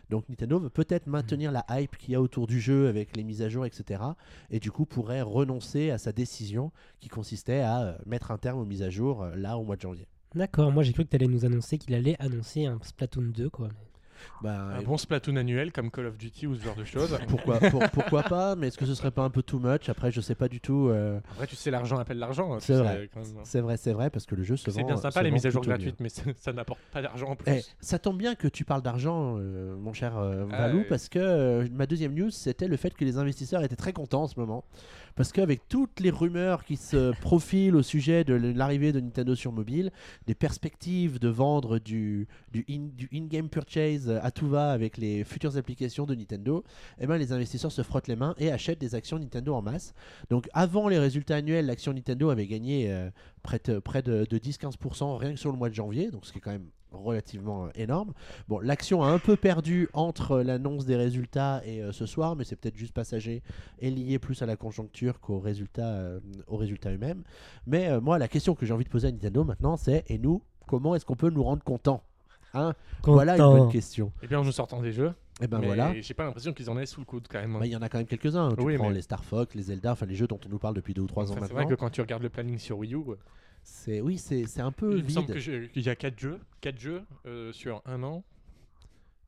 Donc 0.10 0.30
Nintendo 0.30 0.60
veut 0.60 0.70
peut-être 0.70 1.08
maintenir 1.08 1.52
la 1.52 1.66
hype 1.72 1.98
qu'il 1.98 2.12
y 2.12 2.16
a 2.16 2.22
autour 2.22 2.46
du 2.46 2.60
jeu 2.60 2.88
avec 2.88 3.16
les 3.18 3.24
mises 3.24 3.42
à 3.42 3.50
jour, 3.50 3.66
etc. 3.66 4.04
Et 4.52 4.60
du 4.60 4.70
coup 4.70 4.86
pourrait 4.86 5.22
renoncer 5.24 5.90
à 5.90 5.98
sa 5.98 6.12
décision 6.12 6.72
qui 7.00 7.10
consistait 7.10 7.62
à 7.62 7.98
mettre 8.06 8.30
un 8.30 8.38
terme 8.38 8.60
aux 8.60 8.66
mises 8.66 8.84
à 8.84 8.90
jour 8.92 9.26
là 9.36 9.58
au 9.58 9.64
mois 9.64 9.78
de 9.78 9.82
janvier. 9.82 10.08
D'accord, 10.36 10.72
moi 10.72 10.84
j'ai 10.84 10.94
cru 10.94 11.06
que 11.06 11.10
tu 11.10 11.16
allais 11.16 11.28
nous 11.28 11.46
annoncer 11.46 11.78
qu'il 11.80 11.96
allait 11.96 12.18
annoncer 12.20 12.66
un 12.66 12.78
Splatoon 12.84 13.32
2 13.34 13.50
quoi. 13.50 13.70
Bah, 14.42 14.58
Un 14.78 14.82
bon 14.82 14.98
Splatoon 14.98 15.36
annuel 15.38 15.72
comme 15.72 15.90
Call 15.90 16.08
of 16.08 16.18
Duty 16.18 16.48
ou 16.48 16.56
ce 16.56 16.62
genre 16.64 16.76
de 16.76 16.84
choses. 16.84 17.18
pourquoi, 17.28 17.60
pour- 17.60 17.90
pourquoi 17.94 18.24
pas 18.24 18.56
Mais 18.56 18.68
est-ce 18.68 18.78
que 18.78 18.86
ce 18.86 18.94
serait 18.96 19.12
pas 19.12 19.24
un 19.24 19.30
peu 19.30 19.42
too 19.44 19.60
much? 19.60 19.88
Après, 19.90 20.12
je 20.12 20.20
sais 20.22 20.36
pas 20.36 20.48
du 20.50 20.60
tout. 20.60 20.90
euh, 20.90 21.20
Après, 21.32 21.48
tu 21.48 21.56
sais, 21.56 21.72
l'argent 21.72 21.98
appelle 21.98 22.20
l'argent. 22.20 22.54
hein, 22.54 22.58
C'est 22.60 22.74
vrai. 22.76 23.10
C'est 23.44 23.62
vrai, 23.62 23.78
c'est 23.78 23.94
vrai, 23.94 24.10
parce 24.10 24.26
que 24.26 24.36
le 24.36 24.44
jeu 24.44 24.58
se 24.58 24.70
C'est 24.70 24.80
vend. 24.82 24.88
bien 24.88 24.96
se 24.98 25.02
sympa 25.04 25.24
les 25.24 25.32
mises 25.32 25.46
à 25.46 25.50
jour 25.50 25.62
bien. 25.62 25.70
gratuites, 25.70 26.00
mais 26.00 26.10
ça, 26.10 26.24
ça 26.38 26.52
n'apporte 26.54 26.82
pas 26.92 27.02
d'argent 27.02 27.30
en 27.30 27.36
plus. 27.36 27.52
Eh, 27.52 27.62
ça 27.80 28.00
tombe 28.00 28.18
bien 28.18 28.36
que 28.36 28.48
tu 28.48 28.66
parles 28.66 28.82
d'argent, 28.82 29.36
euh, 29.40 29.76
mon 29.78 29.94
cher 29.94 30.18
euh, 30.18 30.46
Ah, 30.52 30.58
Valou, 30.58 30.84
parce 30.90 31.10
que 31.10 31.20
euh, 31.20 31.68
ma 31.72 31.86
deuxième 31.86 32.14
news, 32.14 32.30
c'était 32.32 32.68
le 32.68 32.76
fait 32.78 32.94
que 32.96 33.06
les 33.06 33.18
investisseurs 33.18 33.64
étaient 33.64 33.76
très 33.76 33.94
contents 33.94 34.24
en 34.24 34.28
ce 34.28 34.40
moment. 34.40 34.66
Parce 35.16 35.32
qu'avec 35.32 35.68
toutes 35.70 36.00
les 36.00 36.10
rumeurs 36.10 36.64
qui 36.66 36.76
se 36.78 37.12
profilent 37.22 37.76
au 37.76 37.84
sujet 37.84 38.24
de 38.24 38.34
l'arrivée 38.34 38.92
de 38.92 39.00
Nintendo 39.00 39.36
sur 39.36 39.52
mobile, 39.52 39.92
des 40.28 40.36
perspectives 40.36 41.20
de 41.20 41.28
vendre 41.30 41.78
du, 41.80 42.28
du 42.52 42.66
in- 42.70 42.90
du 42.96 43.08
in-game 43.14 43.50
purchase 43.50 44.10
à 44.10 44.32
tout 44.32 44.48
va 44.48 44.72
avec 44.72 44.98
les 44.98 45.24
futures 45.24 45.56
applications 45.58 46.06
de 46.06 46.16
Nintendo, 46.16 46.64
eh 47.00 47.06
ben, 47.08 47.18
les 47.18 47.32
investisseurs 47.32 47.72
se 47.72 47.82
frottent 47.84 48.08
les 48.08 48.16
mains 48.16 48.34
et 48.38 48.52
achètent 48.52 48.82
des 48.82 48.96
actions 48.96 49.20
Nintendo 49.20 49.54
en 49.54 49.62
masse. 49.62 49.94
Donc 50.30 50.50
avant 50.54 50.88
les 50.88 50.98
résultats 51.00 51.36
annuels, 51.36 51.66
l'action 51.68 51.94
Nintendo 51.94 52.30
avait 52.30 52.48
gagné 52.48 52.92
euh, 52.92 53.10
près 53.44 53.60
de 53.60 53.80
10-15% 54.26 55.18
rien 55.18 55.34
que 55.34 55.40
sur 55.40 55.52
le 55.52 55.58
mois 55.58 55.70
de 55.70 55.76
janvier, 55.76 56.10
donc 56.12 56.26
ce 56.26 56.32
qui 56.32 56.40
est 56.40 56.42
quand 56.42 56.52
même 56.52 56.70
relativement 56.94 57.66
euh, 57.66 57.70
énorme. 57.76 58.14
Bon, 58.48 58.60
l'action 58.60 59.04
a 59.04 59.08
un 59.08 59.20
peu 59.20 59.36
perdu 59.36 59.90
entre 59.94 60.40
l'annonce 60.40 60.86
des 60.86 60.96
résultats 60.96 61.62
et 61.66 61.82
euh, 61.82 61.92
ce 61.92 62.06
soir, 62.06 62.36
mais 62.36 62.44
c'est 62.44 62.56
peut-être 62.56 62.78
juste 62.78 62.94
passager 62.94 63.42
et 63.80 63.90
lié 63.92 64.20
plus 64.20 64.42
à 64.42 64.46
la 64.46 64.56
conjoncture 64.56 65.20
qu'aux 65.20 65.40
résultats, 65.40 65.94
euh, 65.94 66.20
aux 66.48 66.58
résultats 66.58 66.92
eux-mêmes. 66.92 67.24
Mais 67.68 67.88
euh, 67.90 68.00
moi, 68.02 68.18
la 68.20 68.28
question 68.28 68.56
que 68.56 68.66
j'ai 68.66 68.74
envie 68.74 68.86
de 68.86 68.90
poser 68.90 69.08
à 69.08 69.12
Nintendo 69.12 69.44
maintenant, 69.44 69.78
c'est 69.78 70.04
et 70.08 70.18
nous, 70.18 70.42
comment 70.68 70.96
est-ce 70.96 71.06
qu'on 71.06 71.16
peut 71.16 71.30
nous 71.30 71.44
rendre 71.44 71.64
contents 71.64 72.04
Hein? 72.56 72.74
Voilà 73.04 73.34
une 73.36 73.40
Content. 73.42 73.58
bonne 73.58 73.72
question. 73.72 74.12
Et 74.22 74.28
bien 74.28 74.40
en 74.40 74.44
nous 74.44 74.52
sortant 74.52 74.80
des 74.80 74.92
jeux. 74.92 75.12
Et 75.42 75.48
ben 75.48 75.58
mais 75.58 75.66
voilà. 75.66 76.00
J'ai 76.00 76.14
pas 76.14 76.24
l'impression 76.24 76.54
qu'ils 76.54 76.70
en 76.70 76.78
aient 76.78 76.86
sous 76.86 77.00
le 77.00 77.06
coude 77.08 77.26
quand 77.28 77.40
même. 77.40 77.56
hein. 77.56 77.60
Bah, 77.60 77.66
Il 77.66 77.72
y 77.72 77.76
en 77.76 77.82
a 77.82 77.90
quand 77.90 77.98
même 77.98 78.06
quelques-uns. 78.06 78.50
Tu 78.56 78.64
Oui, 78.64 78.78
prends 78.78 78.90
mais- 78.90 78.94
les 78.94 79.02
Star 79.02 79.24
Fox, 79.24 79.56
les 79.56 79.64
Zelda, 79.64 79.94
enfin 79.94 80.06
les 80.06 80.14
jeux 80.14 80.28
dont 80.28 80.40
on 80.46 80.50
nous 80.50 80.60
parle 80.60 80.76
depuis 80.76 80.94
deux 80.94 81.02
ou 81.02 81.08
trois 81.08 81.32
ans 81.32 81.36
c'est 81.42 81.52
vrai 81.52 81.66
que 81.66 81.74
quand 81.74 81.90
tu 81.90 82.02
regardes 82.02 82.22
le 82.22 82.30
planning 82.30 82.60
sur 82.60 82.78
Wii 82.78 82.94
U, 82.94 83.00
C'est 83.64 84.02
oui, 84.02 84.18
c'est 84.18 84.60
un 84.60 84.72
peu 84.72 84.98
il 84.98 85.04
me 85.06 85.10
semble 85.10 85.34
vide. 85.34 85.72
qu'il 85.72 85.84
y 85.84 85.90
a 85.90 85.96
4 85.96 86.20
jeux, 86.20 86.40
4 86.62 86.80
jeux 86.80 87.02
euh, 87.26 87.52
sur 87.54 87.82
un 87.86 88.04
an. 88.04 88.24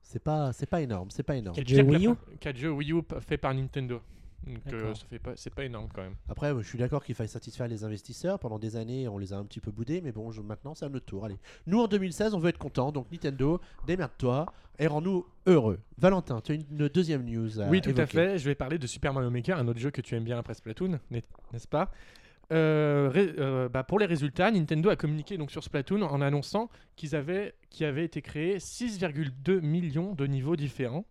C'est 0.01 0.19
pas, 0.21 0.53
c'est 0.53 0.65
pas 0.69 0.81
énorme, 0.81 1.09
c'est 1.09 1.23
pas 1.23 1.35
énorme. 1.35 1.55
Quel 1.55 1.65
Pire 1.65 1.77
jeu 1.77 1.83
que 1.83 1.91
la 1.91 1.97
Wii 1.97 2.07
U 2.07 2.15
4 2.39 2.57
jeux 2.57 2.71
Wii 2.71 2.91
U 2.93 3.01
faits 3.21 3.41
par 3.41 3.53
Nintendo. 3.53 4.01
Donc 4.45 4.57
euh, 4.67 4.71
D'accord. 4.79 4.97
ça 4.97 5.05
fait 5.07 5.17
pas, 5.17 5.31
c'est 5.35 5.53
pas 5.53 5.63
énorme 5.65 5.87
quand 5.91 6.03
même. 6.03 6.13
Après, 6.29 6.53
je 6.61 6.67
suis 6.67 6.77
d'accord 6.77 7.03
qu'il 7.03 7.15
faille 7.15 7.27
satisfaire 7.27 7.67
les 7.67 7.83
investisseurs. 7.83 8.37
Pendant 8.37 8.59
des 8.59 8.75
années, 8.75 9.07
on 9.07 9.17
les 9.17 9.33
a 9.33 9.37
un 9.37 9.43
petit 9.45 9.59
peu 9.59 9.71
boudés, 9.71 10.01
mais 10.01 10.11
bon, 10.11 10.29
je- 10.31 10.41
maintenant, 10.41 10.75
c'est 10.75 10.85
à 10.85 10.89
notre 10.89 11.05
tour. 11.07 11.25
Allez, 11.25 11.37
nous 11.65 11.79
en 11.81 11.87
2016, 11.87 12.35
on 12.35 12.39
veut 12.39 12.49
être 12.49 12.59
content. 12.59 12.91
Donc 12.91 13.11
Nintendo, 13.11 13.59
démerde-toi 13.87 14.45
et 14.77 14.85
rends-nous 14.85 15.25
heureux. 15.47 15.79
Valentin, 15.97 16.41
tu 16.41 16.51
as 16.51 16.55
une, 16.55 16.65
une 16.69 16.87
deuxième 16.89 17.23
news 17.25 17.59
à 17.59 17.67
oui, 17.69 17.81
tout 17.81 17.93
à 17.97 18.05
fait. 18.05 18.37
Je 18.37 18.45
vais 18.45 18.53
parler 18.55 18.77
de 18.77 18.85
Super 18.85 19.13
Mario 19.13 19.31
Maker, 19.31 19.57
un 19.57 19.67
autre 19.67 19.79
jeu 19.79 19.89
que 19.89 20.01
tu 20.01 20.13
aimes 20.15 20.25
bien 20.25 20.37
après 20.37 20.53
Splatoon, 20.53 20.99
n'est- 21.09 21.23
n'est-ce 21.51 21.67
pas? 21.67 21.91
Euh, 22.51 23.11
euh, 23.15 23.69
bah, 23.69 23.83
pour 23.83 23.99
les 23.99 24.05
résultats, 24.05 24.51
Nintendo 24.51 24.89
a 24.89 24.95
communiqué 24.95 25.37
donc 25.37 25.51
sur 25.51 25.63
Splatoon 25.63 26.01
en 26.01 26.21
annonçant 26.21 26.69
qu'ils 26.95 27.15
avaient, 27.15 27.55
qu'il 27.69 27.85
avait 27.85 28.05
été 28.05 28.21
créé 28.21 28.57
6,2 28.57 29.61
millions 29.61 30.13
de 30.13 30.27
niveaux 30.27 30.55
différents. 30.55 31.05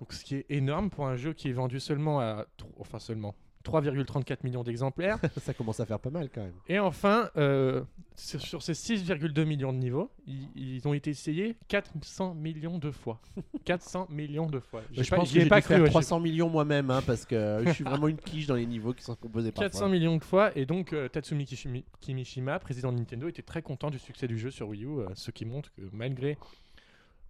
Donc, 0.00 0.12
ce 0.12 0.24
qui 0.24 0.36
est 0.36 0.46
énorme 0.50 0.90
pour 0.90 1.06
un 1.06 1.16
jeu 1.16 1.32
qui 1.32 1.48
est 1.48 1.52
vendu 1.52 1.80
seulement 1.80 2.20
à, 2.20 2.46
enfin 2.78 2.98
seulement 2.98 3.34
3,34 3.66 4.38
millions 4.44 4.62
d'exemplaires. 4.62 5.18
Ça 5.42 5.52
commence 5.54 5.80
à 5.80 5.86
faire 5.86 5.98
pas 5.98 6.10
mal 6.10 6.28
quand 6.32 6.42
même. 6.42 6.54
Et 6.68 6.78
enfin, 6.78 7.30
euh, 7.36 7.82
sur, 8.14 8.40
sur 8.40 8.62
ces 8.62 8.72
6,2 8.74 9.44
millions 9.44 9.72
de 9.72 9.78
niveaux, 9.78 10.10
ils, 10.26 10.48
ils 10.54 10.86
ont 10.88 10.94
été 10.94 11.10
essayés 11.10 11.56
400 11.68 12.34
millions 12.34 12.78
de 12.78 12.90
fois. 12.90 13.20
400 13.64 14.06
millions 14.10 14.46
de 14.46 14.60
fois. 14.60 14.82
Je 14.92 15.08
pas- 15.10 15.16
pense 15.16 15.32
que 15.32 15.38
ai 15.38 15.42
j'ai 15.42 15.48
pas 15.48 15.56
dû 15.56 15.62
cru. 15.62 15.68
faire 15.74 15.78
ouais, 15.80 15.86
j'ai- 15.86 15.90
300 15.90 16.20
millions 16.20 16.48
moi-même, 16.48 16.90
hein, 16.90 17.02
parce 17.06 17.24
que 17.26 17.62
je 17.66 17.72
suis 17.72 17.84
vraiment 17.84 18.08
une 18.08 18.18
quiche 18.18 18.46
dans 18.46 18.54
les 18.54 18.66
niveaux 18.66 18.92
qui 18.92 19.02
sont 19.04 19.16
proposés 19.16 19.52
par 19.52 19.64
400 19.64 19.88
millions 19.88 20.16
de 20.16 20.24
fois 20.24 20.56
et 20.56 20.66
donc 20.66 20.92
euh, 20.92 21.08
Tatsumi 21.08 21.44
Kishimi- 21.44 21.84
Kimishima, 22.00 22.58
président 22.58 22.92
de 22.92 22.98
Nintendo, 22.98 23.28
était 23.28 23.42
très 23.42 23.62
content 23.62 23.90
du 23.90 23.98
succès 23.98 24.28
du 24.28 24.38
jeu 24.38 24.50
sur 24.50 24.68
Wii 24.68 24.84
U, 24.84 24.88
euh, 25.00 25.06
ce 25.14 25.30
qui 25.30 25.44
montre 25.44 25.72
que 25.74 25.82
malgré 25.92 26.38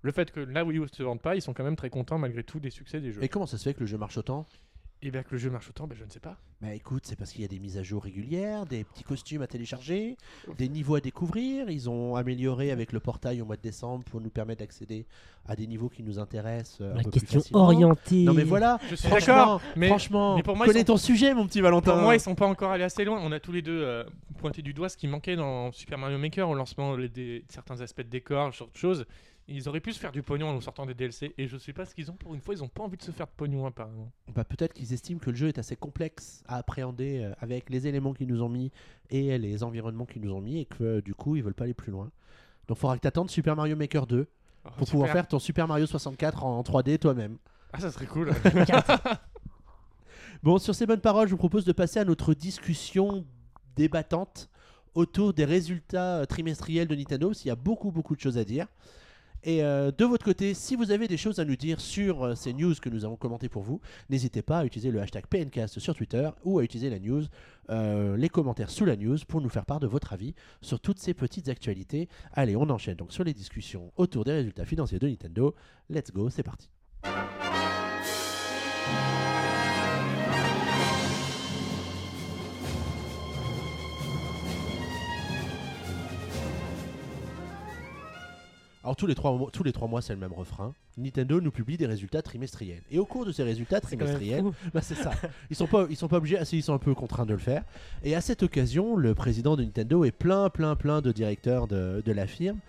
le 0.03 0.13
fait 0.13 0.31
que 0.31 0.41
la 0.41 0.65
Wii 0.65 0.79
U 0.79 0.83
ne 0.83 0.87
se 0.87 1.03
vende 1.03 1.21
pas, 1.21 1.35
ils 1.35 1.43
sont 1.43 1.53
quand 1.55 1.65
même 1.65 1.75
très 1.77 1.91
contents 1.91 2.19
malgré 2.19 2.45
tout 2.45 2.61
des 2.61 2.71
succès 2.71 3.01
des 3.01 3.11
jeux. 3.13 3.25
Et 3.25 3.29
comment 3.29 3.47
ça 3.47 3.59
se 3.59 3.65
fait 3.65 3.75
que 3.75 3.81
le 3.81 3.87
jeu 3.87 3.99
marche 3.99 4.17
autant? 4.19 4.47
Et 5.03 5.11
bien 5.11 5.23
que 5.23 5.29
le 5.33 5.39
jeu 5.39 5.51
marche 5.51 5.69
autant, 5.69 5.87
ben, 5.87 5.97
je 5.97 6.05
ne 6.05 6.11
sais 6.11 6.21
pas. 6.21 6.37
Bah 6.63 6.73
écoute, 6.75 7.03
c'est 7.07 7.17
parce 7.17 7.31
qu'il 7.31 7.43
y 7.43 7.45
a 7.45 7.49
des 7.49 7.59
mises 7.59 7.77
à 7.77 7.83
jour 7.83 8.03
régulières, 8.03 8.65
des 8.65 8.83
petits 8.83 9.05
costumes 9.05 9.43
à 9.43 9.47
télécharger, 9.47 10.17
des 10.57 10.71
niveaux 10.71 10.95
à 10.95 11.01
découvrir. 11.01 11.69
Ils 11.69 11.91
ont 11.91 12.17
amélioré 12.17 12.71
avec 12.71 12.93
le 12.93 13.01
portail 13.01 13.43
au 13.43 13.45
mois 13.45 13.57
de 13.57 13.61
décembre 13.63 14.05
pour 14.05 14.23
nous 14.23 14.31
permettre 14.31 14.61
d'accéder 14.61 15.05
à 15.47 15.55
des 15.55 15.67
niveaux 15.67 15.91
qui 15.91 16.03
nous 16.03 16.19
intéressent 16.19 16.79
euh, 16.81 16.93
un 16.95 16.97
La 16.97 17.03
peu 17.03 17.11
plus 17.11 17.21
question 17.21 17.41
facilement. 17.41 17.65
orientée. 17.65 18.25
Non 18.25 18.33
mais 18.33 18.45
voilà, 18.45 18.81
Je 18.89 18.95
suis 18.95 19.07
franchement, 19.07 19.35
d'accord, 19.37 19.63
mais 19.77 19.87
franchement, 19.89 20.37
mais 20.37 20.43
pour 20.43 20.57
moi, 20.57 20.65
ils 20.67 20.69
connais 20.71 20.81
sont- 20.81 20.87
ton 20.87 20.97
sujet 20.97 21.35
mon 21.35 21.47
petit 21.47 21.61
Valentin. 21.61 21.93
pour 21.93 22.01
moi 22.01 22.15
ils 22.17 22.21
sont 22.21 22.35
pas 22.35 22.47
encore 22.47 22.71
allés 22.73 22.85
assez 22.85 23.05
loin. 23.05 23.21
On 23.23 23.33
a 23.33 23.39
tous 23.39 23.53
les 23.53 23.63
deux 23.63 23.83
euh, 23.83 24.03
pointé 24.39 24.63
du 24.63 24.73
doigt 24.73 24.89
ce 24.89 24.97
qui 24.97 25.09
manquait 25.09 25.37
dans 25.37 25.73
Super 25.73 25.99
Mario 25.99 26.17
Maker 26.17 26.49
au 26.49 26.55
lancement 26.55 26.97
les- 26.97 27.11
des, 27.11 27.45
certains 27.51 27.83
aspects 27.83 28.01
de 28.01 28.09
décor, 28.09 28.53
ce 28.55 28.59
genre 28.61 28.71
de 28.73 28.79
choses. 28.79 29.05
Ils 29.49 29.69
auraient 29.69 29.81
pu 29.81 29.93
se 29.93 30.01
faire 30.01 30.11
du 30.11 30.23
pognon 30.23 30.49
en 30.49 30.55
nous 30.55 30.61
sortant 30.61 30.87
des 30.87 30.95
DLC 30.95 31.33
et 31.39 31.47
je 31.47 31.57
sais 31.57 31.73
pas 31.73 31.85
ce 31.87 31.95
qu'ils 31.95 32.11
ont 32.11 32.15
pour 32.17 32.35
une 32.35 32.41
fois, 32.41 32.55
ils 32.55 32.65
ont 32.65 32.69
pas 32.69 32.83
envie 32.83 32.97
de 32.97 33.03
se 33.03 33.13
faire 33.13 33.27
de 33.27 33.33
pognon 33.37 33.67
apparemment. 33.67 34.11
Bah, 34.35 34.45
peut-être 34.45 34.73
qu'ils 34.73 34.93
estiment 34.93 35.21
que 35.21 35.31
le 35.31 35.37
jeu 35.37 35.49
est 35.49 35.59
assez 35.59 35.77
complexe 35.77 36.43
à 36.49 36.57
appréhender 36.57 37.21
euh, 37.23 37.33
avec 37.41 37.71
les 37.71 37.87
éléments 37.87 38.13
qu'ils 38.13 38.27
nous 38.27 38.43
ont 38.43 38.49
mis 38.49 38.73
et 39.11 39.39
les 39.39 39.63
environnements 39.63 40.07
qu'ils 40.07 40.23
nous 40.23 40.33
ont 40.33 40.41
mis 40.41 40.61
et 40.61 40.65
que 40.65 40.83
euh, 40.83 41.01
du 41.01 41.15
coup 41.15 41.37
ils 41.37 41.45
veulent 41.45 41.55
pas 41.55 41.65
aller 41.65 41.75
plus 41.75 41.93
loin. 41.93 42.11
Donc 42.67 42.79
faudra 42.79 42.97
que 42.97 43.03
t'attendes 43.03 43.31
Super 43.31 43.55
Mario 43.55 43.77
Maker 43.77 44.07
2 44.07 44.27
Oh, 44.67 44.71
pour 44.79 44.89
pouvoir 44.89 45.11
faire 45.11 45.29
ton 45.29 45.39
Super 45.39 45.69
Mario 45.69 45.87
64 45.87 46.45
en 46.45 46.63
3D 46.63 46.99
toi-même. 46.99 47.39
Ah 47.73 47.81
ça 47.81 47.91
serait 47.91 48.07
cool. 48.07 48.33
Bon, 50.43 50.59
sur 50.59 50.75
ces 50.75 50.87
bonnes 50.87 51.01
paroles, 51.01 51.27
je 51.27 51.33
vous 51.33 51.39
propose 51.39 51.65
de 51.65 51.73
passer 51.73 51.99
à 51.99 52.05
notre 52.05 52.35
discussion 52.35 53.25
débattante 53.75 54.49
autour 54.95 55.33
des 55.33 55.47
résultats 55.47 56.19
euh, 56.19 56.25
trimestriels 56.25 56.87
de 56.87 56.95
Nintendo, 56.95 57.29
parce 57.29 57.41
qu'il 57.41 57.49
y 57.49 57.53
a 57.53 57.57
beaucoup, 57.57 57.91
beaucoup 57.91 58.15
de 58.15 58.21
choses 58.21 58.39
à 58.39 58.45
dire. 58.45 58.67
Et 59.43 59.63
euh, 59.63 59.91
de 59.91 60.05
votre 60.05 60.25
côté, 60.25 60.55
si 60.55 60.77
vous 60.77 60.91
avez 60.91 61.09
des 61.09 61.17
choses 61.17 61.39
à 61.39 61.45
nous 61.45 61.57
dire 61.57 61.81
sur 61.81 62.25
euh, 62.25 62.35
ces 62.35 62.53
news 62.53 62.75
que 62.81 62.89
nous 62.89 63.05
avons 63.05 63.17
commentées 63.17 63.49
pour 63.49 63.63
vous, 63.63 63.81
n'hésitez 64.11 64.43
pas 64.43 64.59
à 64.59 64.65
utiliser 64.65 64.91
le 64.91 65.01
hashtag 65.01 65.27
PNcast 65.27 65.79
sur 65.79 65.95
Twitter 65.95 66.29
ou 66.45 66.59
à 66.59 66.65
utiliser 66.65 66.91
la 66.91 66.99
news, 66.99 67.23
euh, 67.71 68.17
les 68.17 68.29
commentaires 68.29 68.71
sous 68.71 68.85
la 68.85 68.97
news 68.97 69.19
pour 69.29 69.41
nous 69.41 69.49
faire 69.49 69.67
part 69.67 69.81
de 69.81 69.87
votre 69.87 70.13
avis 70.13 70.35
sur 70.63 70.81
toutes 70.81 70.99
ces 70.99 71.15
petites 71.15 71.49
actualités. 71.49 72.09
Allez, 72.33 72.57
on 72.57 72.69
enchaîne 72.71 72.97
donc 72.97 73.13
sur 73.13 73.25
les 73.25 73.35
discussions 73.35 73.93
autour 73.97 74.25
des 74.25 74.33
résultats 74.33 74.65
financiers 74.65 74.99
de 74.99 75.09
Nintendo. 75.09 75.55
Let's 75.91 76.13
go, 76.13 76.29
c'est 76.31 76.43
parti. 76.43 76.69
Alors 88.87 88.95
tous 88.95 89.09
les 89.09 89.17
trois 89.17 89.33
mois, 89.33 89.51
tous 89.53 89.65
les 89.65 89.73
trois 89.73 89.89
mois 89.89 90.01
c'est 90.01 90.13
le 90.13 90.21
même 90.21 90.33
refrain. 90.33 90.73
Nintendo 90.97 91.41
nous 91.41 91.51
publie 91.51 91.77
des 91.77 91.87
résultats 91.87 92.23
trimestriels. 92.23 92.85
Et 92.93 93.01
au 93.01 93.05
cours 93.05 93.27
de 93.27 93.33
ces 93.33 93.43
résultats 93.43 93.81
trimestriels, 93.81 94.45
bah, 94.75 94.81
c'est 94.81 94.95
ça. 94.95 95.11
Ils 95.51 95.57
sont 95.57 95.67
pas, 95.67 95.89
ils 95.91 95.97
sont 95.97 96.07
pas 96.07 96.19
obligés, 96.19 96.39
ah, 96.39 96.45
ils 96.53 96.63
sont 96.63 96.73
un 96.73 96.79
peu 96.79 96.95
contraints 96.95 97.27
de 97.27 97.33
le 97.33 97.41
faire. 97.41 97.65
Et 98.05 98.15
à 98.15 98.21
cette 98.21 98.45
occasion, 98.45 98.95
le 98.95 99.13
président 99.13 99.57
de 99.57 99.65
Nintendo 99.65 100.05
et 100.05 100.13
plein, 100.13 100.51
plein, 100.51 100.77
plein 100.77 101.01
de 101.01 101.11
directeurs 101.11 101.67
de, 101.67 102.01
de 102.07 102.13
la 102.13 102.29
firme, 102.29 102.61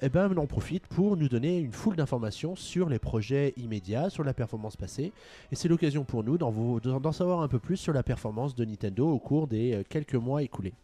eh 0.00 0.08
ben, 0.08 0.32
en 0.38 0.46
profite 0.46 0.86
pour 0.86 1.16
nous 1.16 1.28
donner 1.28 1.58
une 1.58 1.72
foule 1.72 1.96
d'informations 1.96 2.54
sur 2.54 2.88
les 2.88 3.00
projets 3.00 3.52
immédiats, 3.56 4.10
sur 4.10 4.22
la 4.22 4.32
performance 4.32 4.76
passée. 4.76 5.12
Et 5.50 5.56
c'est 5.56 5.66
l'occasion 5.66 6.04
pour 6.04 6.22
nous 6.22 6.38
d'en 6.38 7.12
savoir 7.12 7.42
un 7.42 7.48
peu 7.48 7.58
plus 7.58 7.78
sur 7.78 7.92
la 7.92 8.04
performance 8.04 8.54
de 8.54 8.64
Nintendo 8.64 9.08
au 9.08 9.18
cours 9.18 9.48
des 9.48 9.74
euh, 9.74 9.82
quelques 9.88 10.14
mois 10.14 10.44
écoulés. 10.44 10.74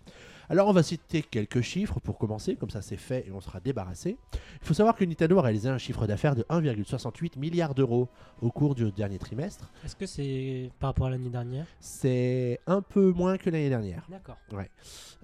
Alors 0.51 0.67
on 0.67 0.73
va 0.73 0.83
citer 0.83 1.23
quelques 1.23 1.61
chiffres 1.61 2.01
pour 2.01 2.19
commencer, 2.19 2.57
comme 2.57 2.71
ça 2.71 2.83
c'est 2.83 2.97
fait 2.97 3.25
et 3.29 3.31
on 3.31 3.41
sera 3.41 3.61
débarrassé. 3.61 4.17
Il 4.35 4.67
faut 4.67 4.75
savoir 4.75 4.97
que 4.97 5.05
Nintendo 5.05 5.39
a 5.39 5.43
réalisé 5.43 5.69
un 5.69 5.79
chiffre 5.79 6.09
d'affaires 6.09 6.35
de 6.35 6.43
1,68 6.51 7.39
milliard 7.39 7.73
d'euros 7.73 8.09
au 8.43 8.51
cours 8.51 8.75
du 8.75 8.91
dernier 8.91 9.21
trimestre. 9.21 9.71
Est-ce 9.85 9.95
que 9.95 10.07
c'est 10.07 10.73
par 10.81 10.91
rapport 10.91 11.07
à 11.07 11.11
l'année 11.11 11.29
dernière? 11.29 11.67
C'est 11.79 12.59
un 12.67 12.83
peu 12.83 13.13
moins 13.13 13.39
que 13.39 13.49
l'année 13.49 13.69
dernière. 13.69 14.05
D'accord. 14.11 14.39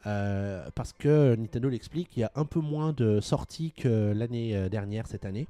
Euh, 0.06 0.70
parce 0.76 0.92
que 0.92 1.34
Nintendo 1.34 1.70
l'explique, 1.70 2.16
il 2.16 2.20
y 2.20 2.24
a 2.24 2.30
un 2.36 2.44
peu 2.44 2.60
moins 2.60 2.92
de 2.92 3.20
sorties 3.20 3.72
que 3.72 4.12
l'année 4.12 4.56
euh, 4.56 4.68
dernière 4.68 5.08
cette 5.08 5.24
année. 5.24 5.48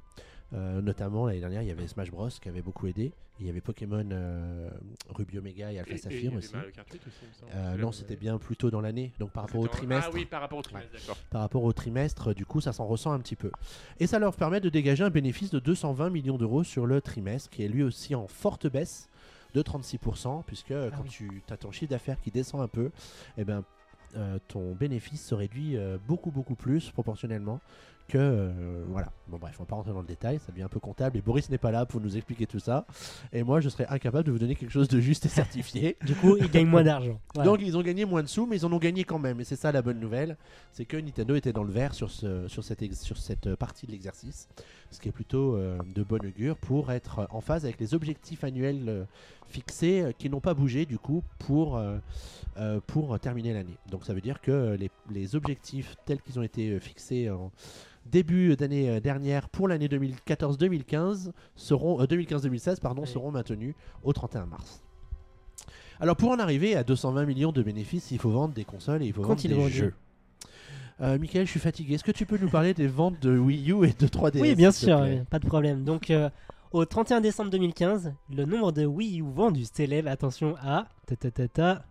Euh, 0.53 0.81
notamment 0.81 1.27
l'année 1.27 1.41
dernière, 1.41 1.61
il 1.61 1.67
y 1.67 1.71
avait 1.71 1.87
Smash 1.87 2.09
Bros 2.09 2.29
qui 2.29 2.47
avait 2.47 2.61
beaucoup 2.61 2.87
aidé. 2.87 3.11
Il 3.39 3.45
y 3.45 3.49
avait 3.49 3.59
Pokémon 3.61 4.07
euh, 4.11 4.69
Ruby 5.09 5.37
Omega 5.37 5.71
et 5.71 5.77
Alpha 5.79 5.91
Et- 5.91 5.93
et 5.93 5.95
il 5.95 5.99
y 5.99 6.01
Saphir 6.01 6.33
aussi. 6.33 6.53
Mario 6.55 6.71
Kart 6.71 6.87
8 6.91 7.01
aussi, 7.05 7.17
il 7.21 7.27
me 7.27 7.33
semble. 7.33 7.51
Euh, 7.53 7.77
non, 7.77 7.87
là, 7.87 7.91
c'était 7.93 8.15
bien 8.15 8.37
plus 8.37 8.55
tôt 8.55 8.71
dans 8.71 8.79
l'année. 8.81 9.11
Donc 9.19 9.31
par 9.31 9.43
rapport 9.43 9.59
au 9.61 9.67
trimestre, 9.67 10.09
Ah 10.11 10.15
oui, 10.15 10.25
par 10.25 10.39
rapport 10.41 10.57
au 10.57 10.61
trimestre, 10.61 10.89
d'accord. 10.93 11.17
par 11.29 11.41
rapport 11.41 11.63
au 11.63 11.73
trimestre, 11.73 12.33
du 12.33 12.45
coup, 12.45 12.61
ça 12.61 12.71
s'en 12.73 12.85
ressent 12.87 13.11
un 13.11 13.19
petit 13.19 13.35
peu. 13.35 13.51
Et 13.99 14.07
ça 14.07 14.19
leur 14.19 14.35
permet 14.35 14.61
de 14.61 14.69
dégager 14.69 15.03
un 15.03 15.09
bénéfice 15.09 15.51
de 15.51 15.59
220 15.59 16.09
millions 16.09 16.37
d'euros 16.37 16.63
sur 16.63 16.85
le 16.85 17.01
trimestre, 17.01 17.49
qui 17.49 17.63
est 17.63 17.67
lui 17.67 17.83
aussi 17.83 18.15
en 18.15 18.27
forte 18.27 18.67
baisse 18.67 19.09
de 19.53 19.61
36%, 19.61 20.43
puisque 20.47 20.71
euh, 20.71 20.89
quand 20.91 21.03
oui. 21.03 21.09
tu 21.09 21.41
as 21.49 21.57
ton 21.57 21.71
chiffre 21.71 21.91
d'affaires 21.91 22.19
qui 22.21 22.31
descend 22.31 22.61
un 22.61 22.67
peu, 22.69 22.89
eh 23.37 23.43
ben, 23.43 23.63
euh, 24.15 24.39
ton 24.47 24.73
bénéfice 24.73 25.23
se 25.25 25.35
réduit 25.35 25.75
euh, 25.77 25.97
beaucoup, 26.07 26.31
beaucoup 26.31 26.55
plus 26.55 26.89
proportionnellement 26.91 27.59
que... 28.07 28.17
euh, 28.17 28.83
voilà. 28.89 29.11
Bon 29.27 29.37
bref, 29.37 29.55
on 29.59 29.63
va 29.63 29.67
pas 29.67 29.75
rentrer 29.75 29.91
dans 29.91 29.99
le 29.99 30.07
détail, 30.07 30.39
ça 30.39 30.53
devient 30.53 30.63
un 30.63 30.69
peu 30.69 30.79
comptable, 30.79 31.17
et 31.17 31.21
Boris 31.21 31.49
n'est 31.49 31.57
pas 31.57 31.69
là 31.71 31.85
pour 31.85 31.99
nous 31.99 32.15
expliquer 32.15 32.47
tout 32.47 32.59
ça, 32.59 32.85
et 33.33 33.43
moi 33.43 33.59
je 33.59 33.67
serais 33.67 33.85
incapable 33.89 34.23
de 34.27 34.31
vous 34.31 34.39
donner 34.39 34.55
quelque 34.55 34.71
chose 34.71 34.87
de 34.87 35.01
juste 35.01 35.25
et 35.25 35.29
certifié. 35.29 35.97
Du 36.05 36.15
coup, 36.15 36.37
ils 36.37 36.49
gagnent 36.49 36.67
moins 36.69 36.83
d'argent. 36.83 37.19
Voilà. 37.35 37.49
Donc 37.51 37.59
ils 37.61 37.75
ont 37.77 37.81
gagné 37.81 38.05
moins 38.05 38.23
de 38.23 38.27
sous, 38.29 38.45
mais 38.45 38.55
ils 38.55 38.65
en 38.65 38.71
ont 38.71 38.77
gagné 38.77 39.03
quand 39.03 39.19
même. 39.19 39.41
Et 39.41 39.43
c'est 39.43 39.57
ça 39.57 39.73
la 39.73 39.81
bonne 39.81 39.99
nouvelle, 39.99 40.37
c'est 40.71 40.85
que 40.85 40.95
Nintendo 40.95 41.35
était 41.35 41.51
dans 41.51 41.63
le 41.65 41.73
vert 41.73 41.93
sur, 41.93 42.09
ce, 42.09 42.47
sur, 42.47 42.63
cette, 42.63 42.81
ex- 42.81 43.01
sur 43.01 43.17
cette 43.17 43.53
partie 43.55 43.85
de 43.85 43.91
l'exercice, 43.91 44.47
ce 44.91 45.01
qui 45.01 45.09
est 45.09 45.11
plutôt 45.11 45.57
euh, 45.57 45.77
de 45.93 46.03
bon 46.03 46.25
augure 46.25 46.55
pour 46.55 46.93
être 46.93 47.27
en 47.31 47.41
phase 47.41 47.65
avec 47.65 47.81
les 47.81 47.93
objectifs 47.93 48.45
annuels 48.45 48.85
euh, 48.87 49.03
fixés 49.49 50.13
qui 50.17 50.29
n'ont 50.29 50.39
pas 50.39 50.53
bougé 50.53 50.85
du 50.85 50.97
coup 50.99 51.23
pour, 51.39 51.81
pour 52.87 53.17
terminer 53.19 53.53
l'année. 53.53 53.77
Donc 53.89 54.03
ça 54.05 54.13
veut 54.13 54.19
dire 54.21 54.41
que 54.41 54.75
les, 54.77 54.91
les 55.09 55.35
objectifs 55.37 55.95
tels 56.05 56.21
qu'ils 56.21 56.37
ont 56.37 56.43
été 56.43 56.77
fixés 56.81 57.29
en 57.29 57.49
début 58.11 58.55
d'année 58.55 58.89
euh, 58.89 58.99
dernière 58.99 59.49
pour 59.49 59.67
l'année 59.67 59.87
2014-2015 59.87 61.31
seront 61.55 62.01
euh, 62.01 62.05
2015-2016 62.05 62.79
pardon 62.79 63.03
Oui. 63.03 63.07
seront 63.07 63.31
maintenus 63.31 63.75
au 64.03 64.13
31 64.13 64.45
mars. 64.45 64.81
Alors 65.99 66.15
pour 66.15 66.31
en 66.31 66.39
arriver 66.39 66.75
à 66.75 66.83
220 66.83 67.25
millions 67.25 67.51
de 67.51 67.63
bénéfices, 67.63 68.11
il 68.11 68.19
faut 68.19 68.29
vendre 68.29 68.53
des 68.53 68.65
consoles 68.65 69.03
et 69.03 69.07
il 69.07 69.13
faut 69.13 69.23
vendre 69.23 69.41
des 69.41 69.69
jeux. 69.69 69.93
Euh, 70.99 71.19
Michael, 71.19 71.45
je 71.45 71.51
suis 71.51 71.59
fatigué. 71.59 71.95
Est-ce 71.95 72.03
que 72.03 72.11
tu 72.11 72.25
peux 72.25 72.37
nous 72.39 72.49
parler 72.49 72.73
des 72.73 72.87
ventes 72.87 73.19
de 73.21 73.37
Wii 73.37 73.71
U 73.71 73.85
et 73.85 73.93
de 73.93 74.07
3DS 74.07 74.39
Oui, 74.39 74.55
bien 74.55 74.71
sûr, 74.71 74.99
oui, 75.01 75.19
pas 75.29 75.37
de 75.39 75.45
problème. 75.45 75.83
Donc, 75.83 76.09
euh, 76.09 76.29
au 76.71 76.85
31 76.85 77.21
décembre 77.21 77.51
2015, 77.51 78.13
le 78.35 78.45
nombre 78.45 78.71
de 78.71 78.85
Wii 78.85 79.21
U 79.21 79.25
vendus 79.31 79.65
s'élève, 79.71 80.07
attention, 80.07 80.55
à 80.59 80.87
ta, 81.05 81.15
ta, 81.15 81.29
ta, 81.29 81.47
ta, 81.47 81.85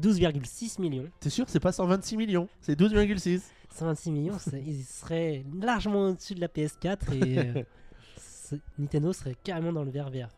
12,6 0.00 0.80
millions. 0.80 1.06
T'es 1.20 1.28
sûr 1.28 1.46
c'est 1.48 1.60
pas 1.60 1.72
126 1.72 2.16
millions, 2.16 2.48
c'est 2.60 2.78
12,6. 2.78 3.42
126 3.72 4.10
millions, 4.10 4.38
ils 4.66 4.84
seraient 4.84 5.44
largement 5.60 6.08
au-dessus 6.08 6.34
de 6.34 6.40
la 6.40 6.48
PS4 6.48 7.12
et 7.14 7.38
euh, 7.38 7.62
ce- 8.16 8.56
Nintendo 8.78 9.12
serait 9.12 9.36
carrément 9.42 9.72
dans 9.72 9.84
le 9.84 9.90
vert 9.90 10.10
vert. 10.10 10.28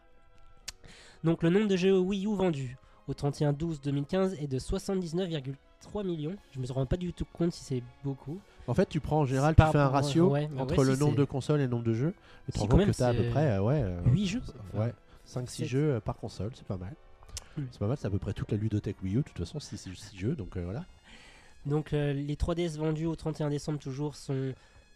Donc, 1.23 1.43
le 1.43 1.51
nombre 1.51 1.69
de 1.69 1.77
jeux 1.77 1.99
Wii 1.99 2.27
U 2.27 2.35
vendus 2.37 2.77
au 3.09 3.13
31-12-2015 3.13 4.35
est 4.43 4.47
de 4.47 4.59
79,3 4.59 6.05
millions. 6.05 6.37
Je 6.53 6.61
me 6.61 6.67
rends 6.73 6.87
pas 6.87 6.97
du 6.97 7.13
tout 7.13 7.25
compte 7.33 7.53
si 7.53 7.65
c'est 7.65 7.83
beaucoup. 8.03 8.39
En 8.67 8.75
fait, 8.75 8.89
tu 8.89 9.01
prends 9.01 9.21
en 9.21 9.27
général, 9.27 9.55
tu 9.55 9.63
fais 9.63 9.79
un 9.79 9.89
ratio 9.89 10.29
ouais, 10.31 10.49
entre 10.59 10.79
ouais, 10.79 10.85
le 10.87 10.95
si, 10.95 11.01
nombre 11.01 11.17
de 11.17 11.25
consoles 11.25 11.61
et 11.61 11.65
le 11.65 11.71
nombre 11.71 11.85
de 11.85 11.93
jeux. 11.95 12.15
Et 12.49 12.53
tu 12.53 12.53
te 12.53 12.59
Si, 12.59 12.61
rends 12.63 12.69
compte 12.69 12.87
que 12.87 12.93
t'as 12.93 13.09
à 13.09 13.15
peu 13.15 13.29
près 13.31 13.51
euh, 13.53 13.61
ouais, 13.63 13.83
euh, 13.83 14.01
8 14.07 14.27
jeux. 14.27 14.43
enfin, 14.75 14.85
ouais, 14.87 14.95
5-6 15.27 15.47
sept. 15.49 15.67
jeux 15.69 15.95
euh, 15.95 16.01
par 16.01 16.17
console, 16.17 16.51
c'est 16.55 16.67
pas 16.67 16.77
mal. 16.79 16.95
C'est 17.71 17.79
pas 17.79 17.87
mal, 17.87 17.97
c'est 17.99 18.07
à 18.07 18.11
peu 18.11 18.19
près 18.19 18.33
toute 18.33 18.51
la 18.51 18.59
ludothèque 18.59 18.97
Wii 19.03 19.15
U, 19.15 19.19
de 19.19 19.23
toute 19.23 19.39
façon, 19.39 19.61
6 19.61 19.89
jeux, 20.17 20.35
donc 20.35 20.57
euh, 20.57 20.65
voilà. 20.65 20.85
Donc 21.67 21.93
euh, 21.93 22.13
les 22.13 22.37
3DS 22.37 22.77
vendus 22.79 23.07
au 23.07 23.17
31 23.17 23.49
décembre 23.51 23.79
toujours 23.79 24.17
sont 24.17 24.53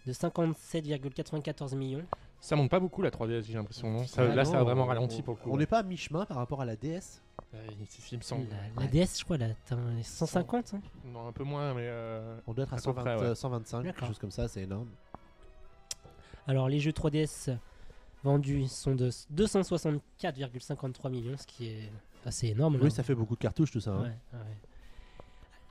de 0.06 0.12
57,94 0.12 1.74
millions. 1.76 2.04
Ça 2.40 2.54
monte 2.56 2.70
pas 2.70 2.78
beaucoup 2.78 3.02
la 3.02 3.10
3DS, 3.10 3.42
j'ai 3.46 3.54
l'impression. 3.54 3.90
non? 3.90 4.06
Ça- 4.06 4.22
Ah 4.22 4.34
là, 4.34 4.44
non, 4.44 4.50
ça 4.52 4.60
a 4.60 4.62
vraiment 4.64 4.84
on- 4.84 4.86
ralenti 4.86 5.22
pour 5.22 5.34
le 5.34 5.40
coup. 5.42 5.50
On 5.52 5.56
n'est 5.56 5.66
pas 5.66 5.78
à 5.78 5.82
mi-chemin 5.82 6.24
par 6.24 6.36
rapport 6.36 6.60
à 6.60 6.64
la 6.64 6.76
DS 6.76 7.20
me 7.52 8.20
semble. 8.22 8.46
La, 8.50 8.56
la 8.76 8.82
Ouais. 8.82 8.88
DS, 8.88 9.18
je 9.18 9.24
crois, 9.24 9.36
elle 9.36 9.42
a 9.42 9.46
atteint 9.46 9.80
les 9.96 10.02
150. 10.02 10.74
hein. 10.74 10.80
Non, 11.06 11.26
un 11.28 11.32
peu 11.32 11.42
moins, 11.44 11.72
mais. 11.74 11.82
euh, 11.86 12.38
On 12.46 12.52
doit 12.52 12.64
être 12.64 12.72
à, 12.74 12.76
À 12.76 12.78
peu 12.78 12.82
120, 12.84 13.00
près, 13.02 13.16
ouais. 13.16 13.22
euh, 13.22 13.34
125, 13.34 13.82
quelque 13.84 14.06
chose 14.06 14.18
comme 14.18 14.30
ça, 14.30 14.46
c'est 14.48 14.62
énorme. 14.62 14.88
Alors 16.46 16.68
les 16.68 16.78
jeux 16.80 16.92
3DS 16.92 17.50
vendus 18.24 18.68
sont 18.68 18.94
de 18.94 19.10
264,53 19.30 21.10
millions, 21.10 21.36
ce 21.36 21.46
qui 21.46 21.68
est 21.68 21.90
assez 22.24 22.48
énorme. 22.48 22.74
là. 22.78 22.84
Oui, 22.84 22.90
ça 22.90 23.02
fait 23.02 23.14
beaucoup 23.14 23.34
de 23.34 23.40
cartouches 23.40 23.70
tout 23.72 23.80
ça. 23.80 23.92
hein. 23.92 24.02
Ouais, 24.02 24.08
ouais. 24.34 24.56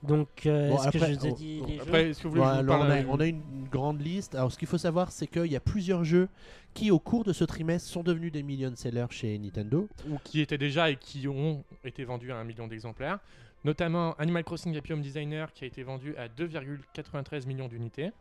Donc, 0.02 0.28
euh, 0.46 0.68
Bon, 0.70 0.76
est-ce 0.76 0.90
que 0.90 0.96
après, 0.98 1.12
je 1.14 1.18
vous 1.18 1.26
ai 1.26 1.30
on- 1.30 1.34
dit 1.34 1.60
on- 1.62 1.66
les 1.66 1.74
jeux 1.76 1.82
Après, 1.82 2.10
est-ce 2.10 2.18
que 2.22 2.28
vous 2.28 2.34
voulez 2.34 2.42
que 2.42 2.46
Ouais, 2.48 2.54
je 2.58 2.62
vous 2.64 2.70
alors, 2.72 2.78
parle 2.86 3.04
on, 3.08 3.10
a, 3.12 3.16
on 3.16 3.20
a 3.20 3.26
une 3.26 3.68
grande 3.70 4.00
liste. 4.00 4.34
Alors, 4.36 4.52
ce 4.52 4.58
qu'il 4.58 4.68
faut 4.68 4.78
savoir, 4.78 5.10
c'est 5.10 5.26
qu'il 5.26 5.46
y 5.50 5.56
a 5.56 5.60
plusieurs 5.60 6.04
jeux 6.04 6.28
qui, 6.74 6.90
au 6.92 6.98
cours 7.00 7.24
de 7.24 7.32
ce 7.32 7.42
trimestre, 7.44 7.88
sont 7.90 8.02
devenus 8.04 8.30
des 8.30 8.42
million 8.44 8.72
sellers 8.76 9.06
chez 9.10 9.36
Nintendo. 9.38 9.88
ou 10.08 10.18
qui 10.22 10.40
étaient 10.40 10.58
déjà 10.58 10.90
et 10.90 10.96
qui 10.96 11.26
ont 11.26 11.64
été 11.84 12.04
vendus 12.04 12.30
à 12.30 12.36
un 12.36 12.44
million 12.44 12.68
d'exemplaires. 12.68 13.18
Notamment 13.64 14.14
Animal 14.18 14.44
Crossing 14.44 14.76
Happy 14.76 14.92
Home 14.92 15.02
Designer 15.02 15.52
qui 15.52 15.64
a 15.64 15.66
été 15.66 15.82
vendu 15.82 16.14
à 16.16 16.28
2,93 16.28 17.44
millions 17.46 17.66
d'unités. 17.66 18.12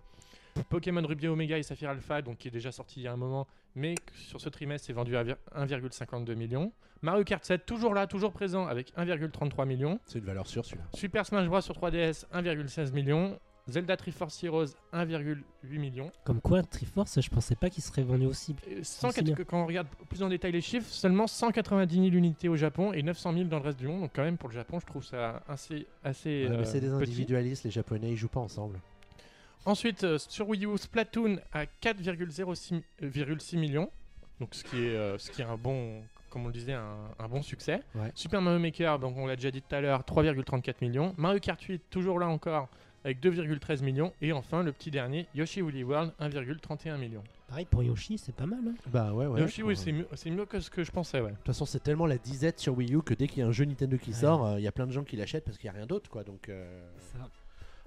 Pokémon 0.69 1.01
Ruby 1.05 1.27
Omega 1.27 1.57
et 1.57 1.63
Saphir 1.63 1.89
Alpha, 1.89 2.21
donc 2.21 2.37
qui 2.37 2.47
est 2.47 2.51
déjà 2.51 2.71
sorti 2.71 2.99
il 3.01 3.03
y 3.03 3.07
a 3.07 3.13
un 3.13 3.17
moment, 3.17 3.47
mais 3.75 3.95
sur 4.13 4.41
ce 4.41 4.49
trimestre 4.49 4.87
c'est 4.87 4.93
vendu 4.93 5.15
à 5.17 5.23
1,52 5.23 6.35
millions. 6.35 6.71
Mario 7.01 7.23
Kart 7.23 7.43
7 7.45 7.65
toujours 7.65 7.93
là, 7.93 8.07
toujours 8.07 8.31
présent 8.31 8.65
avec 8.67 8.91
1,33 8.97 9.65
millions. 9.67 9.99
C'est 10.05 10.19
une 10.19 10.25
valeur 10.25 10.47
sûre 10.47 10.65
celui-là. 10.65 10.85
Super 10.95 11.25
Smash 11.25 11.47
Bros 11.47 11.61
sur 11.61 11.75
3DS 11.75 12.25
1,16 12.33 12.91
millions. 12.93 13.39
Zelda 13.69 13.97
Triforce 13.97 14.41
Heroes 14.45 14.67
1,8 14.93 15.77
millions. 15.77 16.09
Comme 16.23 16.39
quoi, 16.39 16.63
Triforce, 16.63 17.19
je 17.19 17.29
pensais 17.29 17.55
pas 17.55 17.69
qu'il 17.69 17.83
serait 17.83 18.01
vendu 18.01 18.25
aussi. 18.25 18.55
Sans 18.81 19.11
C'est 19.11 19.21
bien. 19.21 19.35
que- 19.35 19.43
quand 19.43 19.61
on 19.61 19.65
regarde 19.67 19.87
plus 20.09 20.23
en 20.23 20.29
détail 20.29 20.53
les 20.53 20.61
chiffres, 20.61 20.87
seulement 20.89 21.27
190 21.27 21.95
000 21.95 22.07
unités 22.15 22.47
au 22.47 22.55
Japon 22.55 22.93
et 22.93 23.03
900 23.03 23.33
000 23.33 23.45
dans 23.49 23.57
le 23.59 23.63
reste 23.65 23.77
du 23.79 23.87
monde. 23.87 24.01
Donc 24.01 24.11
quand 24.15 24.23
même 24.23 24.37
pour 24.37 24.47
le 24.47 24.55
Japon, 24.55 24.79
je 24.79 24.85
trouve 24.85 25.03
ça 25.03 25.43
assez, 25.49 25.85
assez 26.03 26.45
Ouais, 26.47 26.51
euh, 26.55 26.57
mais 26.59 26.65
c'est 26.65 26.79
des 26.79 26.87
petit. 26.87 27.03
individualistes, 27.11 27.65
les 27.65 27.71
Japonais, 27.71 28.09
ils 28.11 28.15
jouent 28.17 28.29
pas 28.29 28.39
ensemble. 28.39 28.79
Ensuite, 29.67 30.03
euh, 30.05 30.17
sur 30.17 30.47
Wii 30.49 30.65
U, 30.65 30.77
Splatoon 30.77 31.39
à 31.53 31.65
4,06 31.65 33.57
millions. 33.57 33.89
Donc 34.39 34.55
ce 34.55 34.63
qui 34.63 34.77
est, 34.85 34.95
euh, 34.95 35.17
ce 35.17 35.29
qui 35.31 35.41
est 35.41 35.45
un 35.45 35.57
bon, 35.57 36.01
comme 36.29 36.43
on 36.43 36.47
le 36.47 36.53
disait, 36.53 36.73
un, 36.73 36.95
un 37.19 37.27
bon 37.27 37.41
succès. 37.41 37.81
Ouais. 37.95 38.11
Super 38.15 38.41
Mario 38.41 38.59
Maker, 38.59 38.99
donc 38.99 39.17
on 39.17 39.25
l'a 39.27 39.35
déjà 39.35 39.51
dit 39.51 39.61
tout 39.61 39.75
à 39.75 39.81
l'heure, 39.81 40.01
3,34 40.03 40.75
millions. 40.81 41.13
Mario 41.17 41.39
Kart 41.39 41.61
8, 41.61 41.81
toujours 41.89 42.19
là 42.19 42.27
encore, 42.27 42.69
avec 43.03 43.19
2,13 43.21 43.83
millions. 43.83 44.13
Et 44.21 44.31
enfin, 44.31 44.63
le 44.63 44.71
petit 44.71 44.91
dernier, 44.91 45.27
Yoshi 45.35 45.61
Woolly 45.61 45.83
World, 45.83 46.13
1,31 46.21 46.97
millions. 46.97 47.23
Pareil 47.47 47.65
pour 47.65 47.81
Yoshi, 47.81 48.17
c'est 48.17 48.35
pas 48.35 48.45
mal. 48.45 48.59
hein. 48.67 48.73
Bah 48.87 49.13
ouais, 49.13 49.25
ouais. 49.25 49.39
Yoshi, 49.41 49.63
oui, 49.63 49.75
c'est 49.75 49.91
mieux, 49.93 50.07
c'est 50.15 50.29
mieux 50.29 50.45
que 50.45 50.59
ce 50.59 50.69
que 50.69 50.83
je 50.83 50.91
pensais, 50.91 51.19
ouais. 51.21 51.31
De 51.31 51.35
toute 51.37 51.45
façon, 51.47 51.65
c'est 51.65 51.81
tellement 51.81 52.05
la 52.05 52.17
disette 52.17 52.59
sur 52.59 52.77
Wii 52.77 52.93
U 52.95 53.01
que 53.01 53.13
dès 53.13 53.27
qu'il 53.27 53.39
y 53.39 53.41
a 53.41 53.47
un 53.47 53.51
jeu 53.53 53.65
Nintendo 53.65 53.97
qui 53.97 54.09
Ouais. 54.11 54.15
sort, 54.17 54.45
euh, 54.45 54.59
il 54.59 54.63
y 54.63 54.67
a 54.67 54.71
plein 54.71 54.85
de 54.85 54.91
gens 54.91 55.03
qui 55.03 55.15
l'achètent 55.15 55.45
parce 55.45 55.57
qu'il 55.57 55.69
n'y 55.69 55.75
a 55.75 55.77
rien 55.79 55.85
d'autre, 55.87 56.09
quoi. 56.09 56.23
Donc, 56.23 56.49
euh, 56.49 56.85
Ça. 57.13 57.19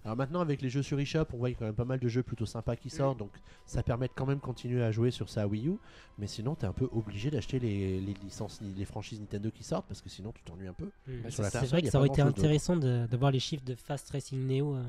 Alors 0.05 0.17
maintenant 0.17 0.41
avec 0.41 0.63
les 0.63 0.71
jeux 0.71 0.83
sur 0.83 0.99
eShop, 0.99 1.27
on 1.33 1.37
voit 1.37 1.49
qu'il 1.49 1.55
y 1.55 1.57
a 1.57 1.59
quand 1.59 1.65
même 1.67 1.75
pas 1.75 1.85
mal 1.85 1.99
de 1.99 2.09
jeux 2.09 2.23
plutôt 2.23 2.47
sympas 2.47 2.77
qui 2.77 2.91
sortent, 2.91 3.19
donc 3.19 3.31
ça 3.67 3.83
permet 3.83 4.09
de 4.09 4.13
quand 4.15 4.27
même 4.27 4.41
continuer 4.41 4.83
à 4.83 4.91
jouer 4.91 5.11
sur 5.11 5.29
sa 5.29 5.47
Wii 5.47 5.69
U. 5.69 5.77
Mais 6.19 6.27
sinon, 6.27 6.55
t'es 6.55 6.67
un 6.67 6.73
peu 6.73 6.89
obligé 6.93 7.31
d'acheter 7.31 7.59
les, 7.59 8.01
les 8.01 8.15
licences, 8.23 8.61
les 8.77 8.85
franchises 8.85 9.21
Nintendo 9.21 9.51
qui 9.51 9.65
sortent 9.65 9.87
parce 9.87 10.01
que 10.01 10.09
sinon, 10.09 10.33
tu 10.33 10.43
t'ennuies 10.43 10.69
un 10.69 10.73
peu. 10.73 10.91
Mm. 11.07 11.31
sur 11.31 11.43
la 11.43 11.51
c'est 11.51 11.67
vrai 11.67 11.83
que 11.83 11.91
ça 11.91 11.99
aurait 11.99 12.09
été 12.09 12.23
intéressant 12.23 12.77
de, 12.77 13.07
de 13.07 13.17
voir 13.17 13.31
les 13.31 13.41
chiffres 13.41 13.65
de 13.65 13.75
Fast 13.75 14.11
Racing 14.11 14.47
Neo 14.47 14.75
euh, 14.75 14.83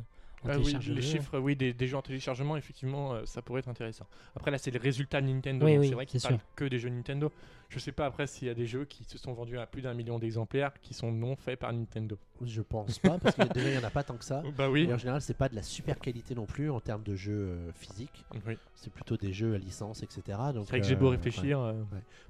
Ah 0.47 0.57
oui, 0.57 0.75
les 0.87 1.01
chiffres 1.01 1.37
oui, 1.39 1.55
des, 1.55 1.73
des 1.73 1.87
jeux 1.87 1.97
en 1.97 2.01
téléchargement, 2.01 2.57
effectivement, 2.57 3.13
euh, 3.13 3.21
ça 3.25 3.41
pourrait 3.41 3.59
être 3.59 3.67
intéressant. 3.69 4.07
Après, 4.35 4.49
là, 4.51 4.57
c'est 4.57 4.71
les 4.71 4.79
résultats 4.79 5.21
de 5.21 5.27
Nintendo. 5.27 5.65
Oui, 5.65 5.73
donc 5.73 5.81
oui, 5.81 5.87
c'est 5.89 5.93
vrai 5.95 6.05
qu'ils 6.05 6.19
c'est 6.19 6.29
parlent 6.29 6.41
que 6.55 6.65
des 6.65 6.79
jeux 6.79 6.89
Nintendo. 6.89 7.31
Je 7.69 7.79
sais 7.79 7.93
pas 7.93 8.05
après 8.05 8.27
s'il 8.27 8.47
y 8.49 8.51
a 8.51 8.53
des 8.53 8.65
jeux 8.65 8.83
qui 8.83 9.05
se 9.05 9.17
sont 9.17 9.31
vendus 9.31 9.57
à 9.57 9.65
plus 9.65 9.81
d'un 9.81 9.93
million 9.93 10.19
d'exemplaires 10.19 10.73
qui 10.81 10.93
sont 10.93 11.09
non 11.11 11.37
faits 11.37 11.57
par 11.57 11.71
Nintendo. 11.71 12.17
Je 12.43 12.61
pense 12.61 12.99
pas 12.99 13.17
parce 13.17 13.35
que 13.35 13.43
déjà, 13.53 13.69
il 13.69 13.77
n'y 13.77 13.83
en 13.83 13.87
a 13.87 13.89
pas 13.91 14.03
tant 14.03 14.17
que 14.17 14.25
ça. 14.25 14.43
Bah 14.57 14.69
oui. 14.69 14.87
Et 14.89 14.93
en 14.93 14.97
général, 14.97 15.21
c'est 15.21 15.37
pas 15.37 15.47
de 15.47 15.55
la 15.55 15.63
super 15.63 15.97
qualité 15.99 16.35
non 16.35 16.45
plus 16.45 16.69
en 16.69 16.81
termes 16.81 17.03
de 17.03 17.15
jeux 17.15 17.31
euh, 17.51 17.71
physiques. 17.73 18.25
oui. 18.45 18.57
C'est 18.73 18.91
plutôt 18.91 19.15
des 19.15 19.31
jeux 19.31 19.53
à 19.53 19.57
licence, 19.59 20.01
etc. 20.01 20.21
C'est 20.27 20.69
vrai 20.69 20.81
que 20.81 20.87
j'ai 20.87 20.95
beau 20.95 21.05
euh, 21.07 21.11
réfléchir. 21.11 21.59
euh, 21.59 21.73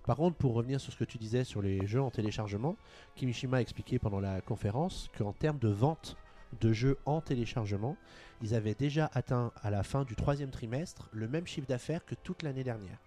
Par 0.06 0.18
contre, 0.18 0.36
pour 0.36 0.54
revenir 0.54 0.80
sur 0.82 0.92
ce 0.92 0.98
que 0.98 1.06
tu 1.06 1.18
disais 1.18 1.44
sur 1.46 1.62
les 1.62 1.88
jeux 1.88 2.02
en 2.02 2.12
téléchargement, 2.12 2.76
Kimishima 3.16 3.58
a 3.58 3.62
expliqué 3.62 3.98
pendant 4.00 4.20
la 4.20 4.42
conférence 4.42 5.10
qu'en 5.18 5.32
termes 5.32 5.60
de 5.60 5.70
vente 5.70 6.18
de 6.60 6.74
jeux 6.74 6.98
en 7.06 7.22
téléchargement, 7.22 7.98
ils 8.42 8.56
avaient 8.56 8.76
déjà 8.76 9.10
atteint 9.14 9.52
à 9.62 9.70
la 9.70 9.84
fin 9.84 10.04
du 10.04 10.16
troisième 10.16 10.50
trimestre 10.50 11.10
le 11.12 11.28
même 11.28 11.48
chiffre 11.48 11.68
d'affaires 11.68 12.06
que 12.06 12.16
toute 12.16 12.44
l'année 12.44 12.64
dernière. 12.64 13.00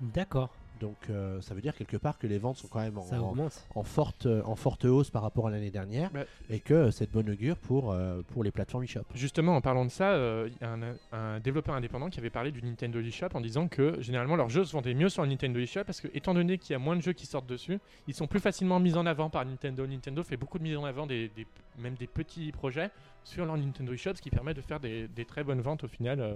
D'accord, 0.00 0.54
Donc 0.80 0.96
euh, 1.10 1.40
ça 1.40 1.54
veut 1.54 1.60
dire 1.60 1.74
quelque 1.74 1.96
part 1.96 2.18
que 2.18 2.26
les 2.26 2.38
ventes 2.38 2.56
sont 2.56 2.68
quand 2.68 2.80
même 2.80 2.98
en, 2.98 3.02
ça 3.02 3.20
augmente. 3.20 3.66
en 3.74 3.82
forte, 3.82 4.26
en 4.44 4.54
forte 4.56 4.84
hausse 4.84 5.10
par 5.10 5.22
rapport 5.22 5.46
à 5.48 5.50
l'année 5.50 5.70
dernière 5.70 6.12
Ouais. 6.14 6.26
et 6.50 6.60
que 6.60 6.90
c'est 6.90 7.06
de 7.06 7.12
bonne 7.12 7.28
augure 7.30 7.56
pour, 7.56 7.92
euh, 7.92 8.22
pour 8.32 8.44
les 8.44 8.50
plateformes 8.50 8.84
eShop. 8.84 9.02
Justement, 9.14 9.56
en 9.56 9.60
parlant 9.60 9.84
de 9.84 9.90
ça, 9.90 10.10
euh, 10.12 10.48
il 10.50 10.56
y 10.60 10.64
a 10.64 10.72
un, 10.72 10.96
un 11.12 11.40
développeur 11.40 11.74
indépendant 11.74 12.08
qui 12.10 12.18
avait 12.20 12.30
parlé 12.30 12.50
du 12.52 12.62
Nintendo 12.62 13.00
eShop 13.00 13.28
en 13.34 13.40
disant 13.40 13.68
que 13.68 14.00
généralement 14.00 14.36
leurs 14.36 14.48
jeux 14.50 14.64
se 14.64 14.72
vendaient 14.72 14.94
mieux 14.94 15.08
sur 15.08 15.22
le 15.22 15.28
Nintendo 15.28 15.58
eShop 15.60 15.84
parce 15.84 16.00
que, 16.00 16.08
étant 16.14 16.34
donné 16.34 16.58
qu'il 16.58 16.72
y 16.72 16.76
a 16.76 16.78
moins 16.78 16.96
de 16.96 17.02
jeux 17.02 17.12
qui 17.12 17.26
sortent 17.26 17.46
dessus, 17.48 17.78
ils 18.06 18.14
sont 18.14 18.26
plus 18.26 18.40
facilement 18.40 18.78
mis 18.80 18.94
en 18.96 19.06
avant 19.06 19.30
par 19.30 19.44
Nintendo. 19.44 19.86
Nintendo 19.86 20.22
fait 20.22 20.36
beaucoup 20.36 20.58
de 20.58 20.62
mise 20.64 20.76
en 20.76 20.84
avant, 20.84 21.06
des, 21.06 21.28
des- 21.36 21.46
même 21.78 21.94
des 21.94 22.06
petits 22.06 22.50
projets 22.52 22.90
sur 23.24 23.44
leur 23.46 23.56
Nintendo 23.56 23.92
eShop, 23.92 24.14
ce 24.16 24.22
qui 24.22 24.30
permet 24.30 24.54
de 24.54 24.60
faire 24.60 24.80
des, 24.80 25.08
des 25.08 25.24
très 25.24 25.44
bonnes 25.44 25.60
ventes 25.60 25.84
au 25.84 25.88
final 25.88 26.20
euh, 26.20 26.34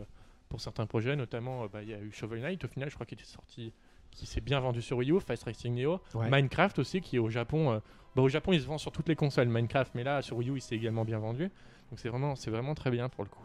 pour 0.48 0.61
certains 0.61 0.87
projets, 0.87 1.16
notamment 1.16 1.64
euh, 1.64 1.66
bah, 1.72 1.83
il 1.83 1.88
y 1.88 1.94
a 1.94 1.98
eu 1.98 2.11
Shovel 2.12 2.40
Knight 2.42 2.64
au 2.64 2.68
final, 2.68 2.90
je 2.90 2.94
crois 2.94 3.07
qu'il 3.07 3.18
était 3.18 3.26
sorti, 3.26 3.72
qui 4.12 4.27
s'est 4.27 4.40
bien 4.40 4.61
vendu 4.61 4.81
sur 4.83 4.96
Wii 4.98 5.11
U, 5.11 5.20
Fast 5.20 5.44
Racing 5.44 5.75
Neo, 5.75 6.01
Ouais. 6.14 6.31
Minecraft 6.31 6.79
aussi 6.79 7.01
qui 7.01 7.16
est 7.16 7.18
au 7.18 7.29
Japon. 7.31 7.72
euh, 7.72 7.79
bah, 8.14 8.22
au 8.22 8.29
Japon, 8.29 8.53
il 8.53 8.61
se 8.61 8.66
vend 8.66 8.79
sur 8.79 8.92
toutes 8.92 9.09
les 9.09 9.16
consoles 9.16 9.48
Minecraft, 9.48 9.92
mais 9.94 10.05
là 10.05 10.22
sur 10.22 10.37
Wii 10.37 10.51
U, 10.51 10.57
il 10.57 10.61
s'est 10.61 10.77
également 10.77 11.05
bien 11.05 11.18
vendu. 11.18 11.51
Donc 11.90 11.98
c'est 11.98 12.09
vraiment, 12.09 12.35
c'est 12.37 12.51
vraiment 12.51 12.75
très 12.75 12.90
bien 12.90 13.09
pour 13.09 13.25
le 13.25 13.29
coup. 13.31 13.42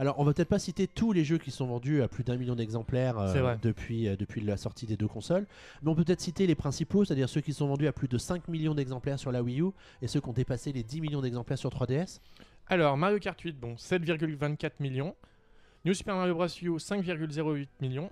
Alors, 0.00 0.18
on 0.18 0.24
va 0.24 0.32
peut-être 0.32 0.48
pas 0.48 0.58
citer 0.58 0.86
tous 0.88 1.12
les 1.12 1.22
jeux 1.22 1.38
qui 1.38 1.50
sont 1.52 1.66
vendus 1.66 2.02
à 2.02 2.08
plus 2.08 2.24
d'un 2.24 2.36
million 2.36 2.56
d'exemplaires 2.56 3.18
euh, 3.18 3.32
depuis, 3.62 4.08
euh, 4.08 4.16
depuis 4.16 4.40
la 4.40 4.56
sortie 4.56 4.84
des 4.86 4.96
deux 4.96 5.06
consoles, 5.06 5.46
mais 5.82 5.90
on 5.90 5.94
peut 5.94 6.02
peut-être 6.04 6.20
citer 6.20 6.46
les 6.46 6.54
principaux, 6.56 7.04
c'est-à-dire 7.04 7.28
ceux 7.28 7.40
qui 7.40 7.52
sont 7.52 7.68
vendus 7.68 7.86
à 7.86 7.92
plus 7.92 8.08
de 8.08 8.18
5 8.18 8.48
millions 8.48 8.74
d'exemplaires 8.74 9.18
sur 9.18 9.30
la 9.30 9.42
Wii 9.42 9.60
U 9.60 9.66
et 10.02 10.08
ceux 10.08 10.20
qui 10.20 10.28
ont 10.28 10.32
dépassé 10.32 10.72
les 10.72 10.82
10 10.82 11.00
millions 11.02 11.20
d'exemplaires 11.20 11.58
sur 11.58 11.70
3DS. 11.70 12.20
Alors 12.68 12.96
Mario 12.96 13.18
Kart 13.20 13.40
8, 13.40 13.58
bon 13.60 13.74
7,24 13.74 14.72
millions. 14.80 15.14
New 15.84 15.94
Super 15.94 16.16
Mario 16.16 16.34
Bros. 16.34 16.46
U 16.46 16.76
5,08 16.78 17.66
millions. 17.80 18.10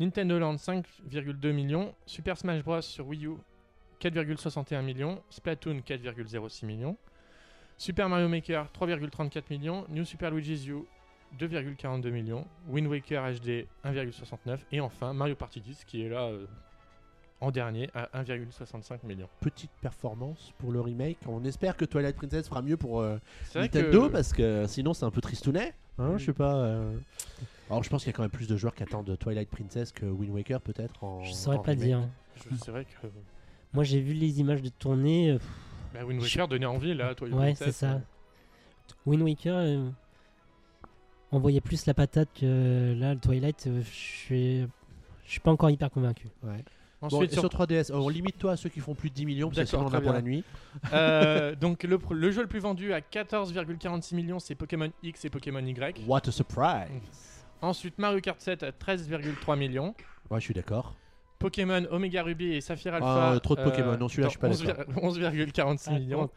Nintendo 0.00 0.38
Land 0.38 0.56
5,2 0.56 1.52
millions. 1.52 1.94
Super 2.06 2.36
Smash 2.36 2.62
Bros. 2.62 2.82
sur 2.82 3.06
Wii 3.06 3.26
U 3.26 3.36
4,61 4.00 4.82
millions. 4.82 5.22
Splatoon 5.30 5.78
4,06 5.80 6.66
millions. 6.66 6.96
Super 7.78 8.08
Mario 8.08 8.28
Maker 8.28 8.66
3,34 8.78 9.42
millions. 9.50 9.84
New 9.88 10.04
Super 10.04 10.30
Luigi's 10.30 10.66
U 10.68 10.84
2,42 11.38 12.10
millions. 12.10 12.46
Wind 12.68 12.86
Waker 12.88 13.22
HD 13.34 13.66
1,69 13.84 14.58
et 14.72 14.80
enfin 14.80 15.12
Mario 15.12 15.34
Party 15.34 15.60
10 15.60 15.84
qui 15.84 16.02
est 16.04 16.08
là 16.08 16.24
euh, 16.26 16.46
en 17.40 17.50
dernier 17.50 17.90
à 17.94 18.08
1,65 18.22 18.98
millions. 19.04 19.28
Petite 19.40 19.70
performance 19.82 20.52
pour 20.58 20.72
le 20.72 20.80
remake. 20.80 21.18
On 21.26 21.44
espère 21.44 21.76
que 21.76 21.84
Twilight 21.84 22.16
Princess 22.16 22.48
fera 22.48 22.62
mieux 22.62 22.76
pour 22.76 23.00
euh, 23.00 23.18
Nintendo 23.54 24.06
que- 24.08 24.12
parce 24.12 24.32
que 24.32 24.66
sinon 24.66 24.94
c'est 24.94 25.04
un 25.04 25.10
peu 25.10 25.20
tristounet. 25.20 25.74
Hein, 25.98 26.10
Oui. 26.12 26.18
Je 26.18 26.26
sais 26.26 26.32
pas. 26.32 26.54
euh. 26.54 26.96
Alors 27.68 27.82
je 27.82 27.90
pense 27.90 28.02
qu'il 28.04 28.10
y 28.10 28.14
a 28.14 28.16
quand 28.16 28.22
même 28.22 28.30
plus 28.30 28.46
de 28.48 28.56
joueurs 28.56 28.74
qui 28.74 28.82
attendent 28.82 29.16
Twilight 29.18 29.48
Princess 29.50 29.90
que 29.92 30.06
Wind 30.06 30.32
Waker 30.32 30.60
peut-être. 30.60 31.02
En, 31.02 31.22
Je 31.24 31.32
saurais 31.32 31.56
en 31.56 31.62
pas 31.62 31.72
remake. 31.72 31.86
dire. 31.86 32.08
c'est 32.62 32.70
vrai 32.70 32.84
que 32.84 33.06
Moi, 33.72 33.82
j'ai 33.84 34.00
vu 34.00 34.12
les 34.12 34.38
images 34.40 34.62
de 34.62 34.68
tournée. 34.68 35.30
euh, 35.32 35.38
bah, 35.92 36.04
Wind 36.04 36.20
Waker 36.22 36.46
donnait 36.48 36.66
envie 36.66 36.94
là, 36.94 37.14
toi. 37.14 37.28
Ouais, 37.28 37.54
c'est 37.54 37.72
ça. 37.72 38.00
Wind 39.04 39.22
Waker, 39.22 39.56
euh, 39.56 39.88
on 41.32 41.38
voyait 41.40 41.60
plus 41.60 41.86
la 41.86 41.94
patate 41.94 42.28
que 42.38 42.94
là, 42.96 43.14
le 43.14 43.20
Twilight. 43.20 43.66
euh, 43.66 43.82
Je 43.82 43.90
suis, 43.90 44.60
je 45.24 45.30
suis 45.30 45.40
pas 45.40 45.50
encore 45.50 45.70
hyper 45.70 45.90
convaincu. 45.90 46.28
Ouais. 46.44 46.64
Ensuite, 47.02 47.32
sur 47.32 47.40
sur 47.42 47.50
3DS, 47.50 47.92
on 47.92 48.08
limite 48.08 48.38
toi 48.38 48.52
à 48.52 48.56
ceux 48.56 48.68
qui 48.70 48.80
font 48.80 48.94
plus 48.94 49.10
de 49.10 49.14
10 49.14 49.26
millions, 49.26 49.48
parce 49.48 49.60
que 49.60 49.64
sinon 49.66 49.82
on 49.82 49.86
en 49.88 49.92
a 49.92 50.00
pour 50.00 50.12
la 50.12 50.22
nuit. 50.22 50.44
Euh, 50.92 51.54
donc 51.60 51.82
le, 51.82 52.30
jeu 52.30 52.40
le 52.42 52.48
plus 52.48 52.60
vendu 52.60 52.92
à 52.94 53.00
14,46 53.00 54.14
millions, 54.14 54.38
c'est 54.38 54.54
Pokémon 54.54 54.90
X 55.02 55.24
et 55.26 55.30
Pokémon 55.30 55.60
Y. 55.64 56.04
What 56.06 56.22
a 56.26 56.30
surprise! 56.32 57.35
Ensuite 57.62 57.98
Mario 57.98 58.20
Kart 58.20 58.40
7 58.40 58.62
à 58.62 58.70
13,3 58.70 59.56
millions. 59.58 59.94
Ouais, 60.30 60.40
je 60.40 60.44
suis 60.44 60.54
d'accord. 60.54 60.94
Pokémon 61.38 61.84
Omega 61.90 62.22
Ruby 62.22 62.54
et 62.54 62.60
Saphir 62.60 62.92
Ah, 62.94 62.96
Alpha. 62.96 63.32
euh, 63.34 63.38
trop 63.40 63.56
de 63.56 63.62
Pokémon. 63.62 63.96
Non, 63.96 64.08
celui-là, 64.08 64.28
je 64.28 64.30
suis 64.30 64.38
pas 64.38 64.48
11 64.48 65.18
11,46 65.20 65.84
Ah, 65.88 65.92
millions. 65.98 66.30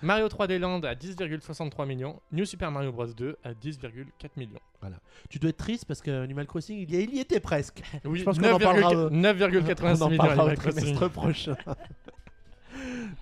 Mario 0.00 0.28
3D 0.28 0.58
Land 0.58 0.82
à 0.82 0.94
10,63 0.94 1.84
millions. 1.86 2.20
New 2.30 2.44
Super 2.44 2.70
Mario 2.70 2.92
Bros 2.92 3.06
2 3.06 3.36
à 3.42 3.52
10,4 3.52 4.04
millions. 4.36 4.60
Tu 5.28 5.38
dois 5.38 5.50
être 5.50 5.56
triste 5.56 5.86
parce 5.86 6.00
que 6.02 6.22
Animal 6.22 6.46
Crossing, 6.46 6.78
il 6.78 6.94
y, 6.94 7.02
il 7.02 7.14
y 7.16 7.20
était 7.20 7.40
presque. 7.40 7.82
Oui, 8.04 8.20
Je 8.20 8.24
pense 8.24 8.38
qu'on 8.38 8.52
en 8.52 8.58
parlera, 8.58 8.92
euh, 8.94 9.10
9,86 9.10 9.98
on 10.02 10.04
en 10.04 10.08
millions. 10.10 10.18
parlera 10.24 10.44
au 10.44 10.48
Animal 10.48 10.56
Crossing. 10.58 10.82
trimestre 10.94 11.10
prochain. 11.10 11.56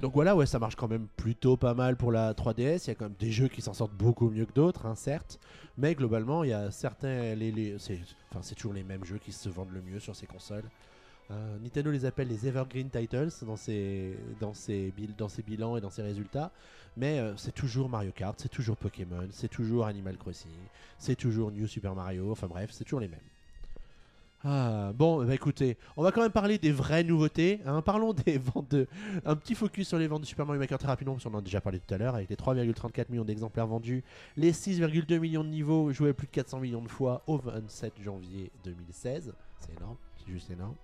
Donc 0.00 0.14
voilà, 0.14 0.36
ouais, 0.36 0.46
ça 0.46 0.58
marche 0.58 0.76
quand 0.76 0.88
même 0.88 1.06
plutôt 1.16 1.56
pas 1.56 1.74
mal 1.74 1.96
pour 1.96 2.12
la 2.12 2.32
3DS. 2.34 2.84
Il 2.84 2.88
y 2.88 2.90
a 2.90 2.94
quand 2.94 3.06
même 3.06 3.16
des 3.18 3.30
jeux 3.30 3.48
qui 3.48 3.62
s'en 3.62 3.74
sortent 3.74 3.94
beaucoup 3.94 4.28
mieux 4.30 4.46
que 4.46 4.52
d'autres, 4.52 4.86
hein, 4.86 4.94
certes. 4.94 5.38
Mais 5.78 5.94
globalement, 5.94 6.44
il 6.44 6.50
y 6.50 6.52
a 6.52 6.70
certains. 6.70 7.34
Les, 7.34 7.76
c'est, 7.78 8.00
enfin, 8.30 8.40
c'est 8.42 8.54
toujours 8.54 8.74
les 8.74 8.84
mêmes 8.84 9.04
jeux 9.04 9.18
qui 9.18 9.32
se 9.32 9.48
vendent 9.48 9.72
le 9.72 9.82
mieux 9.82 10.00
sur 10.00 10.14
ces 10.14 10.26
consoles. 10.26 10.64
Euh, 11.30 11.58
Nintendo 11.58 11.90
les 11.90 12.04
appelle 12.04 12.28
les 12.28 12.46
Evergreen 12.46 12.88
Titles 12.88 13.30
dans 13.44 13.56
ses 13.56 14.16
bilans 15.46 15.76
et 15.76 15.80
dans 15.80 15.90
ses 15.90 16.02
résultats. 16.02 16.52
Mais 16.96 17.18
euh, 17.18 17.36
c'est 17.36 17.54
toujours 17.54 17.88
Mario 17.88 18.10
Kart, 18.12 18.38
c'est 18.40 18.48
toujours 18.48 18.76
Pokémon, 18.76 19.28
c'est 19.30 19.48
toujours 19.48 19.86
Animal 19.86 20.16
Crossing, 20.16 20.50
c'est 20.98 21.16
toujours 21.16 21.50
New 21.50 21.66
Super 21.66 21.94
Mario. 21.94 22.30
Enfin 22.32 22.46
bref, 22.46 22.70
c'est 22.72 22.84
toujours 22.84 23.00
les 23.00 23.08
mêmes. 23.08 23.20
Ah, 24.44 24.92
bon, 24.94 25.24
bah 25.24 25.34
écoutez, 25.34 25.76
on 25.96 26.02
va 26.02 26.12
quand 26.12 26.20
même 26.20 26.30
parler 26.30 26.58
des 26.58 26.70
vraies 26.70 27.02
nouveautés. 27.02 27.60
hein. 27.66 27.82
Parlons 27.84 28.12
des 28.12 28.38
ventes 28.38 28.70
de. 28.70 28.86
Un 29.24 29.34
petit 29.34 29.54
focus 29.54 29.88
sur 29.88 29.98
les 29.98 30.06
ventes 30.06 30.22
de 30.22 30.26
Super 30.26 30.46
Mario 30.46 30.60
Maker 30.60 30.78
très 30.78 30.88
rapidement, 30.88 31.14
parce 31.14 31.24
qu'on 31.24 31.34
en 31.34 31.38
a 31.38 31.42
déjà 31.42 31.60
parlé 31.60 31.80
tout 31.80 31.92
à 31.92 31.98
l'heure, 31.98 32.14
avec 32.14 32.28
les 32.28 32.36
3,34 32.36 33.06
millions 33.10 33.24
d'exemplaires 33.24 33.66
vendus, 33.66 34.04
les 34.36 34.52
6,2 34.52 35.18
millions 35.18 35.42
de 35.42 35.48
niveaux 35.48 35.92
joués 35.92 36.12
plus 36.12 36.26
de 36.26 36.32
400 36.32 36.60
millions 36.60 36.82
de 36.82 36.88
fois 36.88 37.22
au 37.26 37.38
27 37.38 37.94
janvier 38.04 38.50
2016. 38.64 39.32
C'est 39.58 39.76
énorme, 39.76 39.96
c'est 40.18 40.32
juste 40.32 40.50
énorme. 40.50 40.74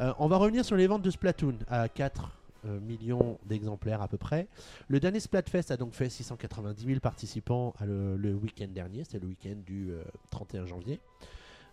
Euh, 0.00 0.12
on 0.18 0.26
va 0.26 0.36
revenir 0.36 0.64
sur 0.64 0.76
les 0.76 0.86
ventes 0.86 1.02
de 1.02 1.10
Splatoon 1.10 1.58
à 1.68 1.88
4 1.88 2.30
euh, 2.66 2.80
millions 2.80 3.38
d'exemplaires 3.46 4.02
à 4.02 4.08
peu 4.08 4.18
près. 4.18 4.48
Le 4.88 4.98
dernier 5.00 5.20
Splatfest 5.20 5.70
a 5.70 5.76
donc 5.76 5.94
fait 5.94 6.08
690 6.08 6.84
000 6.84 7.00
participants 7.00 7.74
le, 7.80 8.34
week-end 8.34 8.68
dernier, 8.68 9.04
c'était 9.04 9.20
le 9.20 9.28
week-end 9.28 9.56
du 9.66 9.90
euh, 9.90 10.02
31 10.30 10.66
janvier. 10.66 11.00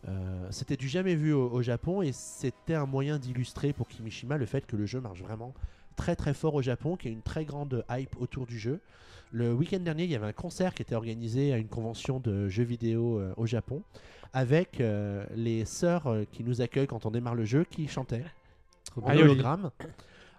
Euh, 0.07 0.47
c'était 0.49 0.77
du 0.77 0.87
jamais 0.87 1.15
vu 1.15 1.33
au, 1.33 1.49
au 1.49 1.61
Japon 1.61 2.01
et 2.01 2.11
c'était 2.11 2.73
un 2.73 2.85
moyen 2.85 3.19
d'illustrer 3.19 3.71
pour 3.73 3.87
Kimishima 3.87 4.37
le 4.37 4.45
fait 4.45 4.65
que 4.65 4.75
le 4.75 4.85
jeu 4.85 4.99
marche 4.99 5.21
vraiment 5.21 5.53
très 5.95 6.15
très 6.15 6.33
fort 6.33 6.55
au 6.55 6.61
Japon, 6.61 6.95
qu'il 6.95 7.11
y 7.11 7.13
a 7.13 7.15
une 7.15 7.21
très 7.21 7.45
grande 7.45 7.85
hype 7.89 8.19
autour 8.19 8.47
du 8.47 8.57
jeu. 8.57 8.79
Le 9.31 9.53
week-end 9.53 9.79
dernier, 9.79 10.05
il 10.05 10.09
y 10.09 10.15
avait 10.15 10.27
un 10.27 10.33
concert 10.33 10.73
qui 10.73 10.81
était 10.81 10.95
organisé 10.95 11.53
à 11.53 11.57
une 11.57 11.67
convention 11.67 12.19
de 12.19 12.49
jeux 12.49 12.63
vidéo 12.63 13.19
euh, 13.19 13.33
au 13.37 13.45
Japon 13.45 13.83
avec 14.33 14.79
euh, 14.79 15.25
les 15.35 15.65
sœurs 15.65 16.07
qui 16.31 16.43
nous 16.43 16.61
accueillent 16.61 16.87
quand 16.87 17.05
on 17.05 17.11
démarre 17.11 17.35
le 17.35 17.43
jeu 17.43 17.65
qui 17.69 17.87
chantaient 17.87 18.23
en 19.01 19.15
hologramme. 19.15 19.71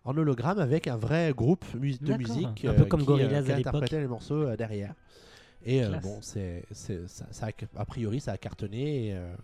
En 0.05 0.17
hologramme 0.17 0.59
avec 0.59 0.89
un 0.89 0.97
vrai 0.97 1.33
groupe 1.37 1.65
de 1.77 2.15
musique 2.15 2.65
Un 2.65 2.75
peu 2.75 2.87
comme 2.87 3.01
qui, 3.01 3.07
Gorillaz 3.07 3.45
qui 3.45 3.53
interprétait 3.53 4.01
les 4.01 4.09
morceaux 4.09 4.57
derrière. 4.57 4.95
Et 5.65 5.83
euh, 5.85 5.91
bon, 6.01 6.19
c'est, 6.23 6.65
c'est- 6.73 7.07
ça, 7.09 7.27
ça 7.31 7.47
a- 7.47 7.81
a 7.81 7.85
priori, 7.85 8.21
ça 8.21 8.33
a 8.33 8.39
cartonné. 8.39 9.09
Et, 9.09 9.15
euh, 9.15 9.35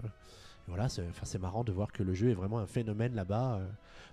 voilà, 0.69 0.89
c'est, 0.89 1.03
enfin, 1.09 1.25
c'est 1.25 1.39
marrant 1.41 1.65
de 1.65 1.73
voir 1.73 1.91
que 1.93 2.03
le 2.03 2.15
jeu 2.15 2.31
est 2.31 2.35
vraiment 2.35 2.59
un 2.59 2.67
phénomène 2.67 3.15
là-bas. 3.15 3.57
euh. 3.61 3.67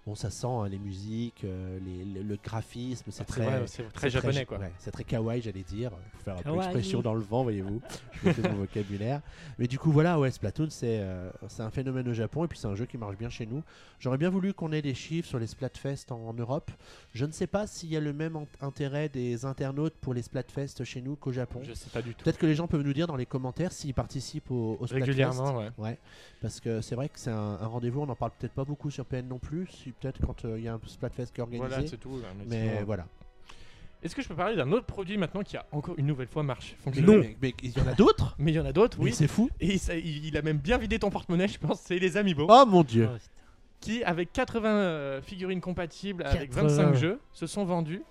bon, 0.08 0.15
ça 0.15 0.30
sent 0.30 0.48
hein, 0.48 0.68
les 0.70 0.78
musiques, 0.80 1.44
euh, 1.44 1.80
les- 1.86 2.06
le, 2.06 2.22
le 2.24 2.38
graphisme, 2.44 3.06
c'est 3.08 3.12
C'est 3.12 3.24
très, 3.26 3.46
vrai, 3.46 3.65
très 3.94 4.10
japonais 4.10 4.46
quoi. 4.46 4.60
ouais, 4.60 4.72
c'est 4.80 4.91
très 4.91 5.04
kawaii, 5.04 5.41
j'allais 5.41 5.63
dire. 5.63 5.91
Pour 5.91 6.22
faire 6.22 6.38
un 6.38 6.41
peu 6.41 6.56
expression 6.58 7.02
dans 7.02 7.13
le 7.13 7.22
vent, 7.22 7.44
voyez-vous. 7.44 7.82
Je 8.24 8.41
mon 8.41 8.56
vocabulaire. 8.56 9.22
Mais 9.60 9.68
du 9.68 9.78
coup, 9.80 9.91
voilà, 9.91 10.20
ouais, 10.20 10.32
Splatoon, 10.32 10.70
c'est 10.70 11.00
euh, 11.00 11.30
c'est 11.48 11.62
un 11.63 11.70
phénomène 11.70 12.08
au 12.08 12.13
Japon 12.13 12.46
et 12.46 12.48
puis 12.48 12.58
c'est 12.58 12.68
un 12.68 12.76
jeu 12.76 12.86
qui 12.86 12.98
marche 12.98 13.18
bien 13.18 13.30
chez 13.30 13.46
nous. 13.46 13.63
J'aurais 14.00 14.18
bien 14.18 14.30
voulu 14.30 14.54
qu'on 14.54 14.72
ait 14.72 14.82
des 14.82 14.94
chiffres 14.96 15.28
sur 15.28 15.39
les 15.39 15.48
Splatfest 15.48 16.12
en, 16.12 16.15
en 16.28 16.34
Europe. 16.34 16.72
Je 17.13 17.26
ne 17.26 17.32
sais 17.32 17.48
pas 17.48 17.68
s'il 17.68 17.89
y 17.89 17.98
a 17.98 18.00
le 18.00 18.13
même 18.13 18.38
intérêt 18.62 19.10
des 19.10 19.46
internautes 19.46 19.96
pour 20.02 20.13
les 20.13 20.22
Splatfest 20.22 20.84
chez 20.84 21.02
nous 21.02 21.15
qu'au 21.15 21.32
Japon. 21.32 21.60
Je 21.63 21.74
sais 21.74 21.89
pas 21.89 22.02
du 22.02 22.13
tout. 22.15 22.24
Peut-être 22.24 22.38
que 22.38 22.46
les 22.46 22.56
gens 22.56 22.68
peuvent 22.68 22.82
nous 22.84 22.94
dire 22.94 23.08
dans 23.08 23.15
les 23.15 23.26
commentaires 23.26 23.72
s'ils 23.72 23.94
participent 23.94 24.52
au, 24.52 24.78
au 24.80 24.88
Splatfest. 24.88 25.06
Régulièrement, 25.08 25.58
ouais. 25.58 25.70
Ouais, 25.78 26.00
parce 26.45 26.60
que 26.60 26.79
c'est 26.81 26.93
vrai 26.95 27.10
que 27.10 27.17
c'est 27.19 27.31
un, 27.31 27.58
un 27.60 27.65
rendez-vous, 27.65 28.01
on 28.01 28.05
n'en 28.05 28.15
parle 28.15 28.31
peut-être 28.38 28.53
pas 28.53 28.65
beaucoup 28.65 28.91
sur 28.91 29.03
PN 29.05 29.27
non 29.27 29.39
plus, 29.39 29.65
si 29.67 29.91
peut-être 29.93 30.23
quand 30.23 30.45
euh, 30.45 30.60
il 30.60 30.63
y 30.65 30.67
a 30.67 30.75
un 30.75 30.79
Splatfest 30.86 31.27
qui 31.34 31.39
est 31.39 31.43
organisé. 31.43 31.67
Voilà, 31.67 31.88
c'est 31.88 31.97
tout. 31.97 32.19
là, 32.21 32.27
mais 32.38 32.45
sinon- 32.69 32.86
voilà. 32.86 33.08
Est-ce 34.03 34.15
que 34.15 34.21
je 34.21 34.27
peux 34.27 34.36
parler 34.36 34.55
d'un 34.55 34.71
autre 34.71 34.86
produit 34.86 35.17
maintenant 35.17 35.41
qui 35.41 35.58
a 35.58 35.65
encore 35.71 35.95
une 35.97 36.05
nouvelle 36.05 36.27
fois 36.27 36.43
marché? 36.43 36.75
Fonctionné 36.79 37.17
mais- 37.17 37.38
mais 37.41 37.53
il 37.63 37.75
y 37.75 37.81
en 37.81 37.88
a 37.88 37.93
d'autres? 37.95 38.36
Mais 38.38 38.51
il 38.51 38.55
y 38.55 38.60
en 38.60 38.65
a 38.65 38.71
d'autres, 38.73 38.99
Oui, 38.99 39.12
c'est 39.12 39.27
fou. 39.27 39.49
Et 39.60 39.79
ça- 39.79 39.95
il, 39.95 40.23
il 40.27 40.38
a 40.38 40.43
même 40.43 40.60
bien 40.60 40.77
vidé 40.77 40.99
ton 40.99 41.10
porte-monnaie, 41.10 41.47
je 41.47 41.58
pense. 41.58 41.79
C'est 41.81 41.97
les 41.97 42.15
Amiibo. 42.15 42.45
Oh 42.47 42.65
mon 42.67 42.84
dieu. 42.84 43.10
Oh, 43.12 43.15
putain. 43.15 43.31
qui, 43.79 44.03
avec 44.03 44.31
80 44.31 44.69
euh, 44.69 45.21
figurines 45.23 45.62
compatibles 45.62 46.23
avec 46.23 46.51
80. 46.51 46.67
25 46.67 46.93
jeux, 46.93 47.19
se 47.34 47.47
sont 47.47 47.65
vendus. 47.65 48.03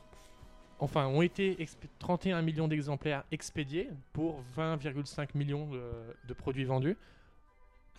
Enfin, 0.80 1.06
ont 1.06 1.22
été 1.22 1.54
exp- 1.62 1.76
31 2.00 2.42
millions 2.42 2.66
d'exemplaires 2.66 3.22
expédiés 3.30 3.88
pour 4.12 4.42
20,5 4.56 5.28
millions 5.36 5.68
de, 5.68 5.80
de 6.26 6.34
produits 6.34 6.64
vendus 6.64 6.96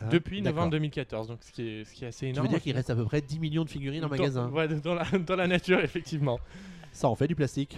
Hein, 0.02 0.08
depuis 0.10 0.42
novembre 0.42 0.72
2014. 0.72 1.28
Donc, 1.28 1.40
ce 1.42 1.52
qui 1.52 1.62
est, 1.68 1.84
ce 1.86 1.94
qui 1.94 2.04
est 2.04 2.08
assez 2.10 2.26
Tu 2.26 2.32
énorme. 2.32 2.48
veux 2.48 2.54
dire 2.54 2.62
qu'il 2.62 2.76
reste 2.76 2.90
à 2.90 2.96
peu 2.96 3.06
près 3.06 3.22
10 3.22 3.40
millions 3.40 3.64
de 3.64 3.70
figurines 3.70 4.04
en 4.04 4.08
Dans- 4.10 4.18
magasin? 4.18 4.50
ouais, 4.50 4.68
dans, 4.68 4.94
la, 4.94 5.06
dans 5.20 5.36
la 5.36 5.48
nature, 5.48 5.80
effectivement. 5.80 6.40
Ça 6.92 7.08
en 7.08 7.16
fait 7.16 7.28
du 7.28 7.36
plastique. 7.36 7.78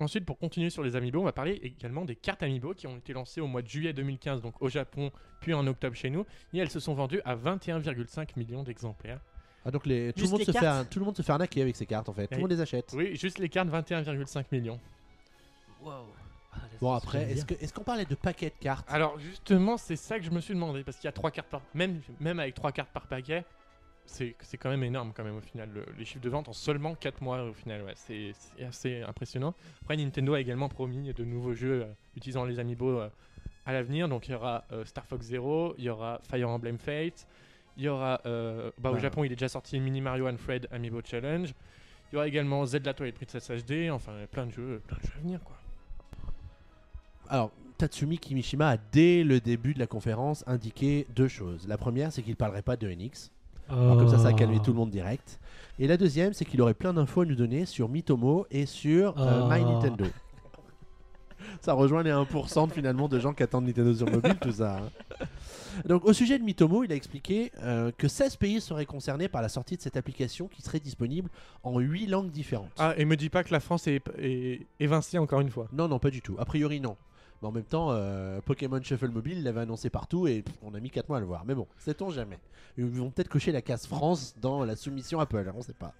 Ensuite, 0.00 0.24
pour 0.24 0.36
continuer 0.38 0.68
sur 0.70 0.82
les 0.82 0.96
Amiibo, 0.96 1.20
on 1.20 1.24
va 1.24 1.32
parler 1.32 1.60
également 1.62 2.04
des 2.04 2.16
cartes 2.16 2.42
Amiibo 2.42 2.74
qui 2.74 2.86
ont 2.86 2.96
été 2.96 3.12
lancées 3.12 3.40
au 3.40 3.46
mois 3.46 3.62
de 3.62 3.68
juillet 3.68 3.92
2015, 3.92 4.42
donc 4.42 4.60
au 4.60 4.68
Japon, 4.68 5.10
puis 5.40 5.54
en 5.54 5.64
octobre 5.66 5.94
chez 5.94 6.10
nous. 6.10 6.26
Et 6.52 6.58
elles 6.58 6.70
se 6.70 6.80
sont 6.80 6.94
vendues 6.94 7.20
à 7.24 7.36
21,5 7.36 8.30
millions 8.36 8.62
d'exemplaires. 8.62 9.20
Ah 9.64 9.70
donc 9.70 9.86
les, 9.86 10.12
tout, 10.12 10.24
le 10.24 10.28
monde 10.30 10.40
les 10.40 10.44
se 10.46 10.50
fait 10.52 10.66
un- 10.66 10.84
tout 10.84 10.98
le 10.98 11.04
monde 11.04 11.16
se 11.16 11.22
fait 11.22 11.30
arnaquer 11.30 11.62
avec 11.62 11.76
ces 11.76 11.86
cartes 11.86 12.08
en 12.08 12.12
fait. 12.12 12.26
Tout 12.26 12.34
le 12.34 12.40
monde 12.40 12.50
les 12.50 12.60
achète. 12.60 12.92
Oui, 12.96 13.14
juste 13.14 13.38
les 13.38 13.48
cartes, 13.48 13.68
21,5 13.70 14.46
millions. 14.50 14.80
Ah, 15.86 15.88
là, 15.88 16.02
Bon 16.80 16.92
après, 16.92 17.22
est-ce 17.30 17.44
dire. 17.44 17.46
que- 17.58 17.62
est-ce 17.64 17.72
qu'on 17.72 17.84
parlait 17.84 18.04
de 18.04 18.14
paquets 18.14 18.50
de 18.50 18.58
cartes? 18.60 18.86
Alors 18.90 19.18
justement, 19.18 19.76
c'est 19.76 19.96
ça 19.96 20.18
que 20.18 20.24
je 20.24 20.30
me 20.30 20.40
suis 20.40 20.54
demandé 20.54 20.82
parce 20.84 20.96
qu'il 20.96 21.04
y 21.06 21.08
a 21.08 21.12
trois 21.12 21.30
cartes 21.30 21.48
par 21.48 21.62
même 21.74 22.00
même 22.20 22.40
avec 22.40 22.54
trois 22.54 22.72
cartes 22.72 22.90
par 22.92 23.06
paquet, 23.06 23.44
c'est 24.04 24.34
c'est 24.40 24.56
quand 24.58 24.68
même 24.70 24.82
énorme 24.82 25.12
quand 25.14 25.22
même 25.24 25.36
au 25.36 25.40
final 25.40 25.70
le- 25.72 25.86
les 25.96 26.04
chiffres 26.04 26.24
de 26.24 26.28
vente 26.28 26.48
en 26.48 26.52
seulement 26.52 26.94
4 26.96 27.20
mois 27.20 27.42
au 27.44 27.52
final 27.54 27.82
ouais, 27.84 27.92
c'est 27.94 28.32
assez 28.66 29.00
impressionnant. 29.02 29.54
Après 29.82 29.96
Nintendo 29.96 30.34
a 30.34 30.40
également 30.40 30.68
promis 30.68 31.12
de 31.12 31.24
nouveaux 31.24 31.54
jeux 31.54 31.82
euh, 31.84 31.92
utilisant 32.16 32.44
les 32.44 32.58
amiibo 32.58 32.98
euh, 32.98 33.08
à 33.64 33.72
l'avenir. 33.72 34.08
Donc 34.08 34.26
il 34.28 34.32
y 34.32 34.34
aura 34.34 34.64
euh, 34.72 34.84
Star 34.84 35.06
Fox 35.06 35.26
Zero, 35.26 35.74
il 35.78 35.84
y 35.84 35.88
aura 35.88 36.18
Fire 36.28 36.48
Emblem 36.48 36.78
Fate, 36.78 37.28
il 37.76 37.84
y 37.84 37.88
aura 37.88 38.20
euh, 38.26 38.72
bah, 38.78 38.90
au. 38.90 38.98
Japon 38.98 39.22
il 39.22 39.30
est 39.30 39.36
déjà 39.36 39.48
sorti 39.48 39.78
Mini 39.78 40.00
Mario 40.00 40.28
and 40.28 40.36
Fred 40.38 40.66
Amiibo 40.72 41.00
Challenge. 41.04 41.54
Il 42.10 42.14
y 42.14 42.16
aura 42.16 42.26
également 42.26 42.66
Zelda 42.66 42.92
Twilight 42.92 43.14
Princess 43.14 43.50
HD, 43.50 43.88
enfin 43.90 44.12
plein 44.30 44.46
de 44.46 44.50
jeux, 44.52 44.82
plein 44.86 44.98
de 44.98 45.02
jeux 45.02 45.12
à 45.16 45.20
venir 45.20 45.40
quoi. 45.44 45.56
Alors, 47.32 47.50
Tatsumi 47.78 48.18
Kimishima 48.18 48.68
a 48.68 48.76
dès 48.76 49.24
le 49.24 49.40
début 49.40 49.72
de 49.72 49.78
la 49.78 49.86
conférence 49.86 50.44
indiqué 50.46 51.06
deux 51.16 51.28
choses. 51.28 51.66
La 51.66 51.78
première, 51.78 52.12
c'est 52.12 52.20
qu'il 52.22 52.36
parlerait 52.36 52.60
pas 52.60 52.76
de 52.76 52.86
NX. 52.86 53.30
Alors, 53.70 53.96
comme 53.96 54.08
ça, 54.10 54.18
ça 54.18 54.28
a 54.28 54.32
calmé 54.34 54.60
tout 54.60 54.72
le 54.72 54.76
monde 54.76 54.90
direct. 54.90 55.40
Et 55.78 55.86
la 55.86 55.96
deuxième, 55.96 56.34
c'est 56.34 56.44
qu'il 56.44 56.60
aurait 56.60 56.74
plein 56.74 56.92
d'infos 56.92 57.22
à 57.22 57.24
nous 57.24 57.34
donner 57.34 57.64
sur 57.64 57.88
Mitomo 57.88 58.46
et 58.50 58.66
sur 58.66 59.18
euh, 59.18 59.40
Oh. 59.44 59.48
My 59.50 59.64
Nintendo. 59.64 60.04
ça 61.62 61.72
rejoint 61.72 62.02
les 62.02 62.10
1% 62.10 62.68
de, 62.68 62.72
finalement 62.74 63.08
de 63.08 63.18
gens 63.18 63.32
qui 63.32 63.42
attendent 63.42 63.64
Nintendo 63.64 63.94
sur 63.94 64.10
mobile, 64.10 64.36
tout 64.38 64.52
ça. 64.52 64.76
hein. 64.76 65.26
Donc, 65.86 66.04
au 66.04 66.12
sujet 66.12 66.38
de 66.38 66.44
Mitomo, 66.44 66.84
il 66.84 66.92
a 66.92 66.96
expliqué 66.96 67.50
euh, 67.62 67.90
que 67.96 68.08
16 68.08 68.36
pays 68.36 68.60
seraient 68.60 68.84
concernés 68.84 69.28
par 69.28 69.40
la 69.40 69.48
sortie 69.48 69.78
de 69.78 69.80
cette 69.80 69.96
application 69.96 70.48
qui 70.48 70.60
serait 70.60 70.80
disponible 70.80 71.30
en 71.62 71.78
8 71.78 72.08
langues 72.08 72.30
différentes. 72.30 72.68
Ah 72.78 72.92
et 72.98 73.06
me 73.06 73.16
dis 73.16 73.30
pas 73.30 73.42
que 73.42 73.52
la 73.54 73.60
France 73.60 73.86
est, 73.86 74.02
est 74.18 74.66
évincée 74.80 75.16
encore 75.16 75.40
une 75.40 75.48
fois. 75.50 75.66
Non, 75.72 75.88
non, 75.88 75.98
pas 75.98 76.10
du 76.10 76.20
tout. 76.20 76.36
A 76.38 76.44
priori, 76.44 76.78
non. 76.78 76.94
Mais 77.42 77.48
en 77.48 77.52
même 77.52 77.64
temps, 77.64 77.88
euh, 77.90 78.40
Pokémon 78.40 78.80
Shuffle 78.82 79.08
Mobile 79.08 79.38
il 79.38 79.44
l'avait 79.44 79.60
annoncé 79.62 79.90
partout 79.90 80.26
et 80.28 80.42
pff, 80.42 80.54
on 80.62 80.74
a 80.74 80.80
mis 80.80 80.90
4 80.90 81.08
mois 81.08 81.18
à 81.18 81.20
le 81.20 81.26
voir. 81.26 81.44
Mais 81.44 81.54
bon, 81.54 81.66
sait-on 81.78 82.10
jamais. 82.10 82.38
Ils 82.78 82.84
vont 82.86 83.10
peut-être 83.10 83.28
cocher 83.28 83.52
la 83.52 83.60
case 83.62 83.86
France 83.86 84.34
dans 84.40 84.64
la 84.64 84.76
soumission 84.76 85.18
Apple, 85.20 85.44
hein, 85.48 85.52
on 85.56 85.62
sait 85.62 85.72
pas. 85.74 85.92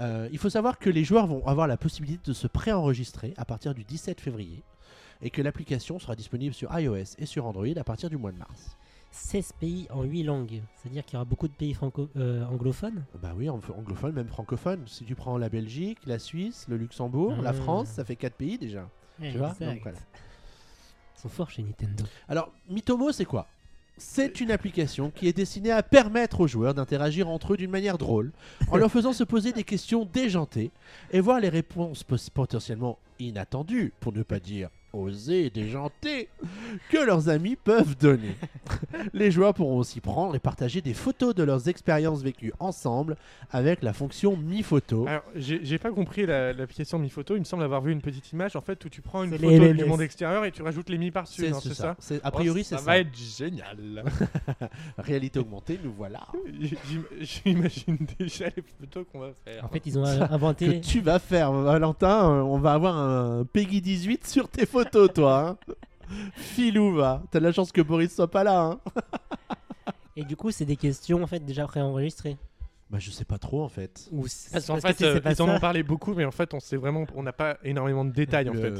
Euh, 0.00 0.28
il 0.32 0.38
faut 0.38 0.48
savoir 0.50 0.78
que 0.78 0.88
les 0.88 1.04
joueurs 1.04 1.26
vont 1.26 1.46
avoir 1.46 1.66
la 1.68 1.76
possibilité 1.76 2.22
de 2.24 2.32
se 2.32 2.46
préenregistrer 2.46 3.34
à 3.36 3.44
partir 3.44 3.74
du 3.74 3.84
17 3.84 4.20
février 4.20 4.62
et 5.20 5.28
que 5.30 5.42
l'application 5.42 5.98
sera 5.98 6.16
disponible 6.16 6.54
sur 6.54 6.76
iOS 6.76 7.14
et 7.18 7.26
sur 7.26 7.44
Android 7.46 7.66
à 7.76 7.84
partir 7.84 8.08
du 8.10 8.16
mois 8.16 8.32
de 8.32 8.38
mars. 8.38 8.76
16 9.10 9.52
pays 9.60 9.86
en 9.90 10.02
8 10.04 10.22
langues. 10.22 10.62
C'est-à-dire 10.76 11.04
qu'il 11.04 11.14
y 11.14 11.16
aura 11.16 11.26
beaucoup 11.26 11.46
de 11.46 11.52
pays 11.52 11.74
franco 11.74 12.08
euh, 12.16 12.46
anglophones. 12.46 13.04
Bah 13.22 13.34
oui, 13.36 13.50
ang- 13.50 13.60
anglophone, 13.76 14.14
même 14.14 14.26
francophone. 14.28 14.80
Si 14.86 15.04
tu 15.04 15.14
prends 15.14 15.36
la 15.36 15.50
Belgique, 15.50 15.98
la 16.06 16.18
Suisse, 16.18 16.64
le 16.68 16.78
Luxembourg, 16.78 17.36
la 17.42 17.50
Ah. 17.50 17.52
France, 17.52 17.88
ça 17.88 18.04
fait 18.06 18.16
4 18.16 18.34
pays 18.34 18.56
déjà. 18.56 18.88
Tu 19.20 19.36
vois? 19.36 19.48
Donc, 19.60 19.82
voilà. 19.82 19.98
Alors, 22.28 22.52
Mitomo, 22.68 23.12
c'est 23.12 23.24
quoi? 23.24 23.46
C'est 23.98 24.40
une 24.40 24.50
application 24.50 25.10
qui 25.10 25.28
est 25.28 25.36
destinée 25.36 25.70
à 25.70 25.82
permettre 25.82 26.40
aux 26.40 26.46
joueurs 26.46 26.74
d'interagir 26.74 27.28
entre 27.28 27.52
eux 27.52 27.56
d'une 27.56 27.70
manière 27.70 27.98
drôle, 27.98 28.32
en 28.70 28.76
leur 28.76 28.90
faisant 28.90 29.12
se 29.12 29.22
poser 29.22 29.52
des 29.52 29.64
questions 29.64 30.08
déjantées 30.10 30.70
et 31.12 31.20
voir 31.20 31.40
les 31.40 31.50
réponses 31.50 32.02
potentiellement 32.32 32.98
inattendues, 33.18 33.92
pour 34.00 34.12
ne 34.12 34.22
pas 34.22 34.40
dire 34.40 34.70
osées 34.92 35.46
et 35.46 35.50
déjantées, 35.50 36.28
que 36.90 36.98
leurs 36.98 37.28
amis 37.28 37.56
peuvent 37.56 37.96
donner. 37.98 38.34
les 39.12 39.30
joueurs 39.30 39.54
pourront 39.54 39.78
aussi 39.78 40.00
prendre 40.00 40.34
et 40.34 40.38
partager 40.38 40.80
des 40.80 40.94
photos 40.94 41.34
de 41.34 41.42
leurs 41.42 41.68
expériences 41.68 42.22
vécues 42.22 42.52
ensemble 42.60 43.16
avec 43.50 43.82
la 43.82 43.92
fonction 43.92 44.36
Mi 44.36 44.62
Photo. 44.62 45.06
Alors 45.06 45.22
j'ai 45.36 45.78
pas 45.78 45.90
compris 45.90 46.26
la- 46.26 46.52
l'application 46.52 46.98
Mi 46.98 47.08
Photo, 47.10 47.36
il 47.36 47.40
me 47.40 47.44
semble 47.44 47.62
avoir 47.62 47.80
vu 47.82 47.92
une 47.92 48.00
petite 48.02 48.30
image 48.32 48.56
en 48.56 48.60
fait 48.60 48.84
où 48.84 48.88
tu 48.88 49.00
prends 49.02 49.22
une 49.24 49.30
photo 49.32 49.48
les 49.48 49.74
du 49.74 49.84
monde 49.84 50.02
extérieur 50.02 50.44
et 50.44 50.52
tu 50.52 50.62
rajoutes 50.62 50.88
les 50.90 50.98
mi 50.98 51.10
par-dessus, 51.10 51.46
C'est 51.62 51.74
ça. 51.74 51.96
A 52.22 52.30
priori, 52.30 52.60
Oh, 52.60 52.64
c'est 52.64 52.74
ça 52.76 52.78
ça. 52.78 52.84
va 52.84 52.98
être 52.98 53.16
génial. 53.16 53.76
Réalité 54.98 55.38
augmentée, 55.38 55.78
nous 55.82 55.92
voilà. 55.96 56.20
J'im- 56.60 57.04
J'imagine 57.20 57.98
déjà 58.18 58.46
les 58.46 58.62
photos 58.78 59.06
qu'on 59.10 59.20
va 59.20 59.30
faire. 59.44 59.64
En 59.64 59.68
fait, 59.68 59.82
ils 59.86 59.98
ont 59.98 60.04
euh, 60.06 60.26
que 60.26 60.32
inventé. 60.32 60.80
tu 60.80 61.00
vas 61.00 61.18
faire, 61.18 61.52
Valentin. 61.52 62.30
euh, 62.30 62.40
On 62.42 62.58
va 62.58 62.72
avoir 62.74 62.96
un 62.96 63.44
Peggy 63.52 63.80
18 63.80 64.26
sur 64.26 64.48
tes 64.48 64.66
photos, 64.66 64.81
toi. 64.84 65.58
hein. 65.68 65.74
Filou, 66.36 66.92
va. 66.94 67.22
T'as 67.30 67.38
de 67.40 67.44
la 67.44 67.52
chance 67.52 67.72
que 67.72 67.80
Boris 67.80 68.14
soit 68.14 68.30
pas 68.30 68.44
là. 68.44 68.60
Hein. 68.62 68.80
Et 70.16 70.24
du 70.24 70.36
coup, 70.36 70.50
c'est 70.50 70.64
des 70.66 70.76
questions 70.76 71.22
en 71.22 71.26
fait 71.26 71.40
déjà 71.40 71.66
préenregistrées. 71.66 72.36
Bah, 72.90 72.98
je 73.00 73.10
sais 73.10 73.24
pas 73.24 73.38
trop 73.38 73.62
en 73.62 73.70
fait. 73.70 74.06
Ou 74.12 74.26
Parce 74.52 74.66
qu'en 74.66 74.74
que 74.74 74.80
fait, 74.92 75.02
euh, 75.02 75.20
ils 75.24 75.40
en 75.40 75.48
ont 75.48 75.58
parlé 75.58 75.82
beaucoup, 75.82 76.12
mais 76.12 76.26
en 76.26 76.30
fait, 76.30 76.52
on 76.52 76.60
sait 76.60 76.76
vraiment, 76.76 77.06
on 77.14 77.22
n'a 77.22 77.32
pas 77.32 77.56
énormément 77.64 78.04
de 78.04 78.10
détails 78.12 78.50
en 78.50 78.54
fait. 78.54 78.74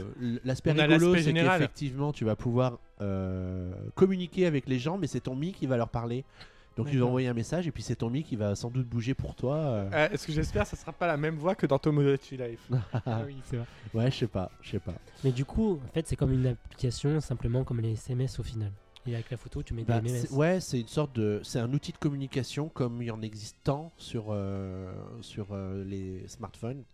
L'aspect 0.44 0.72
rigolo, 0.72 1.14
c'est 1.14 1.22
général. 1.22 1.60
qu'effectivement, 1.60 2.12
tu 2.12 2.26
vas 2.26 2.36
pouvoir 2.36 2.78
euh, 3.00 3.72
communiquer 3.94 4.44
avec 4.44 4.68
les 4.68 4.78
gens, 4.78 4.98
mais 4.98 5.06
c'est 5.06 5.20
ton 5.20 5.34
Mi 5.34 5.52
qui 5.52 5.66
va 5.66 5.78
leur 5.78 5.88
parler. 5.88 6.26
Donc, 6.76 6.86
ils 6.88 6.92
vont 6.92 6.96
D'accord. 7.00 7.08
envoyer 7.08 7.28
un 7.28 7.34
message 7.34 7.66
et 7.66 7.70
puis 7.70 7.82
c'est 7.82 7.96
ton 7.96 8.08
Mi 8.10 8.22
qui 8.24 8.36
va 8.36 8.54
sans 8.54 8.70
doute 8.70 8.86
bouger 8.88 9.14
pour 9.14 9.34
toi. 9.34 9.56
euh. 9.56 9.90
Euh, 9.92 10.08
Est-ce 10.10 10.26
que 10.26 10.32
j'espère, 10.32 10.66
ça 10.66 10.76
sera 10.76 10.92
pas 10.92 11.06
la 11.06 11.16
même 11.16 11.36
voix 11.36 11.54
que 11.54 11.66
dans 11.66 11.78
Tomodachi 11.78 12.36
Life. 12.36 12.68
Ah 13.06 13.22
oui, 13.26 13.36
c'est 13.44 13.56
vrai. 13.56 13.66
ouais, 13.94 14.10
je 14.10 14.16
sais 14.16 14.26
pas, 14.26 14.50
je 14.62 14.70
sais 14.72 14.78
pas. 14.78 14.94
Mais 15.24 15.32
du 15.32 15.44
coup, 15.44 15.80
en 15.86 15.92
fait, 15.92 16.06
c'est 16.06 16.16
comme 16.16 16.32
une 16.32 16.46
application 16.46 17.20
simplement 17.20 17.64
comme 17.64 17.80
les 17.80 17.92
SMS 17.92 18.38
au 18.38 18.42
final. 18.42 18.72
Et 19.04 19.14
avec 19.14 19.30
la 19.32 19.36
photo, 19.36 19.64
tu 19.64 19.74
mets 19.74 19.82
Bah, 19.82 19.98
des 20.00 20.10
MMS. 20.12 20.26
c'est- 20.28 20.32
ouais, 20.32 20.60
c'est 20.60 20.80
une 20.80 20.86
sorte 20.86 21.12
de, 21.16 21.40
c'est 21.42 21.58
un 21.58 21.72
outil 21.72 21.90
de 21.90 21.98
communication 21.98 22.68
comme 22.68 23.02
il 23.02 23.06
y 23.06 23.10
en 23.10 23.20
existe 23.20 23.56
tant 23.64 23.92
sur 23.96 24.26
euh, 24.30 24.92
sur 25.22 25.48
euh, 25.50 25.82
les 25.84 26.26
smartphones. 26.28 26.84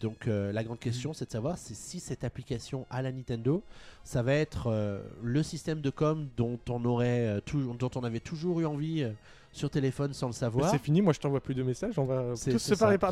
Donc 0.00 0.28
euh, 0.28 0.52
la 0.52 0.62
grande 0.62 0.78
question, 0.78 1.12
c'est 1.12 1.24
de 1.26 1.30
savoir 1.30 1.58
c'est 1.58 1.74
si 1.74 1.98
cette 1.98 2.22
application 2.22 2.86
à 2.88 3.02
la 3.02 3.10
Nintendo, 3.10 3.62
ça 4.04 4.22
va 4.22 4.34
être 4.34 4.68
euh, 4.68 5.00
le 5.22 5.42
système 5.42 5.80
de 5.80 5.90
com 5.90 6.28
dont 6.36 6.58
on 6.68 6.84
aurait 6.84 7.26
euh, 7.26 7.40
tout- 7.40 7.74
dont 7.74 7.90
on 7.96 8.04
avait 8.04 8.20
toujours 8.20 8.60
eu 8.60 8.66
envie 8.66 9.02
euh, 9.02 9.10
sur 9.50 9.70
téléphone 9.70 10.12
sans 10.12 10.26
le 10.28 10.32
Mais 10.32 10.36
savoir. 10.38 10.70
C'est 10.70 10.78
fini, 10.78 11.02
moi 11.02 11.12
je 11.12 11.18
t'envoie 11.18 11.40
plus 11.40 11.54
de 11.54 11.64
messages, 11.64 11.98
on 11.98 12.04
va 12.04 12.36
tous 12.52 12.58
se 12.58 12.74
parler 12.74 12.94
ça, 12.94 12.98
par 13.00 13.10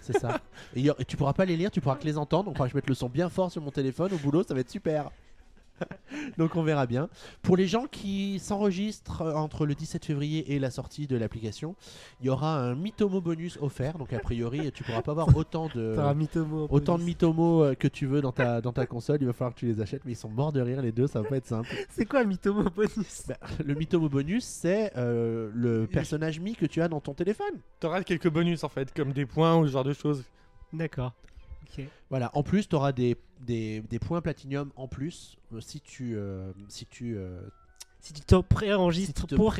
c'est 0.00 0.18
ça. 0.18 0.40
Et, 0.74 0.80
il 0.80 0.86
y 0.86 0.90
a- 0.90 0.94
et 0.98 1.04
tu 1.04 1.18
pourras 1.18 1.34
pas 1.34 1.44
les 1.44 1.56
lire, 1.56 1.70
tu 1.70 1.80
pourras 1.82 1.96
que 1.96 2.04
les 2.04 2.16
entendre. 2.16 2.44
Donc, 2.52 2.66
je 2.66 2.74
mettre 2.74 2.88
le 2.88 2.94
son 2.94 3.10
bien 3.10 3.28
fort 3.28 3.50
sur 3.52 3.60
mon 3.60 3.70
téléphone 3.70 4.12
au 4.14 4.16
boulot, 4.18 4.42
ça 4.42 4.54
va 4.54 4.60
être 4.60 4.70
super. 4.70 5.10
donc, 6.38 6.56
on 6.56 6.62
verra 6.62 6.86
bien. 6.86 7.08
Pour 7.42 7.56
les 7.56 7.66
gens 7.66 7.86
qui 7.86 8.38
s'enregistrent 8.38 9.22
euh, 9.22 9.34
entre 9.34 9.66
le 9.66 9.74
17 9.74 10.04
février 10.04 10.54
et 10.54 10.58
la 10.58 10.70
sortie 10.70 11.06
de 11.06 11.16
l'application, 11.16 11.74
il 12.20 12.26
y 12.26 12.28
aura 12.28 12.58
un 12.58 12.74
Mitomo 12.74 13.20
bonus 13.20 13.58
offert. 13.60 13.98
Donc, 13.98 14.12
a 14.12 14.18
priori, 14.18 14.72
tu 14.72 14.84
pourras 14.84 15.02
pas 15.02 15.12
avoir 15.12 15.34
autant 15.36 15.68
de. 15.74 15.96
Autant 16.70 16.94
de 16.94 16.98
bonus. 16.98 17.06
Mitomo 17.06 17.64
euh, 17.64 17.74
que 17.74 17.88
tu 17.88 18.06
veux 18.06 18.20
dans 18.20 18.32
ta, 18.32 18.60
dans 18.60 18.72
ta 18.72 18.86
console, 18.86 19.18
il 19.20 19.26
va 19.26 19.32
falloir 19.32 19.54
que 19.54 19.60
tu 19.60 19.66
les 19.66 19.80
achètes, 19.80 20.02
mais 20.04 20.12
ils 20.12 20.16
sont 20.16 20.30
morts 20.30 20.52
de 20.52 20.60
rire 20.60 20.82
les 20.82 20.92
deux, 20.92 21.06
ça 21.06 21.20
va 21.22 21.28
pas 21.28 21.36
être 21.36 21.46
simple. 21.46 21.68
C'est 21.90 22.06
quoi 22.06 22.22
le 22.22 22.28
Mitomo 22.28 22.64
bonus? 22.70 23.24
Bah, 23.28 23.36
le 23.64 23.74
Mitomo 23.74 24.08
bonus, 24.08 24.44
c'est 24.44 24.92
euh, 24.96 25.50
le 25.54 25.86
personnage 25.86 26.40
Mi 26.40 26.54
que 26.54 26.66
tu 26.66 26.82
as 26.82 26.88
dans 26.88 27.00
ton 27.00 27.14
téléphone. 27.14 27.54
T'auras 27.80 28.02
quelques 28.02 28.30
bonus 28.30 28.64
en 28.64 28.68
fait, 28.68 28.92
comme 28.94 29.12
des 29.12 29.26
points 29.26 29.56
ou 29.56 29.66
ce 29.66 29.72
genre 29.72 29.84
de 29.84 29.92
choses. 29.92 30.24
D'accord. 30.72 31.12
Voilà, 32.10 32.30
en 32.34 32.42
plus, 32.42 32.68
tu 32.68 32.74
auras 32.74 32.92
des, 32.92 33.16
des, 33.40 33.80
des 33.82 33.98
points 33.98 34.20
platinium 34.20 34.70
en 34.76 34.88
plus 34.88 35.36
euh, 35.52 35.60
si 35.60 35.80
tu, 35.80 36.16
euh, 36.16 36.52
si 36.68 36.86
tu, 36.86 37.16
euh, 37.16 37.40
Si 38.00 38.12
tu 38.12 38.20
te 38.22 38.36
si 38.36 38.42
préenregistres 38.42 39.26
tu 39.26 39.34
te 39.34 39.34
pour. 39.34 39.52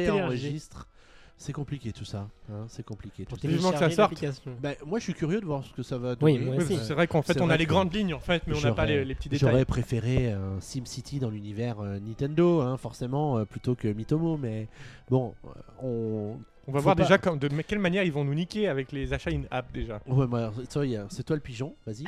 C'est 1.38 1.52
compliqué 1.52 1.92
tout 1.92 2.06
ça. 2.06 2.28
hein, 2.50 2.64
c'est 2.68 2.84
compliqué. 2.84 3.26
tout 3.26 3.36
ça. 3.36 3.46
Vivement 3.46 3.70
que 3.70 3.78
ça 3.78 3.90
sorte. 3.90 4.24
Bah, 4.62 4.70
moi, 4.86 4.98
je 4.98 5.04
suis 5.04 5.12
curieux 5.14 5.40
de 5.40 5.44
voir 5.44 5.62
ce 5.64 5.72
que 5.74 5.82
ça 5.82 5.98
va 5.98 6.14
Oui, 6.22 6.32
donner. 6.34 6.46
moi 6.46 6.54
Oui, 6.56 6.64
aussi. 6.64 6.78
c'est 6.82 6.94
vrai 6.94 7.06
qu'en 7.06 7.20
fait, 7.20 7.34
C'est 7.34 7.42
on 7.42 7.50
a 7.50 7.56
les 7.58 7.66
grandes 7.66 7.92
lignes 7.94 8.14
en 8.14 8.20
fait, 8.20 8.42
mais 8.46 8.56
on 8.56 8.60
n'a 8.62 8.72
pas 8.72 8.86
les, 8.86 9.04
les 9.04 9.14
petits 9.14 9.28
détails. 9.28 9.50
J'aurais 9.50 9.64
préféré 9.66 10.32
un 10.32 10.58
SimCity 10.60 11.18
dans 11.18 11.28
l'univers 11.28 11.80
euh, 11.80 11.98
Nintendo, 12.00 12.62
hein, 12.62 12.78
forcément, 12.78 13.36
euh, 13.38 13.44
plutôt 13.44 13.74
que 13.74 13.88
Mitomo, 13.88 14.38
mais 14.38 14.66
bon, 15.10 15.34
euh, 15.44 15.48
on. 15.82 16.38
On 16.68 16.72
va 16.72 16.80
Faut 16.80 16.84
voir 16.84 16.96
pas- 16.96 17.02
déjà 17.02 17.16
comme, 17.18 17.38
de 17.38 17.46
quelle 17.62 17.78
manière 17.78 18.02
ils 18.02 18.10
vont 18.10 18.24
nous 18.24 18.34
niquer 18.34 18.66
avec 18.66 18.90
les 18.90 19.12
achats 19.12 19.30
in-app 19.30 19.70
déjà. 19.72 20.00
Ouais, 20.08 20.26
bah, 20.26 20.52
toi, 20.68 20.82
c'est 21.10 21.22
toi 21.22 21.36
le 21.36 21.42
pigeon, 21.42 21.76
vas-y. 21.86 22.02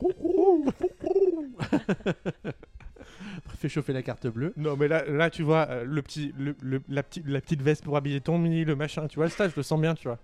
Fais 3.60 3.68
chauffer 3.68 3.92
la 3.92 4.00
carte 4.02 4.26
bleue. 4.26 4.54
Non, 4.56 4.74
mais 4.74 4.88
là, 4.88 5.04
là 5.04 5.28
tu 5.28 5.42
vois, 5.42 5.66
euh, 5.68 5.84
le 5.84 6.00
petit, 6.00 6.32
le, 6.38 6.56
le- 6.62 6.80
la, 6.88 7.02
petite, 7.02 7.26
la 7.26 7.42
petite 7.42 7.60
veste 7.60 7.84
pour 7.84 7.94
habiller 7.98 8.22
ton 8.22 8.38
mi, 8.38 8.64
le 8.64 8.74
machin, 8.74 9.06
tu 9.06 9.16
vois, 9.16 9.28
ça, 9.28 9.50
je 9.50 9.54
le 9.54 9.62
sens 9.62 9.78
bien, 9.78 9.94
tu 9.94 10.08
vois. 10.08 10.18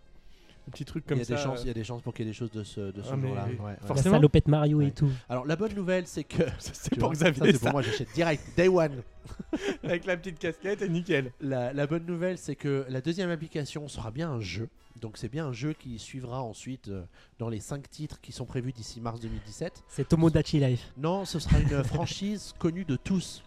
Le 0.66 0.72
petit 0.72 0.84
truc 0.84 1.04
Il 1.06 1.08
comme 1.08 1.18
y, 1.18 1.22
a 1.22 1.24
ça. 1.24 1.34
des 1.36 1.40
chances, 1.40 1.60
euh, 1.60 1.62
il 1.64 1.68
y 1.68 1.70
a 1.70 1.74
des 1.74 1.84
chances 1.84 2.02
pour 2.02 2.12
qu'il 2.12 2.24
y 2.24 2.28
ait 2.28 2.32
des 2.32 2.36
choses 2.36 2.50
de 2.50 2.64
ce, 2.64 2.80
de 2.92 3.02
ce 3.02 3.08
Ah, 3.12 3.16
genre-là. 3.20 3.46
oui. 3.48 3.54
ouais, 3.56 3.64
ouais. 3.66 3.76
La 3.80 3.86
Forcément. 3.86 4.16
salopette 4.16 4.48
Mario 4.48 4.78
Ouais. 4.78 4.88
et 4.88 4.90
tout. 4.90 5.10
Alors, 5.28 5.46
la 5.46 5.54
bonne 5.56 5.74
nouvelle, 5.74 6.06
c'est 6.06 6.24
que. 6.24 6.42
c'est 6.58 6.90
pour 6.98 7.08
vois, 7.10 7.14
Xavier, 7.16 7.46
ça, 7.46 7.52
c'est 7.52 7.58
pour 7.60 7.70
moi, 7.72 7.82
j'achète 7.82 8.12
direct, 8.14 8.42
day 8.56 8.68
one. 8.68 9.02
avec 9.84 10.04
la 10.06 10.16
petite 10.16 10.38
casquette 10.38 10.82
et 10.82 10.88
nickel. 10.88 11.32
La, 11.40 11.72
la 11.72 11.86
bonne 11.86 12.04
nouvelle, 12.06 12.36
c'est 12.38 12.56
que 12.56 12.84
la 12.88 13.00
deuxième 13.00 13.30
application 13.30 13.86
sera 13.88 14.10
bien 14.10 14.30
un 14.30 14.40
jeu. 14.40 14.68
Donc, 15.00 15.18
c'est 15.18 15.28
bien 15.28 15.46
un 15.46 15.52
jeu 15.52 15.72
qui 15.72 15.98
suivra 15.98 16.42
ensuite 16.42 16.88
euh, 16.88 17.02
dans 17.38 17.48
les 17.48 17.60
5 17.60 17.88
titres 17.90 18.20
qui 18.20 18.32
sont 18.32 18.46
prévus 18.46 18.72
d'ici 18.72 19.00
mars 19.00 19.20
2017. 19.20 19.84
C'est 19.88 20.08
Tomodachi 20.08 20.58
Life. 20.58 20.90
Non, 20.96 21.24
ce 21.26 21.38
sera 21.38 21.58
une 21.60 21.68
franchise 21.84 22.54
connue 22.58 22.84
de 22.84 22.96
tous. 22.96 23.42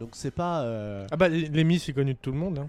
Donc, 0.00 0.10
c'est 0.12 0.30
pas. 0.30 0.62
euh, 0.64 1.06
Ah 1.10 1.16
bah, 1.16 1.28
les, 1.28 1.48
les 1.48 1.64
mi, 1.64 1.78
c'est 1.78 1.92
connu 1.92 2.14
de 2.14 2.18
tout 2.18 2.32
le 2.32 2.38
monde. 2.38 2.58
Hein. 2.58 2.68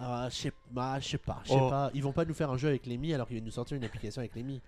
Ah, 0.00 0.28
je 0.30 0.34
sais 0.34 0.52
bah, 0.70 0.98
je 1.00 1.08
sais 1.08 1.18
pas, 1.18 1.40
je 1.44 1.50
sais 1.50 1.58
Oh. 1.60 1.68
pas. 1.68 1.90
Ils 1.94 2.02
vont 2.02 2.12
pas 2.12 2.24
nous 2.24 2.34
faire 2.34 2.50
un 2.50 2.56
jeu 2.56 2.68
avec 2.68 2.86
les 2.86 2.96
Mi 2.96 3.12
alors 3.14 3.26
qu'ils 3.26 3.34
viennent 3.36 3.44
nous 3.44 3.50
sortir 3.50 3.76
une 3.76 3.84
application 3.84 4.20
avec 4.20 4.34
les 4.34 4.42
Mi. 4.42 4.60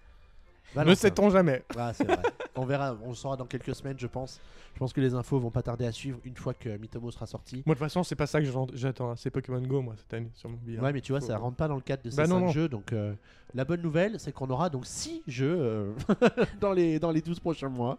Ne 0.77 0.95
sait-on 0.95 1.29
jamais. 1.29 1.63
Ah, 1.77 1.93
c'est 1.93 2.05
vrai. 2.05 2.23
on 2.57 2.65
verra, 2.65 2.97
on 3.05 3.11
le 3.11 3.15
saura 3.15 3.37
dans 3.37 3.45
quelques 3.45 3.75
semaines, 3.75 3.99
je 3.99 4.07
pense. 4.07 4.41
Je 4.73 4.79
pense 4.79 4.93
que 4.95 5.03
les 5.03 5.13
infos 5.15 5.39
vont 5.39 5.51
pas 5.51 5.61
tarder 5.63 5.85
à 5.85 5.93
suivre 5.93 6.19
une 6.25 6.35
fois 6.37 6.55
que 6.55 6.79
Mitomo 6.79 7.11
sera 7.11 7.27
sorti. 7.27 7.57
Moi, 7.67 7.75
de 7.75 7.79
toute 7.79 7.87
façon, 7.87 8.03
c'est 8.03 8.17
pas 8.17 8.27
ça 8.27 8.41
que 8.41 8.47
j'en- 8.47 8.67
j'attends. 8.73 9.11
hein. 9.11 9.17
C'est 9.17 9.29
Pokémon 9.31 9.61
Go, 9.61 9.83
moi, 9.83 9.95
cette 9.99 10.15
année, 10.15 10.31
sur 10.35 10.49
mon 10.49 10.57
billet. 10.57 10.79
Ouais, 10.81 10.93
mais 10.95 11.03
tu 11.03 11.13
vois, 11.13 11.21
ça 11.21 11.37
rentre 11.37 11.57
pas 11.59 11.69
dans 11.69 11.75
le 11.75 11.83
cadre 11.83 12.03
de 12.05 12.09
ces 12.11 12.17
Bah 12.17 12.27
non, 12.27 12.37
cinq 12.39 12.47
non. 12.47 12.53
jeux. 12.53 12.69
Donc, 12.71 12.93
euh, 12.95 13.13
la 13.55 13.67
bonne 13.67 13.83
nouvelle, 13.83 14.19
c'est 14.19 14.33
qu'on 14.33 14.49
aura 14.49 14.71
donc 14.71 14.87
6 14.87 15.23
jeux 15.27 15.57
euh, 15.59 15.93
dans, 16.61 16.73
les, 16.73 16.99
dans 16.99 17.11
les 17.11 17.21
12 17.21 17.39
prochains 17.41 17.69
mois 17.69 17.99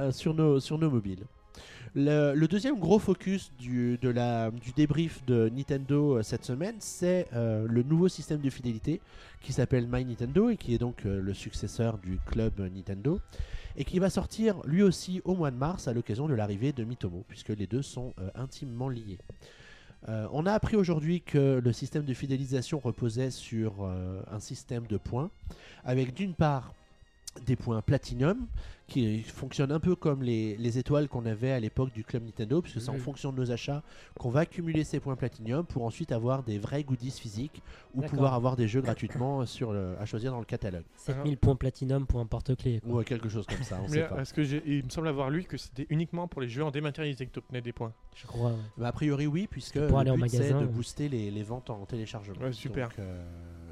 euh, 0.00 0.10
sur, 0.10 0.34
nos, 0.34 0.58
sur 0.58 0.78
nos 0.78 0.90
mobiles. 0.90 1.24
Le, 1.94 2.46
deuxième 2.46 2.78
gros 2.78 2.98
focus 2.98 3.52
du, 3.58 3.98
débrief 4.76 5.22
de 5.26 5.50
Nintendo 5.50 6.16
euh, 6.16 6.22
cette 6.22 6.42
semaine, 6.42 6.76
c'est 6.78 7.28
euh, 7.34 7.66
le 7.68 7.82
nouveau 7.82 8.08
système 8.08 8.40
de 8.40 8.48
fidélité 8.48 9.02
qui 9.42 9.52
s'appelle 9.52 9.86
My 9.90 10.02
Nintendo 10.02 10.48
et 10.48 10.56
qui 10.56 10.74
est 10.74 10.78
donc 10.78 11.04
euh, 11.04 11.20
le 11.20 11.34
successeur 11.34 11.98
du 11.98 12.18
club 12.24 12.60
Nintendo 12.60 13.20
et 13.76 13.84
qui 13.84 13.98
va 13.98 14.08
sortir 14.08 14.56
lui 14.64 14.82
aussi 14.82 15.20
au 15.24 15.34
mois 15.34 15.50
de 15.50 15.56
mars 15.56 15.86
à 15.86 15.92
l'occasion 15.92 16.28
de 16.28 16.34
l'arrivée 16.34 16.72
de 16.72 16.82
Mitomo 16.82 17.24
puisque 17.28 17.50
les 17.50 17.66
deux 17.66 17.82
sont 17.82 18.14
intimement 18.34 18.88
liés. 18.88 19.18
On 20.08 20.44
a 20.46 20.52
appris 20.52 20.76
aujourd'hui 20.76 21.22
que 21.22 21.60
le 21.62 21.72
système 21.72 22.04
de 22.04 22.12
fidélisation 22.12 22.80
reposait 22.80 23.30
sur 23.30 23.86
un 24.30 24.40
système 24.40 24.86
de 24.88 24.98
points 24.98 25.30
avec 25.84 26.12
d'une 26.12 26.34
part 26.34 26.74
des 27.46 27.56
points 27.56 27.80
platinum 27.80 28.46
qui 28.88 29.22
fonctionnent 29.22 29.72
un 29.72 29.80
peu 29.80 29.96
comme 29.96 30.22
les, 30.22 30.54
les 30.58 30.76
étoiles 30.76 31.08
qu'on 31.08 31.24
avait 31.24 31.50
à 31.52 31.58
l'époque 31.60 31.90
du 31.94 32.04
club 32.04 32.24
Nintendo 32.24 32.60
puisque 32.60 32.78
c'est 32.80 32.90
en 32.90 32.98
fonction 32.98 33.32
de 33.32 33.38
nos 33.38 33.50
achats 33.50 33.82
qu'on 34.18 34.28
va 34.28 34.40
accumuler 34.40 34.84
ces 34.84 35.00
points 35.00 35.16
platinum 35.16 35.64
pour 35.64 35.84
ensuite 35.86 36.12
avoir 36.12 36.42
des 36.42 36.58
vrais 36.58 36.84
goodies 36.84 37.10
physiques 37.10 37.62
ou 37.94 38.02
pouvoir 38.02 38.34
avoir 38.34 38.54
des 38.54 38.68
jeux 38.68 38.82
gratuitement 38.82 39.46
sur 39.46 39.72
le- 39.72 39.96
à 39.98 40.04
choisir 40.04 40.32
dans 40.32 40.40
le 40.40 40.44
catalogue 40.44 40.84
7000 40.96 41.38
points 41.38 41.56
platinum 41.56 42.06
pour 42.06 42.20
un 42.20 42.26
porte-clés. 42.26 42.82
ou 42.84 43.00
quelque 43.02 43.30
chose 43.30 43.46
comme 43.46 43.62
ça 43.62 43.80
on 43.82 43.88
sait 43.88 44.06
pas. 44.06 44.20
est-ce 44.20 44.34
que 44.34 44.42
j'ai- 44.42 44.62
il 44.66 44.84
me 44.84 44.90
semble 44.90 45.08
avoir 45.08 45.30
lu 45.30 45.44
que 45.44 45.56
c'était 45.56 45.86
uniquement 45.88 46.28
pour 46.28 46.42
les 46.42 46.48
jeux 46.48 46.64
en 46.64 46.70
dématérialisé 46.70 47.24
que 47.26 47.32
tu 47.32 47.38
obtenais 47.38 47.62
des 47.62 47.72
points. 47.72 47.94
Je 48.14 48.26
crois. 48.26 48.50
ouais. 48.50 48.56
Bah, 48.76 48.88
a 48.88 48.92
priori 48.92 49.26
oui 49.26 49.46
puisque 49.50 49.78
pour 49.86 49.96
le 49.96 50.02
aller 50.02 50.10
en 50.10 50.18
but, 50.18 50.28
c'est 50.28 50.38
magasin, 50.38 50.60
de 50.60 50.66
ouais. 50.66 50.70
booster 50.72 51.08
les, 51.08 51.30
les 51.30 51.42
ventes 51.42 51.70
en 51.70 51.86
téléchargement 51.86 52.40
Ouais, 52.42 52.52
super. 52.52 52.88
Donc, 52.90 52.98
euh, 52.98 53.24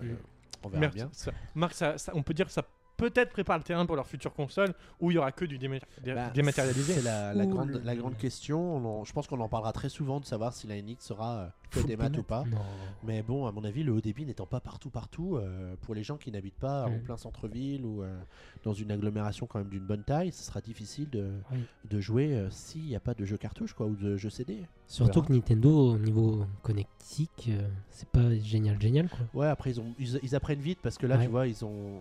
Mm. 0.03 0.17
on 0.65 0.69
verra 0.71 0.81
Merci. 0.81 0.97
bien 0.97 1.09
Ça- 1.13 1.33
Marc, 1.55 1.75
ça- 1.75 1.99
ça- 1.99 2.13
on 2.15 2.23
peut 2.23 2.33
dire 2.33 2.47
que 2.47 2.53
ça 2.53 2.65
peut-être 3.01 3.31
prépare 3.31 3.57
le 3.59 3.65
terrain 3.65 3.87
pour 3.87 3.97
leur 3.97 4.07
future 4.07 4.33
console 4.33 4.75
où 5.01 5.11
il 5.11 5.15
y 5.15 5.19
aura 5.19 5.33
que 5.33 5.45
du 5.45 5.59
déma- 5.59 5.81
dé- 6.03 6.13
Bah, 6.15 6.31
dématérialisé. 6.35 6.95
C'est 6.95 7.03
la, 7.03 7.33
grande, 7.47 7.71
le- 7.71 7.81
la 7.81 7.97
grande 7.97 8.17
question. 8.17 8.61
On 8.77 8.85
en- 9.01 9.05
je 9.05 9.13
pense 9.13 9.27
qu'on 9.27 9.41
en 9.41 9.49
parlera 9.49 9.73
très 9.73 9.89
souvent 9.89 10.21
de 10.21 10.27
savoir 10.27 10.53
si 10.53 10.67
la 10.67 10.77
NX 10.77 10.97
sera 11.01 11.37
euh, 11.39 11.47
que 11.71 11.81
des 11.81 11.97
maths 11.97 12.19
ou 12.19 12.23
pas. 12.23 12.45
Non. 12.51 12.59
Mais 13.05 13.23
bon, 13.23 13.47
à 13.47 13.53
mon 13.53 13.65
avis, 13.65 13.83
le 13.83 13.93
haut 13.93 14.01
débit 14.01 14.25
n'étant 14.27 14.47
pas 14.47 14.61
partout, 14.61 14.91
partout, 14.91 15.37
euh, 15.37 15.75
pour 15.83 15.95
les 15.95 16.03
gens 16.03 16.17
qui 16.17 16.31
n'habitent 16.31 16.59
pas 16.59 16.87
en 16.87 16.99
plein 16.99 17.17
centre-ville 17.17 17.85
ou 17.85 18.03
euh, 18.03 18.19
dans 18.65 18.73
une 18.75 18.91
agglomération 18.91 19.47
quand 19.47 19.59
même 19.59 19.69
d'une 19.69 19.87
bonne 19.87 20.03
taille, 20.03 20.33
ce 20.33 20.43
sera 20.45 20.61
difficile 20.61 21.09
de, 21.11 21.31
Oui. 21.53 21.59
de 21.89 22.01
jouer 22.01 22.35
euh, 22.35 22.51
s'il 22.51 22.85
n'y 22.85 22.97
a 22.97 23.01
pas 23.01 23.15
de 23.15 23.25
jeu 23.25 23.37
cartouche 23.37 23.73
quoi, 23.73 23.87
ou 23.87 23.95
de 23.97 24.17
jeu 24.17 24.31
CD. 24.31 24.59
Surtout 24.87 25.23
que 25.23 25.33
Nintendo, 25.33 25.93
au 25.95 25.99
niveau 25.99 26.45
connectique, 26.63 27.49
euh, 27.49 27.69
c'est 27.91 28.09
pas 28.09 28.35
génial, 28.43 28.81
génial 28.81 29.09
quoi. 29.09 29.19
Ouais, 29.35 29.47
après 29.47 29.71
ils, 29.71 29.81
ont, 29.81 29.95
ils, 29.99 30.19
ils 30.23 30.35
apprennent 30.35 30.61
vite 30.61 30.79
parce 30.83 30.99
que 30.99 31.07
là, 31.07 31.17
Ouais. 31.17 31.25
tu 31.25 31.31
vois, 31.31 31.47
ils 31.47 31.65
ont 31.65 32.01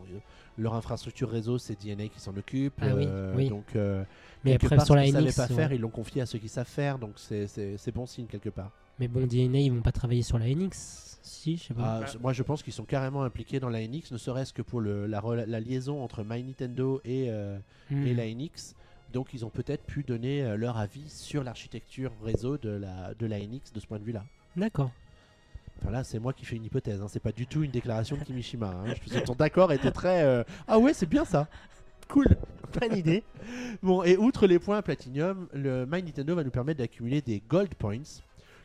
leur 0.58 0.74
infrastructure 0.74 1.30
réseau, 1.30 1.58
c'est 1.58 1.80
DNA 1.82 2.08
qui 2.08 2.20
s'en 2.20 2.36
occupe. 2.36 2.74
Ah 2.82 2.88
oui, 2.96 3.04
euh, 3.08 3.34
oui. 3.36 3.50
Donc, 3.50 3.76
euh, 3.76 4.04
Mais 4.44 4.52
quelque 4.52 4.66
après, 4.66 4.76
part, 4.78 4.86
sur 4.86 4.96
ce 4.96 5.00
la 5.00 5.04
qu'ils 5.06 5.14
savaient 5.14 5.28
NX, 5.30 5.36
pas 5.36 5.48
ouais. 5.48 5.56
faire, 5.56 5.74
ils 5.74 5.82
l'ont 5.82 5.90
confié 5.90 6.22
à 6.22 6.26
ceux 6.26 6.40
qui 6.40 6.50
savent 6.50 6.68
faire, 6.68 6.98
donc 7.00 7.14
c'est 7.18 7.92
bon 7.94 8.06
signe 8.06 8.26
quelque 8.26 8.50
part. 8.50 8.72
Mais 9.00 9.08
bon, 9.08 9.26
DNA, 9.26 9.60
ils 9.60 9.72
vont 9.72 9.82
pas 9.82 9.92
travailler 9.92 10.24
sur 10.24 10.38
la 10.40 10.48
NX. 10.48 11.20
Si, 11.22 11.58
je 11.58 11.64
sais 11.66 11.74
pas. 11.74 12.02
Ah, 12.06 12.18
moi, 12.22 12.34
je 12.34 12.44
pense 12.44 12.64
qu'ils 12.64 12.74
sont 12.74 12.84
carrément 12.86 13.24
impliqués 13.24 13.60
dans 13.60 13.70
la 13.70 13.86
NX, 13.88 14.12
ne 14.12 14.18
serait-ce 14.18 14.52
que 14.52 14.62
pour 14.62 14.82
le, 14.82 15.06
la, 15.06 15.22
la 15.46 15.60
liaison 15.60 16.04
entre 16.04 16.24
My 16.24 16.44
Nintendo 16.44 17.02
et, 17.06 17.28
euh, 17.30 17.58
Hmm. 17.90 18.06
et 18.06 18.14
la 18.14 18.26
NX. 18.28 18.76
Donc, 19.14 19.34
ils 19.34 19.44
ont 19.46 19.50
peut-être 19.50 19.84
pu 19.86 20.04
donner 20.04 20.44
euh, 20.44 20.58
leur 20.58 20.78
avis 20.78 21.10
sur 21.10 21.44
l'architecture 21.44 22.12
réseau 22.24 22.58
de 22.58 22.70
la, 22.70 23.14
de 23.16 23.26
la 23.26 23.40
NX 23.40 23.72
de 23.74 23.80
ce 23.80 23.88
point 23.88 23.98
de 24.00 24.04
vue-là. 24.04 24.24
D'accord. 24.56 24.92
Enfin, 25.82 25.92
là, 25.92 26.04
c'est 26.04 26.20
moi 26.20 26.34
qui 26.34 26.46
fais 26.46 26.58
une 26.58 26.66
hypothèse, 26.66 27.02
hein, 27.02 27.08
c'est 27.08 27.22
pas 27.22 27.32
du 27.32 27.48
tout 27.48 27.64
une 27.64 27.72
déclaration 27.72 28.18
de 28.18 28.24
Kimishima. 28.24 28.68
Hein. 28.68 28.94
Je 28.94 29.00
pense 29.00 29.22
que 29.22 29.26
ton 29.26 29.34
d'accord 29.36 29.72
était 29.72 29.92
très. 29.92 30.24
euh, 30.24 30.44
Ah 30.68 30.78
ouais, 30.78 30.94
c'est 30.94 31.08
bien 31.10 31.26
ça. 31.26 31.48
Cool, 32.10 32.28
bonne 32.80 32.98
idée. 32.98 33.24
Bon, 33.82 34.04
et 34.04 34.18
outre 34.18 34.46
les 34.46 34.60
points 34.60 34.82
Platinum, 34.82 35.48
le 35.54 35.86
My 35.86 36.04
Nintendo 36.04 36.36
va 36.36 36.44
nous 36.44 36.50
permettre 36.52 36.80
d'accumuler 36.80 37.22
des 37.22 37.42
Gold 37.48 37.74
Points 37.76 38.02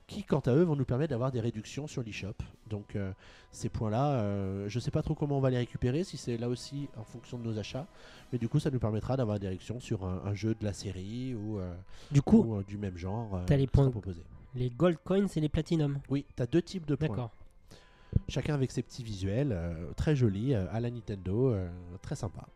qui, 0.07 0.23
quant 0.23 0.41
à 0.41 0.51
eux, 0.55 0.63
vont 0.65 0.77
nous 0.77 0.85
permettre 0.85 1.11
d'avoir 1.11 1.33
des 1.33 1.41
réductions 1.41 1.87
sur 1.87 2.03
l'eShop. 2.03 2.35
Donc, 2.69 2.95
euh, 2.97 3.13
ces 3.53 3.69
points-là, 3.71 4.13
euh, 4.21 4.69
je 4.69 4.79
sais 4.79 4.91
pas 4.91 5.03
trop 5.03 5.15
comment 5.15 5.39
on 5.39 5.41
va 5.41 5.51
les 5.51 5.57
récupérer, 5.57 6.05
si 6.05 6.17
c'est 6.19 6.37
là 6.37 6.49
aussi 6.49 6.89
en 6.97 7.05
fonction 7.05 7.39
de 7.39 7.45
nos 7.45 7.59
achats, 7.59 7.87
mais 8.33 8.39
du 8.39 8.49
coup, 8.49 8.59
ça 8.61 8.71
nous 8.71 8.79
permettra 8.79 9.17
d'avoir 9.17 9.39
des 9.41 9.49
réductions 9.49 9.81
sur 9.81 10.05
un, 10.05 10.23
un 10.27 10.35
jeu 10.35 10.55
de 10.55 10.65
la 10.65 10.73
série 10.75 11.35
ou, 11.35 11.59
euh, 11.59 11.75
Du 12.11 12.21
coup, 12.21 12.43
ou, 12.59 12.63
du 12.63 12.77
même 12.77 12.97
genre. 12.99 13.41
les 13.49 13.67
points- 13.67 13.91
proposés. 13.91 14.25
les 14.55 14.69
gold 14.71 14.99
coins 15.05 15.27
et 15.27 15.41
les 15.41 15.49
platinum. 15.49 15.99
Oui, 16.11 16.27
tu 16.37 16.43
as 16.43 16.47
deux 16.47 16.63
types 16.63 16.87
de 16.87 16.97
points. 16.97 17.09
D'accord. 17.09 17.31
Chacun 18.29 18.55
avec 18.55 18.71
ses 18.71 18.83
petits 18.83 19.03
visuels, 19.03 19.59
très 19.97 20.15
jolis, 20.15 20.55
à 20.55 20.79
la 20.81 20.91
Nintendo, 20.91 21.57
très 22.01 22.15
sympa. 22.15 22.47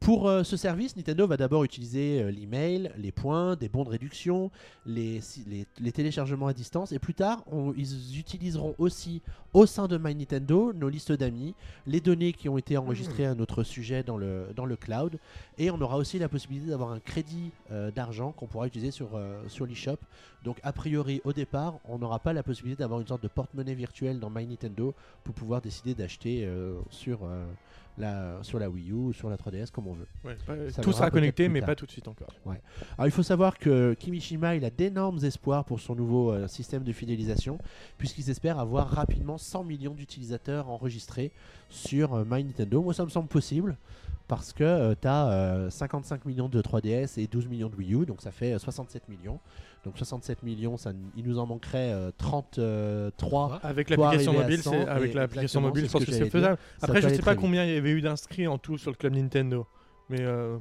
Pour 0.00 0.30
euh, 0.30 0.44
ce 0.44 0.56
service, 0.56 0.96
Nintendo 0.96 1.26
va 1.26 1.36
d'abord 1.36 1.62
utiliser 1.62 2.22
euh, 2.22 2.30
l'email, 2.30 2.90
les 2.96 3.12
points, 3.12 3.54
des 3.54 3.68
bons 3.68 3.84
de 3.84 3.90
réduction, 3.90 4.50
les, 4.86 5.20
téléchargements 5.92 6.46
à 6.46 6.54
distance, 6.54 6.92
et 6.92 6.98
plus 6.98 7.12
tard, 7.12 7.44
ils 7.76 8.18
utiliseront 8.18 8.74
aussi 8.78 9.20
au 9.52 9.66
sein 9.66 9.88
de 9.88 9.98
My 9.98 10.14
Nintendo 10.14 10.72
nos 10.72 10.88
listes 10.88 11.12
d'amis, 11.12 11.54
les 11.86 12.00
données 12.00 12.32
qui 12.32 12.48
ont 12.48 12.56
été 12.56 12.78
enregistrées 12.78 13.26
à 13.26 13.34
notre 13.34 13.62
sujet 13.62 14.02
dans 14.02 14.16
le, 14.16 14.46
dans 14.56 14.64
le 14.64 14.76
cloud, 14.76 15.18
et 15.58 15.70
on 15.70 15.78
aura 15.82 15.98
aussi 15.98 16.18
la 16.18 16.30
possibilité 16.30 16.70
d'avoir 16.70 16.92
un 16.92 17.00
crédit 17.00 17.50
euh, 17.70 17.90
d'argent 17.90 18.32
qu'on 18.32 18.46
pourra 18.46 18.66
utiliser 18.66 18.92
sur, 18.92 19.20
sur 19.48 19.66
l'eShop. 19.66 19.98
Donc 20.44 20.60
a 20.62 20.72
priori, 20.72 21.20
au 21.24 21.34
départ, 21.34 21.78
on 21.84 21.98
n'aura 21.98 22.20
pas 22.20 22.32
la 22.32 22.42
possibilité 22.42 22.82
d'avoir 22.82 23.00
une 23.00 23.06
sorte 23.06 23.22
de 23.22 23.28
porte-monnaie 23.28 23.74
virtuelle 23.74 24.18
dans 24.18 24.30
My 24.30 24.46
Nintendo 24.46 24.94
pour 25.24 25.34
pouvoir 25.34 25.60
décider 25.60 25.94
d'acheter 25.94 26.48
sur, 26.88 27.28
la, 28.00 28.38
sur 28.42 28.58
la 28.58 28.68
Wii 28.68 28.90
U 28.90 28.94
ou 28.94 29.12
sur 29.12 29.30
la 29.30 29.36
3DS 29.36 29.70
comme 29.70 29.86
on 29.86 29.92
veut. 29.92 30.06
Ouais, 30.24 30.36
pas- 30.46 30.70
Ça 30.70 30.82
tout 30.82 30.92
sera 30.92 31.10
connecté, 31.10 31.48
mais 31.48 31.60
pas 31.62 31.74
tout 31.76 31.86
de 31.86 31.90
suite 31.92 32.08
encore. 32.08 32.28
Alors 32.96 33.06
il 33.06 33.10
faut 33.12 33.22
savoir 33.22 33.58
que 33.58 33.94
Kimishima 33.94 34.56
il 34.56 34.64
a 34.64 34.70
d'énormes 34.70 35.18
espoirs 35.24 35.64
pour 35.64 35.78
son 35.80 35.94
nouveau 35.94 36.32
euh, 36.32 36.48
système 36.48 36.82
de 36.82 36.92
fidélisation 36.92 37.58
puisqu'ils 37.98 38.28
espèrent 38.30 38.58
avoir 38.58 38.88
rapidement 38.90 39.38
100 39.38 39.64
millions 39.64 39.94
d'utilisateurs 39.94 40.68
enregistrés 40.68 41.30
sur 41.68 42.14
euh, 42.14 42.24
My 42.28 42.42
Nintendo. 42.42 42.82
Moi 42.82 42.94
ça 42.94 43.04
me 43.04 43.10
semble 43.10 43.28
possible 43.28 43.76
parce 44.28 44.52
que 44.52 44.94
tu 44.94 45.08
as 45.08 45.66
55 45.70 46.24
millions 46.24 46.48
de 46.48 46.62
3DS 46.62 47.18
et 47.20 47.26
12 47.26 47.48
millions 47.48 47.68
de 47.68 47.76
Wii 47.76 47.94
U 47.94 48.06
donc 48.06 48.22
ça 48.22 48.30
fait 48.30 48.54
euh, 48.54 48.58
67 48.58 49.08
millions. 49.08 49.38
Donc 49.84 49.96
67 49.96 50.42
millions, 50.42 50.76
ça, 50.76 50.92
il 51.16 51.24
nous 51.24 51.38
en 51.38 51.46
manquerait 51.46 51.92
euh, 51.92 52.10
33. 52.18 53.60
Avec 53.62 53.88
Pour 53.88 54.04
l'application 54.04 54.34
mobile, 54.34 54.62
100, 54.62 54.70
c'est 54.70 54.88
avec 54.88 55.14
l'application 55.14 55.60
mobile, 55.62 55.86
je 55.86 55.90
pense 55.90 56.04
que 56.04 56.10
que 56.10 56.16
c'est 56.16 56.28
faisable. 56.28 56.58
Après, 56.82 57.00
je 57.00 57.08
sais 57.08 57.22
pas 57.22 57.34
combien 57.34 57.64
il 57.64 57.74
y 57.74 57.76
avait 57.76 57.90
eu 57.90 58.02
d'inscrits 58.02 58.46
en 58.46 58.58
tout 58.58 58.76
sur 58.76 58.90
le 58.90 58.96
club 58.96 59.14
Nintendo, 59.14 59.66
mais 60.10 60.20
euh, 60.20 60.58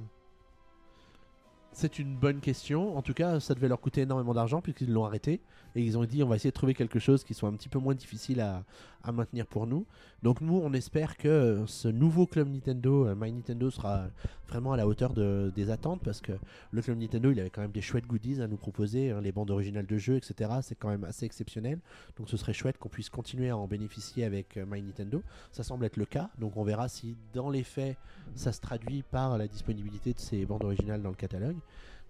C'est 1.74 2.00
une 2.00 2.16
bonne 2.16 2.40
question. 2.40 2.98
En 2.98 3.02
tout 3.02 3.14
cas, 3.14 3.42
ça 3.42 3.54
devait 3.56 3.68
leur 3.68 3.82
coûter 3.82 4.02
énormément 4.02 4.34
d'argent 4.34 4.62
puisqu'ils 4.62 4.92
l'ont 4.92 5.06
arrêté. 5.06 5.42
Et 5.76 5.82
ils 5.82 5.98
ont 5.98 6.06
dit 6.06 6.24
on 6.24 6.28
va 6.28 6.36
essayer 6.36 6.52
de 6.52 6.56
trouver 6.56 6.74
quelque 6.74 7.00
chose 7.00 7.24
qui 7.24 7.34
soit 7.34 7.50
un 7.50 7.54
petit 7.54 7.70
peu 7.70 7.80
moins 7.80 7.96
difficile 7.96 8.40
à, 8.42 8.64
à 9.04 9.12
maintenir 9.12 9.46
pour 9.48 9.66
nous. 9.68 9.86
Donc 10.24 10.42
nous, 10.42 10.58
on 10.62 10.74
espère 10.74 11.16
que 11.18 11.28
euh, 11.28 11.66
ce 11.68 11.88
nouveau 11.88 12.26
club 12.28 12.50
Nintendo, 12.50 13.08
euh, 13.08 13.16
My 13.18 13.32
Nintendo, 13.32 13.70
sera 13.70 14.08
vraiment 14.48 14.74
à 14.74 14.78
la 14.78 14.88
hauteur 14.88 15.14
de- 15.14 15.52
des 15.56 15.70
attentes 15.70 16.02
parce 16.04 16.20
que 16.22 16.34
le 16.72 16.82
club 16.82 16.98
Nintendo, 17.00 17.32
il 17.32 17.40
avait 17.40 17.50
quand 17.50 17.62
même 17.62 17.72
des 17.72 17.82
chouettes 17.82 18.06
goodies 18.08 18.42
à 18.42 18.48
nous 18.48 18.58
proposer, 18.58 19.12
hein, 19.12 19.22
les 19.22 19.32
bandes 19.32 19.52
originales 19.52 19.86
de 19.86 19.98
jeux, 19.98 20.18
etc. 20.18 20.52
C'est 20.62 20.76
quand 20.76 20.90
même 20.90 21.04
assez 21.06 21.26
exceptionnel. 21.26 21.80
Donc 22.18 22.30
ce 22.30 22.36
serait 22.38 22.54
chouette 22.54 22.78
qu'on 22.78 22.90
puisse 22.90 23.10
continuer 23.10 23.50
à 23.50 23.58
en 23.58 23.68
bénéficier 23.68 24.26
avec 24.26 24.58
euh, 24.58 24.66
My 24.70 24.82
Nintendo. 24.82 25.24
Ça 25.52 25.64
semble 25.64 25.86
être 25.86 25.98
le 25.98 26.06
cas. 26.06 26.30
Donc 26.40 26.58
on 26.58 26.64
verra 26.64 26.90
si 26.90 27.16
dans 27.34 27.50
les 27.50 27.64
faits, 27.64 27.98
ça 28.36 28.52
se 28.52 28.60
traduit 28.60 29.04
par 29.04 29.38
la 29.38 29.48
disponibilité 29.48 30.14
de 30.14 30.20
ces 30.20 30.46
bandes 30.46 30.64
originales 30.64 31.02
dans 31.02 31.10
le 31.10 31.16
catalogue. 31.16 31.58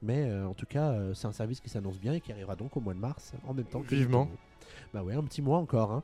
Mais 0.01 0.23
euh, 0.29 0.47
en 0.47 0.53
tout 0.53 0.65
cas, 0.65 0.91
euh, 0.91 1.13
c'est 1.13 1.27
un 1.27 1.33
service 1.33 1.59
qui 1.59 1.69
s'annonce 1.69 1.99
bien 1.99 2.13
et 2.13 2.21
qui 2.21 2.31
arrivera 2.31 2.55
donc 2.55 2.75
au 2.77 2.79
mois 2.79 2.93
de 2.93 2.99
mars 2.99 3.33
en 3.45 3.53
même 3.53 3.65
temps 3.65 3.81
que 3.81 3.93
Vivement. 3.93 4.29
Bah 4.93 5.03
ouais, 5.03 5.13
un 5.13 5.23
petit 5.23 5.41
mois 5.41 5.57
encore. 5.57 5.91
Hein. 5.91 6.03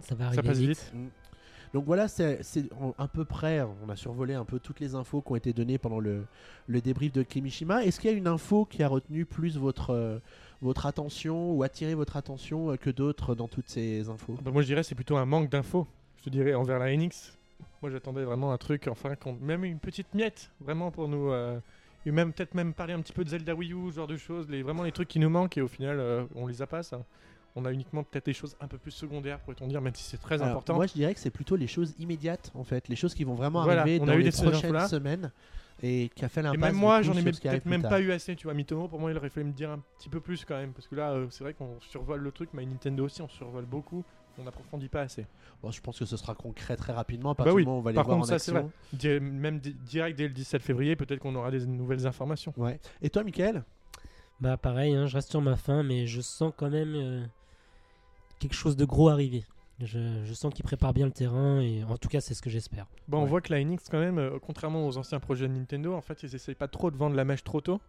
Ça 0.00 0.14
va 0.14 0.32
ça 0.32 0.40
arriver 0.40 0.48
passe 0.48 0.58
vite. 0.58 0.68
vite. 0.68 0.92
Mm. 0.94 1.06
Donc 1.74 1.86
voilà, 1.86 2.06
c'est 2.06 2.40
à 2.98 3.08
peu 3.08 3.24
près, 3.24 3.62
on 3.82 3.88
a 3.88 3.96
survolé 3.96 4.34
un 4.34 4.44
peu 4.44 4.58
toutes 4.58 4.78
les 4.80 4.94
infos 4.94 5.22
qui 5.22 5.32
ont 5.32 5.36
été 5.36 5.54
données 5.54 5.78
pendant 5.78 6.00
le, 6.00 6.26
le 6.66 6.80
débrief 6.82 7.12
de 7.12 7.22
Kimishima. 7.22 7.82
Est-ce 7.84 7.98
qu'il 7.98 8.10
y 8.10 8.14
a 8.14 8.16
une 8.16 8.26
info 8.26 8.66
qui 8.66 8.82
a 8.82 8.88
retenu 8.88 9.24
plus 9.24 9.56
votre, 9.56 9.90
euh, 9.90 10.18
votre 10.60 10.84
attention 10.84 11.50
ou 11.52 11.62
attiré 11.62 11.94
votre 11.94 12.18
attention 12.18 12.72
euh, 12.72 12.76
que 12.76 12.90
d'autres 12.90 13.34
dans 13.34 13.48
toutes 13.48 13.70
ces 13.70 14.10
infos? 14.10 14.36
Bah, 14.42 14.50
moi, 14.50 14.60
je 14.60 14.66
dirais 14.66 14.82
c'est 14.82 14.94
plutôt 14.94 15.16
un 15.16 15.24
manque 15.24 15.48
d'infos. 15.48 15.86
Je 16.18 16.24
te 16.24 16.30
dirais 16.30 16.52
envers 16.52 16.78
la 16.78 16.94
NX. 16.94 17.38
Moi, 17.80 17.90
j'attendais 17.90 18.24
vraiment 18.24 18.52
un 18.52 18.58
truc, 18.58 18.86
enfin, 18.88 19.14
même 19.40 19.64
une 19.64 19.78
petite 19.78 20.12
miette, 20.14 20.50
vraiment 20.60 20.90
pour 20.90 21.08
nous. 21.08 21.30
euh, 21.30 21.58
et 22.04 22.10
même 22.10 22.32
peut-être 22.32 22.54
même 22.54 22.74
parler 22.74 22.92
un 22.92 23.00
petit 23.00 23.12
peu 23.12 23.24
de 23.24 23.28
Zelda 23.30 23.54
Wii 23.54 23.72
U, 23.72 23.90
ce 23.90 23.96
genre 23.96 24.06
de 24.06 24.16
choses, 24.16 24.48
les, 24.48 24.62
vraiment 24.62 24.82
les 24.82 24.92
trucs 24.92 25.08
qui 25.08 25.18
nous 25.20 25.30
manquent 25.30 25.56
et 25.56 25.62
au 25.62 25.68
final, 25.68 25.98
euh, 26.00 26.24
on 26.34 26.46
les 26.46 26.60
a 26.60 26.66
pas. 26.66 26.82
Ça. 26.82 27.02
On 27.54 27.64
a 27.66 27.72
uniquement 27.72 28.02
peut-être 28.02 28.26
des 28.26 28.32
choses 28.32 28.56
un 28.60 28.66
peu 28.68 28.78
plus 28.78 28.92
secondaires, 28.92 29.38
pourrait-on 29.40 29.66
dire, 29.66 29.82
même 29.82 29.94
si 29.94 30.04
c'est 30.04 30.16
très 30.16 30.36
Alors, 30.36 30.48
important. 30.48 30.74
Moi, 30.74 30.86
je 30.86 30.94
dirais 30.94 31.12
que 31.12 31.20
c'est 31.20 31.30
plutôt 31.30 31.56
les 31.56 31.66
choses 31.66 31.94
immédiates, 31.98 32.50
en 32.54 32.64
fait, 32.64 32.88
les 32.88 32.96
choses 32.96 33.14
qui 33.14 33.24
vont 33.24 33.34
vraiment 33.34 33.62
Voilà, 33.62 33.82
arriver 33.82 33.98
on 34.00 34.04
a 34.04 34.06
dans 34.06 34.12
eu 34.14 34.22
les 34.22 34.30
des 34.30 34.42
prochaines 34.42 34.88
semaines 34.88 35.30
et 35.82 36.10
qui 36.14 36.24
a 36.24 36.28
fait 36.30 36.40
Et 36.40 36.44
l'impasse. 36.44 36.60
même 36.60 36.72
du 36.74 36.78
moi, 36.80 37.02
j'en 37.02 37.12
ai 37.12 37.22
même- 37.22 37.34
peut-être 37.34 37.66
même 37.66 37.82
pas 37.82 38.00
eu 38.00 38.10
assez, 38.12 38.34
tu 38.36 38.44
vois. 38.46 38.54
Mitomo, 38.54 38.88
pour 38.88 39.00
moi, 39.00 39.10
il 39.10 39.16
aurait 39.18 39.28
fallu 39.28 39.46
me 39.46 39.52
dire 39.52 39.70
un 39.70 39.80
petit 39.98 40.08
peu 40.08 40.20
plus 40.20 40.44
quand 40.46 40.56
même. 40.56 40.72
Parce 40.72 40.88
que 40.88 40.94
là, 40.94 41.10
euh, 41.12 41.26
c'est 41.30 41.44
vrai 41.44 41.52
qu'on 41.52 41.78
survole 41.80 42.20
le 42.20 42.32
truc, 42.32 42.50
mais 42.54 42.64
Nintendo 42.64 43.04
aussi, 43.04 43.20
on 43.20 43.28
survole 43.28 43.66
beaucoup. 43.66 44.02
On 44.38 44.44
n'approfondit 44.44 44.88
pas 44.88 45.02
assez. 45.02 45.26
Bon, 45.62 45.70
je 45.70 45.80
pense 45.82 45.98
que 45.98 46.06
ce 46.06 46.16
sera 46.16 46.34
concret 46.34 46.74
très 46.76 46.94
rapidement. 46.94 47.30
À 47.30 47.34
Bah 47.34 47.38
partir 47.44 47.54
oui, 47.54 47.62
du 47.62 47.66
moment 47.66 47.76
où 47.76 47.80
on 47.80 47.82
va 47.84 47.90
les 47.90 47.96
par 47.96 48.04
voir 48.06 48.16
contre, 48.16 48.28
en 48.28 48.30
ça, 48.30 48.38
c'est 48.38 48.52
action. 48.56 48.72
Di- 48.94 49.20
même 49.20 49.58
di- 49.58 49.74
direct 49.74 50.16
dès 50.16 50.26
le 50.26 50.32
17 50.32 50.62
février, 50.62 50.96
peut-être 50.96 51.20
qu'on 51.20 51.34
aura 51.34 51.50
des 51.50 51.66
nouvelles 51.66 52.06
informations. 52.06 52.54
Ouais. 52.56 52.80
Et 53.02 53.10
toi, 53.10 53.24
Michael? 53.24 53.62
Bah 54.40 54.56
pareil, 54.56 54.94
hein, 54.94 55.06
je 55.06 55.14
reste 55.16 55.30
sur 55.30 55.42
ma 55.42 55.56
fin, 55.56 55.82
mais 55.82 56.06
je 56.06 56.20
sens 56.22 56.52
quand 56.56 56.70
même 56.70 56.94
euh, 56.96 57.24
quelque 58.42 58.54
chose 58.54 58.76
de 58.76 58.84
gros 58.84 59.08
arriver. 59.08 59.44
Je, 59.80 59.98
je 60.24 60.34
sens 60.34 60.52
qu'ils 60.54 60.64
préparent 60.64 60.92
bien 60.92 61.06
le 61.06 61.12
terrain 61.12 61.60
et 61.60 61.82
en 61.82 61.96
tout 61.96 62.08
cas 62.08 62.20
c'est 62.20 62.34
ce 62.34 62.42
que 62.42 62.50
j'espère. 62.50 62.86
Bon, 63.08 63.18
on 63.18 63.24
voit 63.24 63.40
que 63.40 63.52
la 63.52 63.64
NX, 63.64 63.78
quand 63.90 63.98
même, 63.98 64.18
euh, 64.18 64.38
contrairement 64.40 64.86
aux 64.86 64.96
anciens 64.96 65.18
projets 65.18 65.48
de 65.48 65.54
Nintendo, 65.54 65.94
en 65.94 66.02
fait, 66.02 66.22
ils 66.22 66.34
essayent 66.34 66.54
pas 66.54 66.68
trop 66.68 66.90
de 66.90 66.96
vendre 66.96 67.16
la 67.16 67.24
mèche 67.24 67.42
trop 67.42 67.60
tôt 67.60 67.80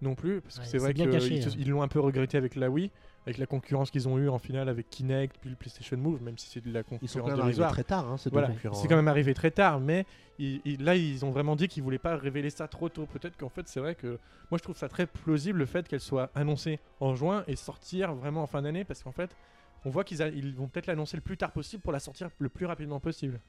non 0.00 0.14
plus, 0.14 0.40
parce 0.40 0.56
que 0.56 0.60
Ouais, 0.60 0.66
c'est 0.66 0.70
c'est 0.72 0.78
vrai 0.78 0.94
qu'ils 0.94 1.68
hein. 1.68 1.70
l'ont 1.70 1.82
un 1.82 1.88
peu 1.88 2.00
regretté 2.00 2.36
avec 2.36 2.56
la 2.56 2.68
Wii, 2.70 2.90
avec 3.26 3.38
la 3.38 3.46
concurrence 3.46 3.90
qu'ils 3.92 4.08
ont 4.08 4.18
eue 4.18 4.28
en 4.28 4.38
finale 4.38 4.68
avec 4.68 4.88
Kinect, 4.90 5.36
puis 5.40 5.50
le 5.50 5.54
PlayStation 5.56 5.96
Move, 5.96 6.22
même 6.22 6.36
si 6.38 6.48
c'est 6.48 6.60
de 6.64 6.72
la 6.72 6.80
Ils 6.80 6.82
sont 6.82 7.20
concurrence 7.20 7.30
quand 7.30 7.36
même 7.36 7.40
arrivés 7.40 7.66
très 7.68 7.84
tard, 7.84 8.08
hein, 8.10 8.16
Voilà, 8.32 8.50
c'est 8.72 8.88
quand 8.88 8.96
même 8.96 9.06
arrivé 9.08 9.32
très 9.34 9.50
tard, 9.52 9.78
mais 9.78 10.04
ils- 10.40 10.60
ils- 10.64 10.82
là 10.82 10.96
ils 10.96 11.24
ont 11.24 11.30
vraiment 11.30 11.54
dit 11.54 11.68
qu'ils 11.68 11.82
voulaient 11.84 11.98
pas 11.98 12.16
révéler 12.16 12.50
ça 12.50 12.66
trop 12.66 12.88
tôt. 12.88 13.06
Peut-être 13.06 13.36
qu'en 13.36 13.48
fait 13.50 13.68
c'est 13.68 13.78
vrai 13.78 13.94
que 13.94 14.18
moi 14.50 14.58
je 14.58 14.62
trouve 14.64 14.76
ça 14.76 14.88
très 14.88 15.06
plausible 15.06 15.58
le 15.60 15.66
fait 15.66 15.86
qu'elle 15.86 16.00
soit 16.00 16.30
annoncée 16.34 16.80
en 16.98 17.14
juin 17.14 17.44
et 17.46 17.54
sortir 17.54 18.12
vraiment 18.14 18.42
en 18.42 18.46
fin 18.48 18.62
d'année, 18.62 18.84
parce 18.84 19.02
qu'en 19.04 19.12
fait 19.12 19.30
on 19.84 19.90
voit 19.90 20.04
qu'ils 20.04 20.54
vont 20.54 20.68
peut-être 20.68 20.86
l'annoncer 20.86 21.16
le 21.16 21.22
plus 21.22 21.36
tard 21.36 21.52
possible 21.52 21.82
pour 21.82 21.92
la 21.92 22.00
sortir 22.00 22.30
le 22.38 22.48
plus 22.48 22.66
rapidement 22.66 23.00
possible. 23.00 23.40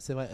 C'est 0.00 0.12
vrai, 0.14 0.28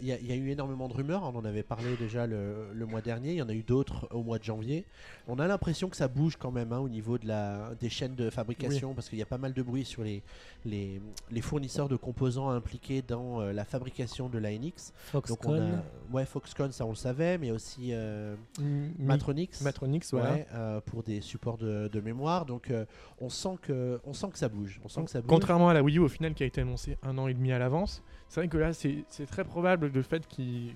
Il 0.00 0.06
y, 0.06 0.12
a- 0.12 0.18
il 0.18 0.26
y 0.26 0.32
a 0.32 0.34
eu 0.34 0.50
énormément 0.50 0.88
de 0.88 0.94
rumeurs, 0.94 1.22
on 1.22 1.36
en 1.36 1.44
avait 1.44 1.62
parlé 1.62 1.96
déjà 1.96 2.26
le, 2.26 2.72
le 2.74 2.86
mois 2.86 3.00
dernier, 3.00 3.30
il 3.32 3.36
y 3.36 3.42
en 3.42 3.48
a 3.48 3.52
eu 3.54 3.62
d'autres 3.62 4.08
au 4.12 4.22
mois 4.22 4.38
de 4.38 4.44
janvier. 4.44 4.84
On 5.28 5.38
a 5.38 5.46
l'impression 5.46 5.88
que 5.88 5.96
ça 5.96 6.08
bouge 6.08 6.36
quand 6.36 6.50
même 6.50 6.72
hein, 6.72 6.78
au 6.78 6.88
niveau 6.88 7.16
de 7.18 7.26
la, 7.28 7.70
des 7.80 7.88
chaînes 7.88 8.14
de 8.16 8.28
fabrication, 8.30 8.92
parce 8.94 9.08
qu'il 9.08 9.18
y 9.18 9.22
a 9.22 9.26
pas 9.26 9.38
mal 9.38 9.52
de 9.52 9.62
bruit 9.62 9.84
sur 9.84 10.02
les, 10.02 10.22
les, 10.64 11.00
les 11.30 11.40
fournisseurs 11.40 11.88
de 11.88 11.96
composants 11.96 12.50
impliqués 12.50 13.02
dans 13.02 13.40
euh, 13.40 13.52
la 13.52 13.64
fabrication 13.64 14.28
de 14.28 14.38
la 14.38 14.50
NX. 14.50 14.92
Donc 15.12 15.24
on 15.24 15.26
Foxconn, 15.28 15.62
a, 16.10 16.14
ouais, 16.14 16.24
Foxconn, 16.26 16.72
ça 16.72 16.84
on 16.86 16.90
le 16.90 16.94
savait, 16.96 17.38
mais 17.38 17.50
aussi 17.52 17.90
euh, 17.92 18.34
Mi- 18.60 18.92
Matronix. 18.98 19.60
Matronix, 19.62 20.12
ouais, 20.12 20.46
euh, 20.54 20.80
pour 20.80 21.02
des 21.02 21.20
supports 21.20 21.58
de, 21.58 21.88
de 21.88 22.00
mémoire. 22.00 22.46
Donc 22.46 22.70
euh, 22.70 22.84
on, 23.20 23.28
sent 23.28 23.58
que, 23.62 24.00
on 24.04 24.12
sent 24.12 24.28
que 24.32 24.38
ça 24.38 24.48
bouge. 24.48 24.80
On 24.84 24.88
sent 24.88 25.04
que 25.04 25.10
ça 25.10 25.20
bouge. 25.20 25.28
Contrairement 25.28 25.68
à 25.68 25.74
la 25.74 25.82
Wii 25.82 25.98
U 25.98 26.00
au 26.00 26.08
final 26.08 26.34
qui 26.34 26.42
a 26.42 26.46
été 26.46 26.60
annoncée 26.60 26.96
un 27.02 27.16
an 27.18 27.28
et 27.28 27.34
demi 27.34 27.52
à 27.52 27.58
l'avance, 27.58 28.02
c'est 28.28 28.40
vrai 28.40 28.48
que 28.48 28.56
là 28.58 28.72
c'est 28.72 29.04
très 29.30 29.44
probable 29.44 29.90
le 29.92 30.02
fait 30.02 30.26
qu'ils 30.26 30.74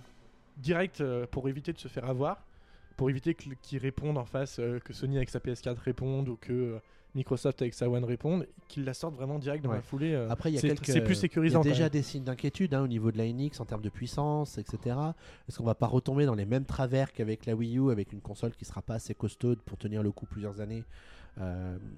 direct 0.56 1.00
euh, 1.00 1.26
pour 1.30 1.48
éviter 1.48 1.72
de 1.72 1.78
se 1.78 1.88
faire 1.88 2.04
avoir, 2.04 2.44
pour 2.96 3.08
éviter 3.08 3.34
qu'ils 3.34 3.78
répondent 3.78 4.18
en 4.18 4.26
face, 4.26 4.58
euh, 4.58 4.78
que 4.80 4.92
Sony 4.92 5.16
avec 5.16 5.30
sa 5.30 5.38
PS4 5.38 5.78
réponde 5.78 6.28
ou 6.28 6.36
que 6.36 6.52
euh, 6.52 6.78
Microsoft 7.14 7.62
avec 7.62 7.72
sa 7.74 7.88
One 7.88 8.04
répondent, 8.04 8.46
qu'ils 8.68 8.84
la 8.84 8.92
sortent 8.94 9.14
vraiment 9.16 9.38
direct 9.38 9.64
dans 9.64 9.70
Ouais. 9.70 9.76
la 9.76 9.82
foulée. 9.82 10.14
Après, 10.28 10.50
il 10.50 10.54
y 10.54 10.58
a 10.58 10.60
quelques. 10.60 10.84
c'est 10.86 11.00
plus 11.00 11.14
Il 11.14 11.16
y 11.16 11.20
sécurisant. 11.20 11.60
a 11.60 11.64
déjà 11.64 11.88
des 11.88 12.02
signes 12.02 12.24
d'inquiétude 12.24 12.74
hein, 12.74 12.82
au 12.82 12.86
niveau 12.88 13.10
de 13.10 13.16
la 13.18 13.24
NX 13.26 13.58
en 13.60 13.64
termes 13.64 13.80
de 13.82 13.88
puissance, 13.88 14.58
etc. 14.58 14.96
Est-ce 15.48 15.58
qu'on 15.58 15.64
va 15.64 15.74
pas 15.74 15.86
retomber 15.88 16.24
dans 16.26 16.34
les 16.36 16.44
mêmes 16.46 16.66
travers 16.66 17.12
qu'avec 17.12 17.46
la 17.46 17.54
Wii 17.56 17.78
U, 17.78 17.90
avec 17.90 18.12
une 18.12 18.20
console 18.20 18.52
qui 18.52 18.64
sera 18.64 18.82
pas 18.82 18.94
assez 18.94 19.14
costaude 19.14 19.58
pour 19.62 19.76
tenir 19.78 20.02
le 20.04 20.12
coup 20.12 20.26
plusieurs 20.26 20.60
années, 20.60 20.84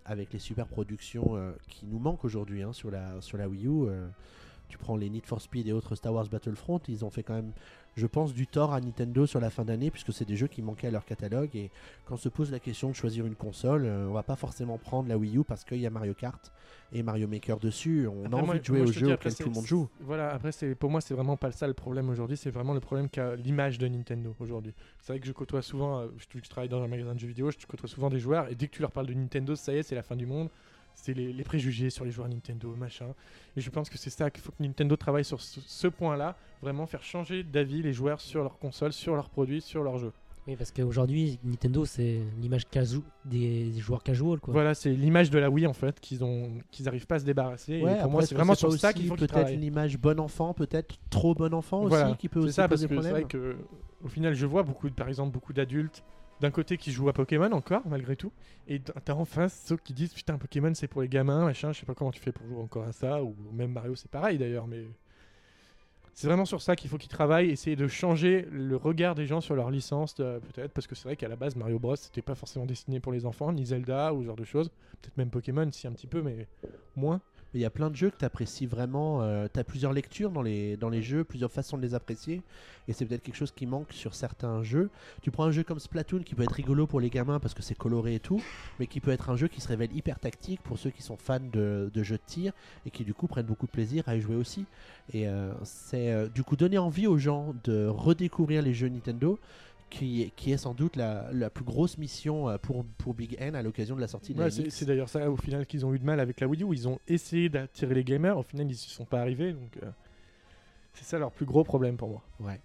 avec 0.06 0.32
les 0.32 0.38
super 0.38 0.66
productions 0.66 1.36
qui 1.68 1.84
nous 1.86 1.98
manquent 1.98 2.24
aujourd'hui 2.24 2.62
hein, 2.62 2.72
sur, 2.72 2.90
la, 2.90 3.20
sur 3.20 3.36
la 3.38 3.48
Wii 3.48 3.66
U 3.66 3.88
Tu 4.72 4.78
prends 4.78 4.96
les 4.96 5.10
Need 5.10 5.26
for 5.26 5.38
Speed 5.42 5.68
et 5.68 5.72
autres 5.74 5.94
Star 5.96 6.14
Wars 6.14 6.26
Battlefront, 6.28 6.80
ils 6.88 7.04
ont 7.04 7.10
fait 7.10 7.22
quand 7.22 7.34
même, 7.34 7.52
je 7.94 8.06
pense, 8.06 8.32
du 8.32 8.46
tort 8.46 8.72
à 8.72 8.80
Nintendo 8.80 9.26
sur 9.26 9.38
la 9.38 9.50
fin 9.50 9.66
d'année, 9.66 9.90
puisque 9.90 10.14
c'est 10.14 10.24
des 10.24 10.34
jeux 10.34 10.46
qui 10.46 10.62
manquaient 10.62 10.86
à 10.86 10.90
leur 10.90 11.04
catalogue. 11.04 11.54
Et 11.54 11.70
quand 12.06 12.16
se 12.16 12.30
pose 12.30 12.50
la 12.50 12.58
question 12.58 12.88
de 12.88 12.94
choisir 12.94 13.26
une 13.26 13.34
console, 13.34 13.84
euh, 13.84 14.06
on 14.08 14.14
va 14.14 14.22
pas 14.22 14.34
forcément 14.34 14.78
prendre 14.78 15.10
la 15.10 15.18
Wii 15.18 15.36
U 15.36 15.44
parce 15.44 15.62
qu'il 15.64 15.76
y 15.76 15.86
a 15.86 15.90
Mario 15.90 16.14
Kart 16.14 16.50
et 16.94 17.02
Mario 17.02 17.28
Maker 17.28 17.58
dessus. 17.58 18.08
On 18.08 18.24
Après, 18.24 18.32
a 18.32 18.38
envie 18.38 18.46
moi- 18.46 18.58
de 18.60 18.64
jouer 18.64 18.80
aux 18.80 18.86
jeux 18.86 19.12
auxquels 19.12 19.34
tout 19.34 19.50
le 19.50 19.54
monde 19.54 19.66
joue. 19.66 19.90
Voilà, 20.00 20.30
après, 20.32 20.52
pour 20.74 20.88
moi, 20.88 21.02
c'est 21.02 21.12
vraiment 21.12 21.36
pas 21.36 21.52
ça 21.52 21.66
le 21.66 21.74
problème 21.74 22.08
aujourd'hui, 22.08 22.38
c'est 22.38 22.50
vraiment 22.50 22.72
le 22.72 22.80
problème 22.80 23.10
qu'a 23.10 23.36
l'image 23.36 23.76
de 23.76 23.86
Nintendo 23.88 24.34
aujourd'hui. 24.40 24.72
C'est 25.02 25.12
vrai 25.12 25.20
que 25.20 25.26
je 25.26 25.32
côtoie 25.32 25.60
souvent, 25.60 25.98
euh, 26.00 26.06
je, 26.16 26.38
je 26.42 26.48
travaille 26.48 26.70
dans 26.70 26.82
un 26.82 26.88
magasin 26.88 27.12
de 27.12 27.18
jeux 27.18 27.28
vidéo, 27.28 27.50
je 27.50 27.66
côtoie 27.66 27.90
souvent 27.90 28.08
des 28.08 28.18
joueurs, 28.20 28.48
et 28.50 28.54
dès 28.54 28.68
que 28.68 28.74
tu 28.74 28.80
leur 28.80 28.90
parles 28.90 29.06
de 29.08 29.12
Nintendo, 29.12 29.54
ça 29.54 29.74
y 29.74 29.76
est, 29.76 29.82
c'est 29.82 29.94
la 29.94 30.02
fin 30.02 30.16
du 30.16 30.24
monde. 30.24 30.48
C'est 30.94 31.14
les, 31.14 31.32
les 31.32 31.42
préjugés 31.44 31.90
sur 31.90 32.04
les 32.04 32.10
joueurs 32.10 32.28
Nintendo, 32.28 32.74
machin. 32.76 33.06
Et 33.56 33.60
je 33.60 33.70
pense 33.70 33.90
que 33.90 33.98
c'est 33.98 34.10
ça 34.10 34.30
qu'il 34.30 34.42
faut 34.42 34.52
que 34.52 34.62
Nintendo 34.62 34.94
travaille 34.96 35.24
sur 35.24 35.40
ce, 35.40 35.60
ce 35.60 35.88
point-là, 35.88 36.36
vraiment 36.62 36.86
faire 36.86 37.02
changer 37.02 37.42
d'avis 37.42 37.82
les 37.82 37.92
joueurs 37.92 38.20
sur 38.20 38.42
leurs 38.42 38.58
consoles, 38.58 38.92
sur 38.92 39.14
leurs 39.16 39.28
produits, 39.30 39.60
sur 39.60 39.82
leurs 39.82 39.98
jeux. 39.98 40.12
Oui, 40.48 40.56
parce 40.56 40.72
qu'aujourd'hui, 40.72 41.38
Nintendo, 41.44 41.84
c'est 41.84 42.18
l'image 42.40 42.66
casu- 42.68 43.02
des, 43.24 43.70
des 43.70 43.78
joueurs 43.80 44.02
casual. 44.02 44.40
Quoi. 44.40 44.52
Voilà, 44.52 44.74
c'est 44.74 44.90
l'image 44.90 45.30
de 45.30 45.38
la 45.38 45.48
Wii 45.48 45.68
en 45.68 45.72
fait 45.72 46.00
qu'ils 46.00 46.24
ont, 46.24 46.50
qu'ils 46.72 46.88
arrivent 46.88 47.06
pas 47.06 47.14
à 47.14 47.18
se 47.20 47.24
débarrasser. 47.24 47.74
et 47.74 47.78
pour 47.80 47.88
après, 47.90 48.08
moi, 48.08 48.22
c'est 48.22 48.30
que 48.30 48.34
vraiment 48.34 48.54
sur 48.56 48.72
ça 48.72 48.92
qu'il 48.92 49.06
faut 49.06 49.14
peut-être 49.14 49.30
travaillent. 49.30 49.54
une 49.54 49.62
image 49.62 49.96
bon 49.98 50.18
enfant, 50.18 50.52
peut-être 50.52 50.96
trop 51.10 51.34
bon 51.36 51.54
enfant 51.54 51.86
Voilà, 51.86 52.08
aussi, 52.08 52.16
qui 52.16 52.28
peut 52.28 52.40
C'est 52.40 52.46
aussi 52.46 52.54
ça, 52.54 52.68
parce 52.68 52.80
poser 52.82 52.88
que 52.88 52.94
c'est 53.02 53.08
problème. 53.08 53.22
vrai 53.22 53.28
que 53.28 53.56
au 54.04 54.08
final, 54.08 54.34
je 54.34 54.44
vois 54.46 54.64
beaucoup, 54.64 54.90
par 54.90 55.08
exemple, 55.08 55.32
beaucoup 55.32 55.52
d'adultes 55.52 56.02
d'un 56.40 56.50
côté 56.50 56.76
qui 56.76 56.92
jouent 56.92 57.08
à 57.08 57.12
Pokémon 57.12 57.50
encore, 57.52 57.82
malgré 57.86 58.16
tout, 58.16 58.32
et 58.68 58.80
t'as 58.80 59.14
en 59.14 59.24
face 59.24 59.64
ceux 59.66 59.76
qui 59.76 59.92
disent 59.92 60.12
putain, 60.12 60.38
Pokémon 60.38 60.72
c'est 60.74 60.88
pour 60.88 61.02
les 61.02 61.08
gamins, 61.08 61.44
machin, 61.44 61.72
je 61.72 61.80
sais 61.80 61.86
pas 61.86 61.94
comment 61.94 62.10
tu 62.10 62.20
fais 62.20 62.32
pour 62.32 62.46
jouer 62.46 62.60
encore 62.60 62.84
à 62.84 62.92
ça, 62.92 63.22
ou 63.22 63.34
même 63.52 63.72
Mario 63.72 63.94
c'est 63.94 64.10
pareil 64.10 64.38
d'ailleurs, 64.38 64.66
mais 64.66 64.84
c'est 66.14 66.26
vraiment 66.26 66.44
sur 66.44 66.60
ça 66.60 66.76
qu'il 66.76 66.90
faut 66.90 66.98
qu'ils 66.98 67.10
travaillent, 67.10 67.50
essayer 67.50 67.76
de 67.76 67.88
changer 67.88 68.46
le 68.50 68.76
regard 68.76 69.14
des 69.14 69.26
gens 69.26 69.40
sur 69.40 69.54
leur 69.54 69.70
licence, 69.70 70.16
euh, 70.20 70.40
peut-être, 70.40 70.72
parce 70.72 70.86
que 70.86 70.94
c'est 70.94 71.04
vrai 71.04 71.16
qu'à 71.16 71.28
la 71.28 71.36
base, 71.36 71.56
Mario 71.56 71.78
Bros 71.78 71.96
c'était 71.96 72.22
pas 72.22 72.34
forcément 72.34 72.66
destiné 72.66 73.00
pour 73.00 73.12
les 73.12 73.24
enfants, 73.24 73.52
ni 73.52 73.66
Zelda, 73.66 74.12
ou 74.12 74.22
ce 74.22 74.26
genre 74.26 74.36
de 74.36 74.44
choses, 74.44 74.70
peut-être 75.00 75.16
même 75.16 75.30
Pokémon, 75.30 75.70
si 75.70 75.86
un 75.86 75.92
petit 75.92 76.06
peu, 76.06 76.22
mais 76.22 76.48
moins. 76.96 77.20
Mais 77.52 77.60
il 77.60 77.62
y 77.62 77.66
a 77.66 77.70
plein 77.70 77.90
de 77.90 77.96
jeux 77.96 78.10
que 78.10 78.16
tu 78.18 78.24
apprécies 78.24 78.66
vraiment. 78.66 79.20
tu 79.48 79.60
as 79.60 79.64
plusieurs 79.64 79.92
lectures 79.92 80.30
dans 80.30 80.42
les, 80.42 80.76
dans 80.76 80.88
les 80.88 81.02
jeux, 81.02 81.24
plusieurs 81.24 81.50
façons 81.50 81.76
de 81.76 81.82
les 81.82 81.94
apprécier. 81.94 82.42
Et 82.88 82.92
c'est 82.92 83.06
peut-être 83.06 83.22
quelque 83.22 83.36
chose 83.36 83.52
qui 83.52 83.66
manque 83.66 83.92
sur 83.92 84.14
certains 84.14 84.62
jeux. 84.62 84.90
Tu 85.22 85.30
prends 85.30 85.44
un 85.44 85.50
jeu 85.50 85.62
comme 85.62 85.78
Splatoon 85.78 86.20
qui 86.20 86.34
peut 86.34 86.42
être 86.42 86.52
rigolo 86.52 86.86
pour 86.86 87.00
les 87.00 87.10
gamins 87.10 87.38
parce 87.38 87.54
que 87.54 87.62
c'est 87.62 87.76
coloré 87.76 88.16
et 88.16 88.20
tout, 88.20 88.42
mais 88.78 88.86
qui 88.86 89.00
peut 89.00 89.10
être 89.10 89.30
un 89.30 89.36
jeu 89.36 89.48
qui 89.48 89.60
se 89.60 89.68
révèle 89.68 89.94
hyper 89.94 90.18
tactique 90.18 90.60
pour 90.62 90.78
ceux 90.78 90.90
qui 90.90 91.02
sont 91.02 91.16
fans 91.16 91.40
de, 91.40 91.90
de 91.92 92.02
jeux 92.02 92.16
de 92.16 92.22
tir 92.26 92.52
et 92.86 92.90
qui 92.90 93.04
du 93.04 93.14
coup 93.14 93.26
prennent 93.26 93.46
beaucoup 93.46 93.66
de 93.66 93.70
plaisir 93.70 94.04
à 94.06 94.16
y 94.16 94.20
jouer 94.20 94.36
aussi. 94.36 94.66
Et 95.12 95.28
euh, 95.28 95.52
c'est 95.64 96.10
euh, 96.10 96.28
du 96.28 96.42
coup 96.42 96.56
donner 96.56 96.78
envie 96.78 97.06
aux 97.06 97.18
gens 97.18 97.54
de 97.64 97.86
redécouvrir 97.86 98.62
les 98.62 98.74
jeux 98.74 98.88
Nintendo. 98.88 99.38
Qui, 99.94 100.32
qui 100.36 100.52
est 100.52 100.56
sans 100.56 100.72
doute 100.72 100.96
la, 100.96 101.30
la 101.32 101.50
plus 101.50 101.64
grosse 101.64 101.98
mission 101.98 102.48
euh, 102.48 102.56
pour, 102.56 102.82
pour 102.96 103.12
Big 103.12 103.36
N 103.38 103.54
à 103.54 103.60
l'occasion 103.60 103.94
de 103.94 104.00
la 104.00 104.08
sortie 104.08 104.32
de 104.32 104.40
Ouais, 104.40 104.50
c'est 104.50 104.86
d'ailleurs 104.86 105.10
ça 105.10 105.30
au 105.30 105.36
final 105.36 105.66
qu'ils 105.66 105.84
ont 105.84 105.92
eu 105.92 105.98
de 105.98 106.04
mal 106.04 106.18
avec 106.18 106.40
la 106.40 106.48
Wii 106.48 106.62
U. 106.62 106.68
Ils 106.72 106.88
ont 106.88 106.98
essayé 107.06 107.50
d'attirer 107.50 107.94
les 107.94 108.02
gamers, 108.02 108.38
au 108.38 108.42
final 108.42 108.66
ils 108.68 108.70
ne 108.70 108.74
sont 108.76 109.04
pas 109.04 109.20
arrivés. 109.20 109.52
Donc 109.52 109.76
euh, 109.82 109.90
c'est 110.94 111.04
ça 111.04 111.18
leur 111.18 111.30
plus 111.30 111.44
gros 111.44 111.62
problème 111.62 111.98
pour 111.98 112.08
moi. 112.08 112.22
Ouais. 112.40 112.58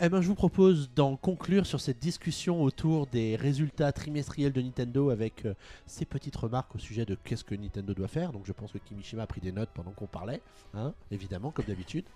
Eh 0.00 0.08
ben, 0.08 0.22
je 0.22 0.28
vous 0.28 0.34
propose 0.34 0.90
d'en 0.96 1.16
conclure 1.16 1.66
sur 1.66 1.82
cette 1.82 1.98
discussion 1.98 2.62
autour 2.62 3.06
des 3.08 3.36
résultats 3.36 3.92
trimestriels 3.92 4.52
de 4.52 4.62
Nintendo 4.62 5.10
avec 5.10 5.44
euh, 5.44 5.52
ces 5.86 6.06
petites 6.06 6.36
remarques 6.36 6.74
au 6.74 6.78
sujet 6.78 7.04
de 7.04 7.14
qu'est-ce 7.22 7.44
que 7.44 7.54
Nintendo 7.54 7.92
doit 7.92 8.08
faire. 8.08 8.32
Donc 8.32 8.46
je 8.46 8.52
pense 8.52 8.72
que 8.72 8.78
Kimishima 8.78 9.24
a 9.24 9.26
pris 9.26 9.42
des 9.42 9.52
notes 9.52 9.68
pendant 9.74 9.90
qu'on 9.90 10.06
parlait, 10.06 10.40
hein, 10.72 10.94
évidemment, 11.10 11.50
comme 11.50 11.66
d'habitude. 11.66 12.06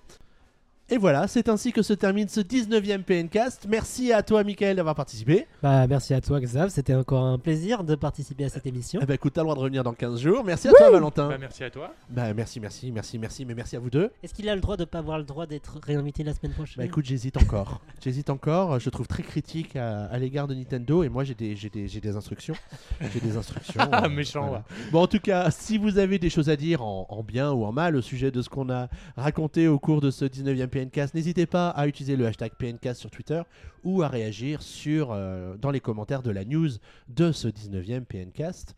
Et 0.91 0.99
voilà, 0.99 1.27
c'est 1.29 1.49
ainsi 1.49 1.73
que 1.73 1.81
se 1.81 1.95
termine 1.95 2.29
ce 2.29 2.41
19e 2.41 3.05
PNcast. 3.05 3.67
Merci 3.71 4.13
à 4.13 4.23
toi, 4.23 4.45
Michael, 4.45 4.77
d'avoir 4.77 4.95
participé. 4.95 5.47
Bah, 5.63 5.87
merci 5.87 6.13
à 6.13 6.21
toi, 6.21 6.39
Xav. 6.39 6.69
C'était 6.69 6.93
encore 6.93 7.25
un 7.25 7.39
plaisir 7.39 7.85
de 7.85 7.95
participer 7.95 8.45
à 8.45 8.51
cette 8.51 8.67
émission. 8.67 9.01
Eh 9.03 9.07
ben, 9.07 9.15
écoute, 9.15 9.33
t'as 9.33 9.41
le 9.41 9.45
droit 9.47 9.55
de 9.55 9.61
revenir 9.61 9.83
dans 9.83 9.95
15 9.95 10.21
jours. 10.21 10.45
Merci 10.45 10.69
à 10.69 10.73
toi, 10.73 10.91
Valentin. 10.91 11.31
Bah, 11.31 11.39
merci 11.41 11.65
à 11.65 11.71
toi. 11.71 11.95
Bah, 12.11 12.35
merci, 12.35 12.61
merci, 12.61 12.93
merci, 12.93 13.19
merci, 13.19 13.47
mais 13.47 13.55
merci 13.55 13.77
à 13.77 13.79
vous 13.79 13.89
deux. 13.89 14.11
Est-ce 14.23 14.35
qu'il 14.35 14.47
a 14.47 14.55
le 14.55 14.61
droit 14.61 14.77
de 14.77 14.85
pas 14.85 14.99
avoir 14.99 15.17
le 15.17 15.25
droit 15.25 15.47
d'être 15.47 15.81
réinvité 15.83 16.23
la 16.23 16.35
semaine 16.35 16.53
prochaine? 16.53 16.75
Bah 16.77 16.85
écoute, 16.85 17.07
j'hésite 17.07 17.39
encore. 17.39 17.81
j'hésite 18.05 18.29
encore. 18.29 18.79
Je 18.79 18.91
trouve 18.91 19.07
très 19.07 19.23
critique 19.23 19.77
à, 19.77 20.05
à 20.05 20.19
l'égard 20.19 20.49
de 20.49 20.55
Nintendo 20.55 21.03
et 21.03 21.09
moi 21.09 21.25
j'ai 21.25 21.35
des, 21.35 21.57
j'ai 21.57 21.71
des, 21.71 21.89
j'ai 21.89 22.03
des 22.03 22.15
instructions. 22.15 22.55
J'ai 23.01 23.21
des 23.21 23.39
instructions. 23.39 23.81
Ah, 23.91 24.05
euh, 24.05 24.09
méchant, 24.09 24.49
voilà. 24.49 24.65
Bon, 24.93 25.03
en 25.03 25.07
tout 25.07 25.21
cas, 25.21 25.51
si 25.51 25.79
vous 25.79 25.99
avez 25.99 26.19
des 26.19 26.31
choses 26.31 26.49
à 26.49 26.57
dire 26.57 26.83
en, 26.83 27.07
en 27.09 27.23
bien 27.23 27.53
ou 27.53 27.65
en 27.65 27.73
mal 27.73 27.97
au 27.97 28.03
sujet 28.03 28.31
de 28.31 28.43
ce 28.43 28.49
qu'on 28.49 28.71
a 28.71 28.89
raconté 29.17 29.69
au 29.69 29.79
cours 29.79 30.01
de 30.01 30.11
ce 30.11 30.25
19e 30.25 30.69
N'hésitez 31.15 31.47
pas 31.47 31.69
à 31.71 31.87
utiliser 31.87 32.17
le 32.17 32.27
hashtag 32.27 32.53
PNcast 32.59 33.01
sur 33.01 33.11
Twitter 33.11 33.43
ou 33.85 34.03
à 34.03 34.09
réagir 34.09 34.61
euh, 34.87 35.57
dans 35.57 35.71
les 35.71 35.81
commentaires 35.81 36.23
de 36.23 36.31
la 36.31 36.45
news 36.45 36.71
de 37.09 37.33
ce 37.33 37.49
19e 37.49 38.05
PNcast. 38.05 38.75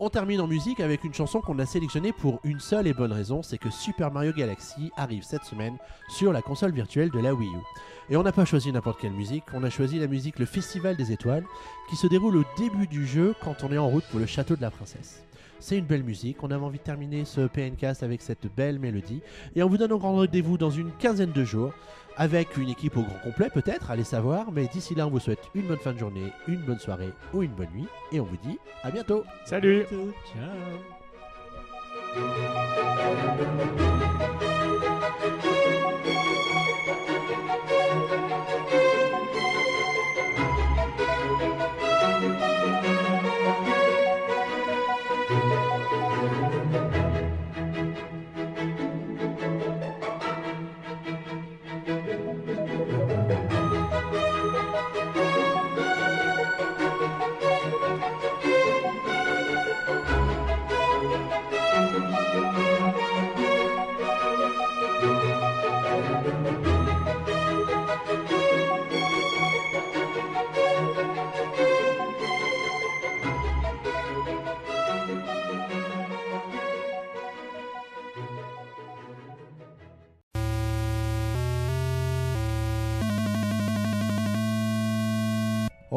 On 0.00 0.10
termine 0.10 0.40
en 0.40 0.46
musique 0.46 0.78
avec 0.78 1.02
une 1.02 1.12
chanson 1.12 1.40
qu'on 1.40 1.58
a 1.58 1.66
sélectionnée 1.66 2.12
pour 2.12 2.38
une 2.44 2.60
seule 2.60 2.86
et 2.86 2.94
bonne 2.94 3.12
raison, 3.12 3.42
c'est 3.42 3.58
que 3.58 3.68
Super 3.68 4.12
Mario 4.12 4.32
Galaxy 4.32 4.92
arrive 4.96 5.24
cette 5.24 5.42
semaine 5.42 5.76
sur 6.08 6.32
la 6.32 6.40
console 6.40 6.70
virtuelle 6.70 7.10
de 7.10 7.18
la 7.18 7.34
Wii 7.34 7.50
U. 7.50 8.12
Et 8.12 8.16
on 8.16 8.22
n'a 8.22 8.30
pas 8.30 8.44
choisi 8.44 8.70
n'importe 8.70 9.00
quelle 9.00 9.12
musique, 9.12 9.42
on 9.52 9.64
a 9.64 9.70
choisi 9.70 9.98
la 9.98 10.06
musique 10.06 10.38
Le 10.38 10.46
Festival 10.46 10.96
des 10.96 11.10
Étoiles, 11.10 11.44
qui 11.90 11.96
se 11.96 12.06
déroule 12.06 12.36
au 12.36 12.44
début 12.56 12.86
du 12.86 13.08
jeu 13.08 13.34
quand 13.42 13.64
on 13.64 13.72
est 13.72 13.78
en 13.78 13.88
route 13.88 14.04
pour 14.04 14.20
le 14.20 14.26
château 14.26 14.54
de 14.54 14.62
la 14.62 14.70
princesse. 14.70 15.24
C'est 15.60 15.76
une 15.78 15.84
belle 15.84 16.04
musique, 16.04 16.42
on 16.42 16.50
avait 16.50 16.64
envie 16.64 16.78
de 16.78 16.84
terminer 16.84 17.24
ce 17.24 17.46
PNcast 17.46 18.02
avec 18.02 18.22
cette 18.22 18.46
belle 18.54 18.78
mélodie, 18.78 19.22
et 19.56 19.62
on 19.62 19.68
vous 19.68 19.76
donne 19.76 19.92
un 19.92 19.96
grand 19.96 20.12
rendez-vous 20.14 20.56
dans 20.56 20.70
une 20.70 20.92
quinzaine 20.92 21.32
de 21.32 21.44
jours, 21.44 21.72
avec 22.16 22.56
une 22.56 22.68
équipe 22.68 22.96
au 22.96 23.02
grand 23.02 23.18
complet 23.22 23.50
peut-être, 23.52 23.90
allez 23.90 24.04
savoir, 24.04 24.50
mais 24.52 24.66
d'ici 24.66 24.94
là 24.94 25.06
on 25.06 25.10
vous 25.10 25.20
souhaite 25.20 25.50
une 25.54 25.66
bonne 25.66 25.78
fin 25.78 25.92
de 25.92 25.98
journée, 25.98 26.32
une 26.46 26.62
bonne 26.62 26.78
soirée 26.78 27.12
ou 27.32 27.42
une 27.42 27.52
bonne 27.52 27.70
nuit, 27.74 27.86
et 28.12 28.20
on 28.20 28.24
vous 28.24 28.36
dit 28.36 28.58
à 28.82 28.90
bientôt. 28.90 29.24
Salut. 29.44 29.84
Ciao 30.32 30.48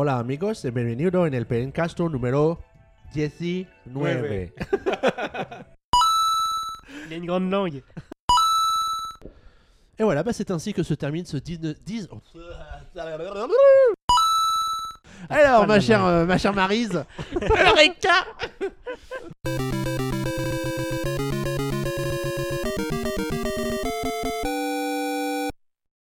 Hola 0.03 0.17
amigos 0.17 0.65
y 0.65 0.71
bienvenido 0.71 1.27
en 1.27 1.35
el 1.35 1.45
Pencasto 1.45 2.09
número 2.09 2.57
19. 3.13 4.51
Il 7.05 7.13
a 7.13 7.15
une 7.17 7.27
grande 7.27 7.51
langue. 7.51 7.83
Et 9.99 10.03
voilà, 10.03 10.23
bah, 10.23 10.33
c'est 10.33 10.49
ainsi 10.49 10.73
que 10.73 10.81
se 10.81 10.95
termine 10.95 11.23
ce 11.27 11.37
19... 11.37 11.83
10... 11.83 12.09
oh. 12.11 12.19
Alors, 15.29 15.67
ma 15.67 15.79
chère, 15.79 16.03
euh, 16.03 16.25
ma 16.25 16.39
chère 16.39 16.55
Maryse, 16.55 17.05
Eureka 17.39 18.25